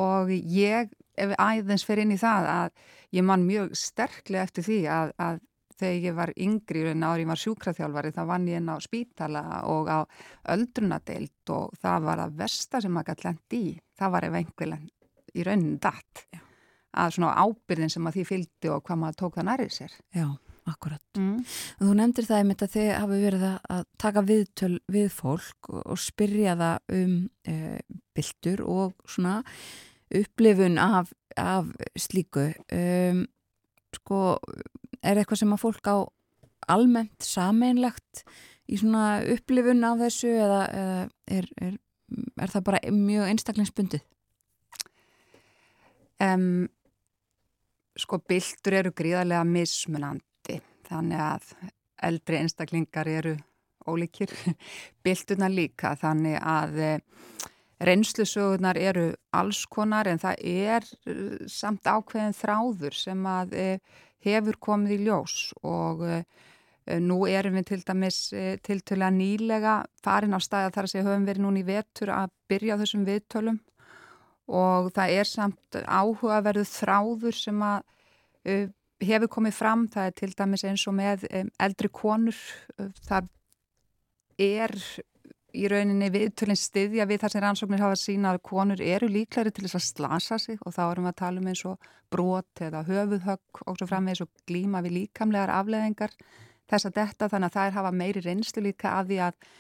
[0.03, 2.85] Og ég, ef æðins fer inn í það að
[3.17, 5.41] ég man mjög sterklega eftir því að, að
[5.83, 9.43] þegar ég var yngri en ári ég var sjúkraþjálfari þá vann ég inn á spítala
[9.71, 10.01] og á
[10.55, 14.79] öldrunadeilt og það var að versta sem maður gæti lendi í það var ef einhver
[15.33, 16.41] í raunin datt Já.
[17.03, 20.27] að svona ábyrðin sem að því fylgdi og hvað maður tók það nærið sér Já,
[20.71, 21.39] akkurat mm.
[21.83, 26.59] Þú nefndir það einmitt að þið hafi verið að taka viðtöl við fólk og spyrja
[26.61, 27.17] það um
[27.49, 27.57] e,
[28.13, 29.41] byltur og svona
[30.13, 33.25] upplifun af, af slíku um,
[33.97, 34.21] sko
[35.03, 35.97] er eitthvað sem að fólk á
[36.73, 38.23] almennt sameinlegt
[38.71, 40.99] í svona upplifun af þessu eða, eða
[41.39, 41.79] er, er,
[42.41, 44.05] er það bara mjög einstaklingsbundið?
[46.23, 46.69] Um,
[47.99, 51.49] sko byltur eru gríðarlega mismunandi þannig að
[52.07, 53.35] eldri einstaklingar eru
[53.89, 54.31] ólíkir
[55.05, 56.99] bylturna líka þannig að eh,
[57.83, 64.59] reynslusögurnar eru alls konar en það er uh, samt ákveðin þráður sem að uh, hefur
[64.71, 66.23] komið í ljós og uh,
[66.83, 70.91] Eh, nú erum við til dæmis eh, tiltölu að nýlega farin á stæða þar að
[70.91, 73.61] segja höfum verið núni í vetur að byrja á þessum viðtölum.
[74.51, 77.85] Og það er samt áhugaverðu þráður sem að
[79.03, 81.23] hefur komið fram, það er til dæmis eins og með
[81.63, 82.41] eldri konur,
[83.07, 83.29] það
[84.43, 84.75] er
[85.53, 89.67] í rauninni viðtölinn styðja við þar sem rannsóknir hafa sína að konur eru líklari til
[89.67, 92.85] þess að slasa sig og þá erum við að tala um eins og brot eða
[92.89, 96.15] höfuðhögg og svo fram með eins og glíma við líkamlegar afleðingar
[96.71, 97.29] þess að detta.
[97.33, 99.51] Þannig að er hafa meiri reynslu líka af því að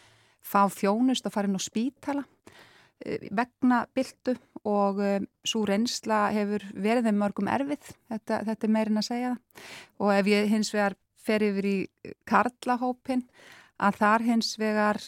[0.42, 2.24] fá þjónust og fara inn á spítala
[3.04, 4.36] eh, vegna byltu
[4.68, 9.32] og um, svo reynsla hefur verið þeim mörgum erfið, þetta, þetta er meirinn að segja
[9.32, 9.66] það.
[9.98, 11.76] Og ef ég hins vegar fer yfir í
[12.26, 13.24] Karlahópin
[13.82, 15.00] að þar hins vegar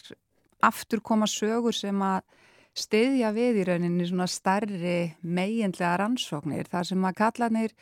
[0.67, 2.23] aftur koma sögur sem að
[2.75, 7.75] stiðja við í rauninni svona starri meginlega rannsóknir þar sem að kallanir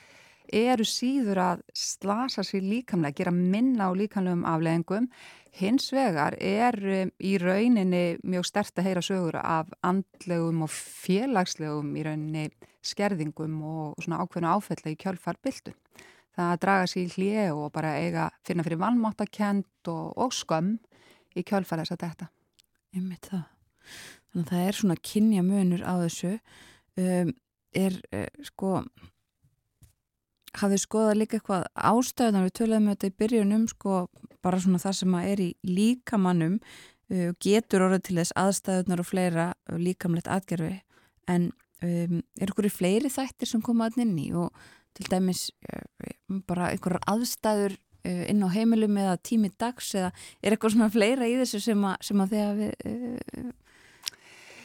[0.54, 5.08] eru síður að slasa sér líkamlega, gera minna á líkamlegum afleggingum.
[5.54, 11.94] Hins vegar er um, í rauninni mjög stert að heyra sögur af andlegum og félagslegum
[11.96, 12.48] í rauninni
[12.84, 15.76] skerðingum og svona ákveðinu áfælla í kjölfarbildu.
[16.34, 20.80] Það að draga sér í hlið og bara eiga finna fyrir vannmáttakent og, og skömm
[21.38, 22.32] í kjölfar þess að þetta.
[22.94, 23.48] Ég mitt það.
[24.34, 26.36] Þannig að það er svona kynja munur á þessu.
[26.94, 27.34] Um,
[27.74, 28.78] er, er sko
[30.62, 34.00] hafið skoðað líka eitthvað ástæðunar við töluðum þetta í byrjunum sko
[34.46, 39.48] bara svona það sem er í líkamannum uh, getur orðið til þess aðstæðunar og fleira
[39.54, 40.76] uh, líkamlegt atgerfi
[41.32, 41.50] en
[41.82, 44.54] um, er ykkur í fleiri þættir sem koma að nynni og
[44.94, 46.14] til dæmis uh,
[46.46, 50.12] bara einhverjar aðstæður inn á heimilum eða tími dags eða
[50.42, 53.52] er eitthvað svona fleira í þessu sem að, sem að þegar við uh,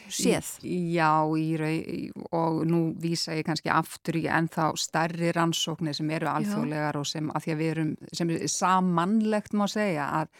[0.09, 0.49] séð.
[0.65, 6.99] Já, í, og nú vísa ég kannski aftur í ennþá starri rannsóknir sem eru alþjóðlegar
[6.99, 10.33] og sem að því að við erum, sem er samanlegt má segja að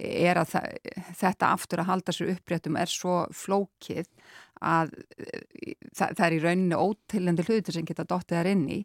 [0.00, 0.54] er að
[1.18, 4.08] þetta aftur að halda sér uppréttum er svo flókið
[4.60, 4.92] að
[5.96, 8.80] það, það er í rauninni ótillendur hlutur sem geta dottið þar inn í.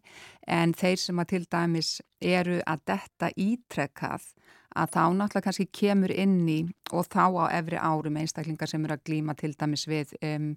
[0.48, 1.92] En þeir sem að til dæmis
[2.24, 4.30] eru að detta ítrekkað
[4.76, 6.58] að þá náttúrulega kannski kemur inn í
[6.96, 10.50] og þá á efri árum einstaklingar sem eru að glýma til dæmis við um,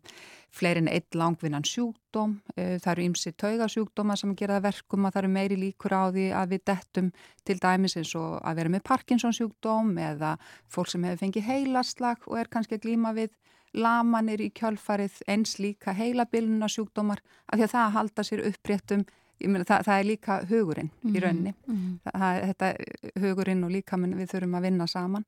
[0.54, 5.32] fleirin eitt langvinnan sjúkdóm, uh, það eru ymsi taugasjúkdóma sem gera verkum að það eru
[5.36, 7.12] meiri líkur á því að við dettum
[7.46, 10.34] til dæmis eins og að vera með Parkinsons sjúkdóm eða
[10.66, 13.36] fólk sem hefur fengið heilaslag og er kannski að glýma við
[13.76, 19.04] lamanir í kjölfarið eins líka heilabilnuna sjúkdómar af því að það halda sér uppréttum
[19.46, 21.08] Meina, það, það er líka hugurinn mm -hmm.
[21.08, 21.54] í mhm, rauninni.
[21.66, 22.12] mm -hmm.
[22.12, 25.24] það, þetta hugurinn og líka við þurfum að vinna saman.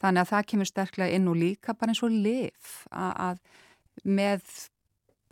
[0.00, 3.38] Þannig að það kemur sterklega inn og líka bara eins og lif að, að
[4.04, 4.42] með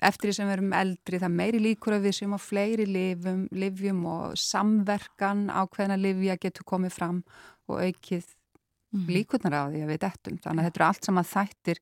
[0.02, 3.48] eftir því sem við erum eldri það meiri líkur að við séum á fleiri lifum,
[3.52, 7.22] livjum og samverkan á hvernig livja getur komið fram
[7.68, 10.36] og aukið mm líkurnar á því að við dettum.
[10.38, 11.80] Þannig að þetta eru allt saman þættir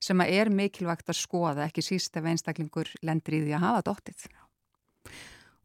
[0.00, 4.24] sem er mikilvægt að skoða ekki síst ef einstaklingur lendur í því að hafa dóttið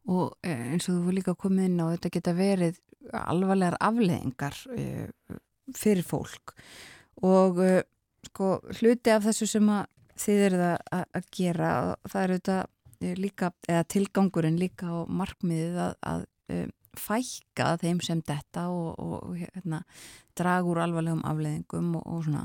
[0.08, 2.80] og eh, eins og þú líka komið inn á þetta geta verið
[3.12, 5.08] alvarlegar afleðingar eh,
[5.76, 6.54] fyrir fólk
[7.26, 7.82] og eh,
[8.30, 9.86] sko hluti af þessu sem að
[10.20, 11.70] þið eruð að, að gera
[12.08, 12.58] það eru þetta
[13.16, 16.26] líka eða tilgangurinn líka á markmiðið að, að
[17.00, 19.80] fækka þeim sem detta og, og hérna,
[20.36, 22.44] dragur alvarlegum afleðingum og, og svona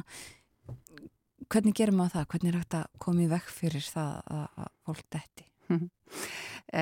[1.51, 2.29] hvernig gerum maður það?
[2.31, 5.47] Hvernig er þetta komið vekk fyrir það að, að fólk detti?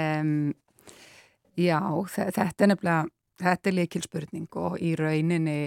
[0.01, 0.53] um,
[1.53, 3.01] Já, þetta er nefnilega,
[3.37, 5.57] þetta er leikilspurning og í rauninni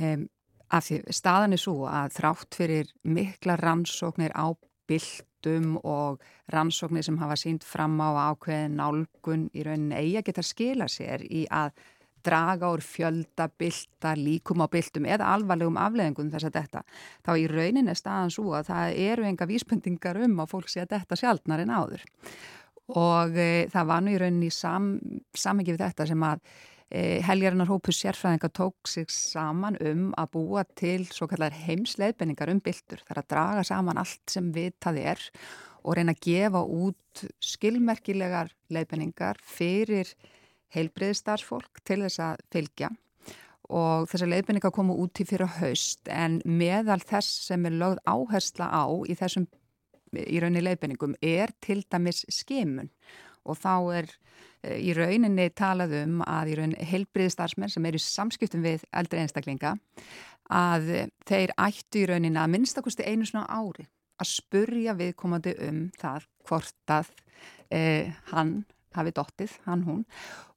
[0.00, 0.22] um,
[0.72, 4.56] af því staðan er svo að þrátt fyrir mikla rannsóknir á
[4.88, 10.46] bildum og rannsóknir sem hafa sínt fram á ákveðin nálgun í rauninni eigi að geta
[10.48, 11.76] skila sér í að
[12.24, 16.82] draga úr fjölda, bylta, líkum á byltum eða alvarlegum afleðingum þess að þetta.
[17.26, 20.96] Þá í rauninni staðan svo að það eru enga vísbendingar um að fólk sé að
[20.96, 22.10] þetta sjálfnar en áður
[22.98, 24.92] og e, það var nú í rauninni sam,
[25.38, 26.40] samengi við þetta sem að
[26.90, 32.62] e, helgarinnar hópu sérfræðinga tók sig saman um að búa til svo kallar heimsleifbenningar um
[32.64, 35.24] byltur þar að draga saman allt sem vitað er
[35.82, 40.10] og reyna að gefa út skilmerkilegar leifbenningar fyrir
[40.74, 42.90] heilbriðstarfsfólk til þess að fylgja.
[43.72, 48.68] Og þessar leifbenningar komu út í fyrir haust en meðal þess sem er lögð áhersla
[48.68, 49.46] á í þessum
[50.12, 52.90] í rauninni leiðbenningum er til dæmis skimun.
[53.48, 54.10] Og þá er
[54.62, 59.22] eh, í rauninni talað um að í rauninni heilbriðistarsmenn sem eru í samskiptum við eldri
[59.22, 59.76] einstaklinga
[60.52, 60.92] að
[61.28, 63.88] þeir ættu í rauninni að minnstakosti einu svona ári
[64.20, 67.10] að spurja viðkomandi um það hvort að
[67.72, 68.62] eh, hann
[68.96, 70.02] hafi dottið, hann hún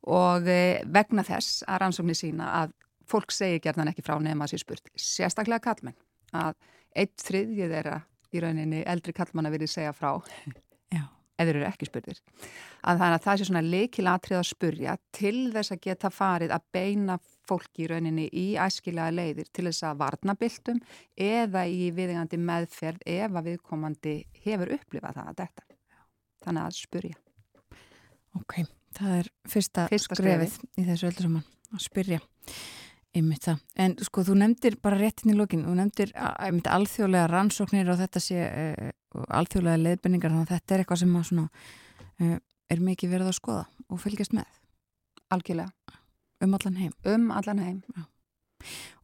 [0.06, 2.76] og eh, vegna þess að rannsóknir sína að
[3.10, 5.98] fólk segir gerðan ekki frá nefn að sér spurt, sérstaklega kallmenn
[6.36, 6.56] að
[6.96, 7.98] eitt þriðjið þeirra
[8.36, 10.12] í rauninni eldri kallmanna verið segja frá
[11.36, 12.20] eða eru ekki spurðir.
[12.86, 16.68] Að þannig að það sé svona leikilatrið að spurja til þess að geta farið að
[16.76, 20.82] beina fólki í rauninni í æskilega leiðir til þess að varna byltum
[21.28, 25.68] eða í viðingandi meðferð ef að viðkomandi hefur upplifað það að þetta
[26.46, 27.25] þannig að spurja
[28.40, 28.64] Ok,
[28.98, 32.20] það er fyrsta, fyrsta skrefið í þessu öllu saman að spyrja
[33.16, 33.62] Einmitt það.
[33.80, 38.22] En sko þú nefndir bara réttin í lókin, þú nefndir einmitt alþjóðlega rannsóknir og þetta
[38.24, 38.90] sé uh,
[39.40, 41.46] alþjóðlega leiðbenningar þannig að þetta er eitthvað sem svona,
[42.20, 42.34] uh,
[42.76, 44.60] er mikið verið að skoða og fylgjast með.
[45.32, 45.96] Algjörlega.
[46.44, 46.92] Um allan heim.
[47.08, 47.80] Um allan heim.
[47.96, 48.04] Já.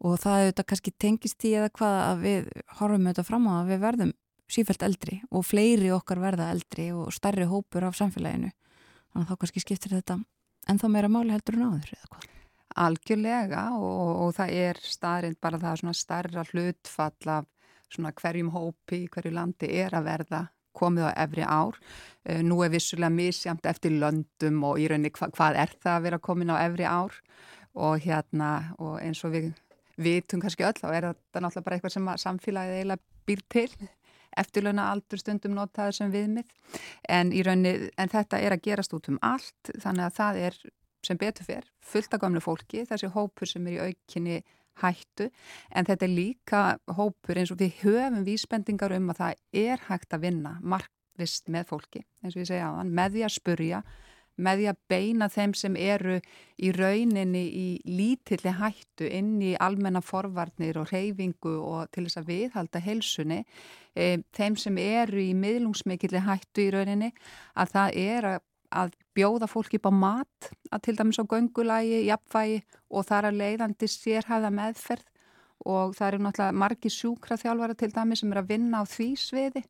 [0.03, 2.51] Og það auðvitað kannski tengist í eða hvað að við
[2.81, 4.13] horfum auðvitað fram á að við verðum
[4.51, 8.51] sífælt eldri og fleiri okkar verða eldri og starri hópur af samfélaginu.
[9.11, 10.19] Þannig að þá kannski skiptir þetta
[10.71, 12.27] en þá meira máli heldur en áður eða hvað.
[12.81, 17.49] Algjörlega og, og það er staðrind bara það svona starra hlutfall af
[17.91, 20.45] svona hverjum hópi hverju landi er að verða
[20.77, 21.79] komið á efri ár.
[22.23, 26.05] Uh, nú er vissulega misjamt eftir löndum og í rauninni hva, hvað er það að
[26.07, 27.17] vera komin á efri ár
[27.75, 29.51] og hérna og eins og við
[30.01, 33.67] vitum kannski öll þá er þetta náttúrulega bara eitthvað sem samfélagið eiginlega býr til
[34.37, 36.53] eftirlauna aldur stundum notaður sem viðmið.
[37.09, 40.61] En, rauninni, en þetta er að gerast út um allt þannig að það er
[41.05, 44.41] sem betur fyrr, fullt af gamlu fólki, þessi hópur sem er í aukinni
[44.81, 45.29] hættu,
[45.73, 46.61] en þetta er líka
[46.97, 51.67] hópur eins og við höfum vísbendingar um að það er hægt að vinna markvist með
[51.73, 53.81] fólki, eins og ég segja á þann, með því að spurja,
[54.37, 56.19] með því að beina þeim sem eru
[56.61, 62.29] í rauninni í lítilli hættu inn í almenna forvarnir og reyfingu og til þess að
[62.31, 63.41] viðhalda helsunni,
[63.95, 67.11] e, þeim sem eru í miðlungsmikilli hættu í rauninni,
[67.55, 68.39] að það er að
[68.71, 72.61] að bjóða fólki upp á mat, að til dæmis á göngulægi, jafnvægi
[72.95, 75.07] og þar að leiðandi sérhæða meðferð.
[75.61, 79.61] Og það eru náttúrulega margi sjúkraþjálfara til dæmis sem er að vinna á því sviði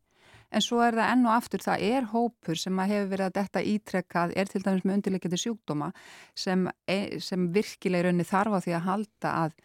[0.52, 3.38] en svo er það enn og aftur, það er hópur sem að hefur verið að
[3.40, 5.92] detta ítrekkað, er til dæmis með undirleikjandi sjúkdóma
[6.36, 9.56] sem, e, sem virkilega í rauninni þarf á því að halda að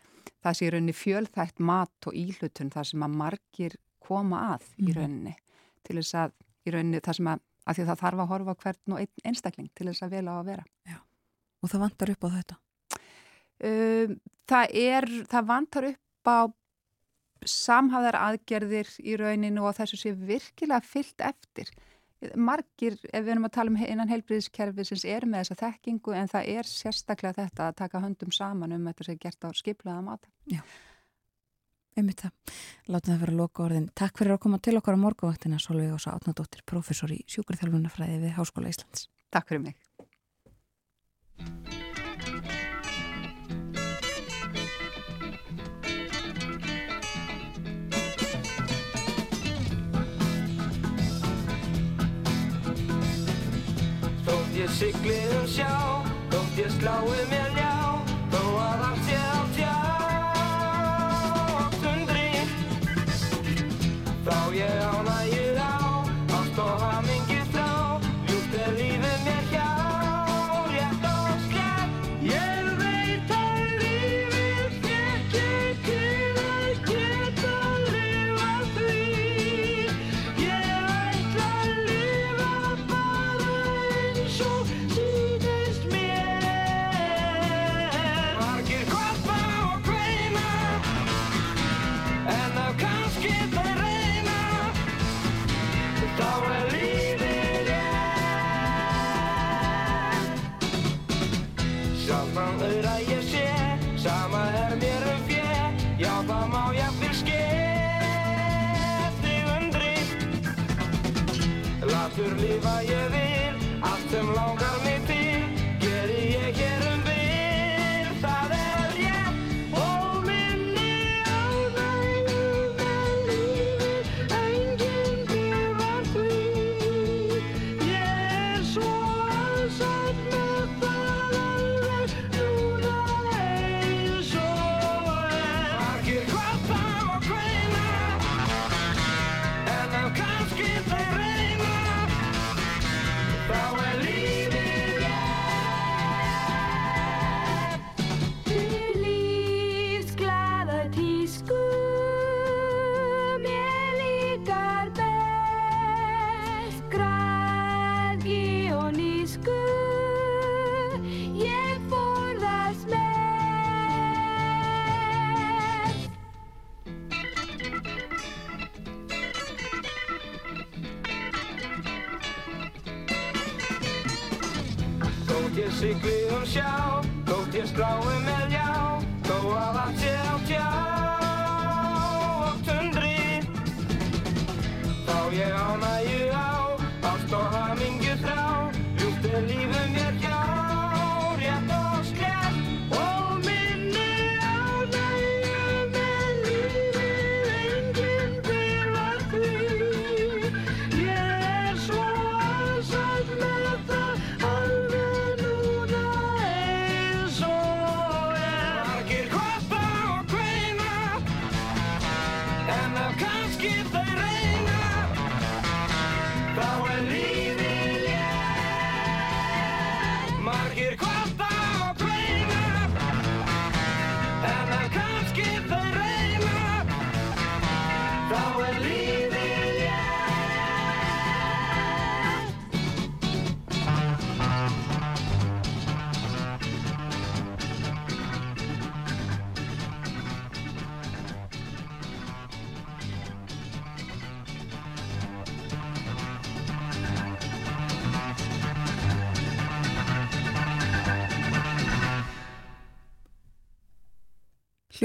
[0.44, 3.76] það sé í rauninni fjölþætt mat og íhlutun þar sem að margir
[4.06, 4.96] koma að í mhm.
[5.00, 5.60] rauninni mm.
[5.86, 6.36] til þess að
[6.66, 9.70] í rauninni það sem að af því að það þarf að horfa hvern og einstakling
[9.74, 10.64] til þess að vel á að vera.
[10.86, 10.98] Já.
[11.62, 12.58] Og það vantar upp á þetta?
[13.66, 14.14] Um,
[14.46, 16.38] það, er, það vantar upp á
[17.50, 21.70] samhafðar aðgerðir í rauninu og þessu sé virkilega fyllt eftir.
[22.32, 26.30] Margir, ef við erum að tala um innan heilbriðiskerfi sem er með þessa þekkingu en
[26.32, 30.04] það er sérstaklega þetta að taka höndum saman um þetta sem er gert á skiplaða
[30.06, 30.32] mata.
[30.48, 30.62] Já
[31.96, 32.54] einmitt það.
[32.92, 33.88] Látum það vera loka orðin.
[33.96, 38.36] Takk fyrir að koma til okkar á morgavaktina Solveig Ása Átnadóttir, professor í sjúkurþjálfunafræði við
[38.38, 39.08] Háskóla Íslands.
[39.32, 39.85] Takk fyrir mig.
[54.76, 55.72] Þótt ég sigli um sjá,
[56.28, 57.45] þótt ég slái mér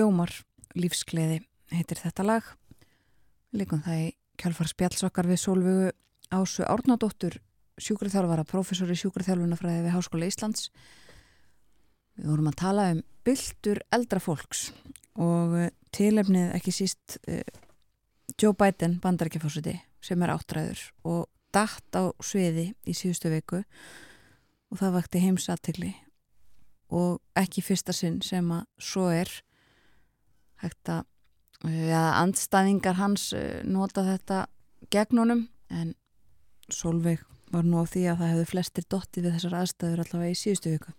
[0.01, 0.31] Hljómar
[0.73, 2.45] lífsgleði heitir þetta lag.
[3.53, 4.05] Líkum það í
[4.41, 5.89] kjálfar spjallsokkar við Solvögu
[6.33, 7.35] Ásu Árnadóttur,
[7.77, 10.71] sjúkraþjálfara, professor í sjúkraþjálfunafræði við Háskóla Íslands.
[12.17, 14.63] Við vorum að tala um byltur eldra fólks
[15.21, 17.43] og eh, tilefnið ekki síst uh,
[18.41, 24.97] Joe Biden, bandarækjafósiti, sem er áttræður og datt á sviði í síðustu viku og það
[24.97, 25.93] vakti heimsatilli
[26.89, 29.37] og ekki fyrsta sinn sem að svo er
[30.61, 31.03] hægt að
[31.69, 34.45] ja, andstæðingar hans eh, nota þetta
[34.93, 35.93] gegn honum en
[36.71, 37.21] Solveig
[37.51, 40.71] var nú á því að það hefðu flestir dottið við þessar aðstæður allavega í síðustu
[40.71, 40.93] viku.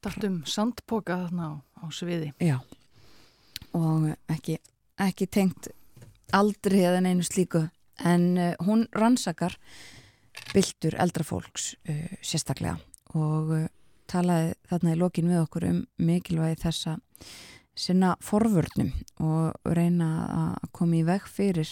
[0.00, 2.30] Dartum sandpoka þarna á, á sviði.
[2.40, 2.56] Já,
[3.76, 4.56] og ekki,
[4.96, 5.68] ekki tengt
[6.32, 7.66] aldrei eða neinu slíku
[8.00, 9.58] en uh, hún rannsakar
[10.54, 12.78] byltur eldra fólks uh, sérstaklega
[13.18, 13.68] og uh,
[14.10, 16.96] talaði þarna í lokin við okkur um mikilvægi þessa
[17.80, 18.90] sinna forvörnum
[19.24, 21.68] og reyna að koma í veg fyrir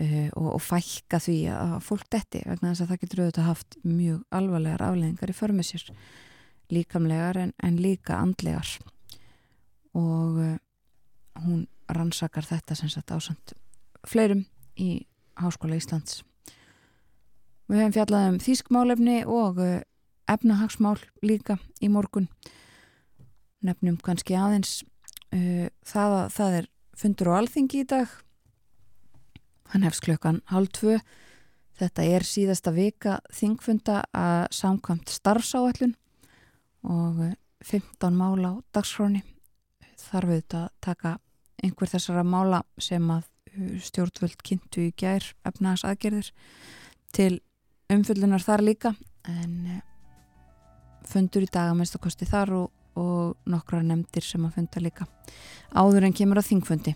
[0.00, 3.78] uh, og, og fælka því að fólk detti vegna þess að það getur auðvitað haft
[3.84, 5.88] mjög alvarlegar afleðingar í förmið sér
[6.72, 8.68] líkamlegar en, en líka andlegar.
[9.92, 10.56] Og uh,
[11.44, 13.56] hún rannsakar þetta sem sagt ásand
[14.08, 14.46] fleirum
[14.80, 15.04] í
[15.40, 16.22] Háskóla Íslands.
[17.68, 19.80] Við hefum fjallað um þýskmálefni og uh,
[20.30, 22.28] efnahagsmál líka í morgun.
[23.62, 24.80] Nefnum kannski aðeins
[25.32, 26.66] það að það er
[26.98, 28.10] fundur á alþingi í dag.
[29.72, 30.98] Hann hefst klukkan hálf tvö.
[31.80, 35.94] Þetta er síðasta vika þingfunda að samkvæmt starfsáallun
[36.84, 37.30] og uh,
[37.64, 39.22] 15 mála á dagskráni
[40.02, 41.12] þarf auðvitað að taka
[41.62, 46.28] einhver þessara mála sem að uh, stjórnvöld kynntu í gær efnahags aðgerðir
[47.16, 47.40] til
[47.92, 48.94] umfyllunar þar líka.
[49.24, 49.80] En
[51.08, 54.82] fundur í dag að mest að kosti þar og, og nokkra nefndir sem að funda
[54.84, 55.06] líka.
[55.72, 56.94] Áður en kemur á þingfundi.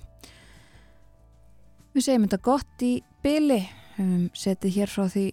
[1.97, 2.93] Við segjum þetta gott í
[3.25, 3.63] byli
[4.03, 5.27] um, setið hér frá því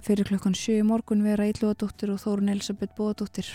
[0.00, 3.50] fyrir klokkan 7 í morgun vera Ílluadóttir og Þórun Elisabeth Bóadóttir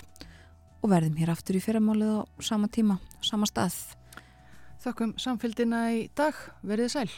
[0.85, 3.79] og verðum hér aftur í fyrramálið á sama tíma, sama stað.
[4.85, 7.09] Þakkum samfélgina í dag, verið sæl.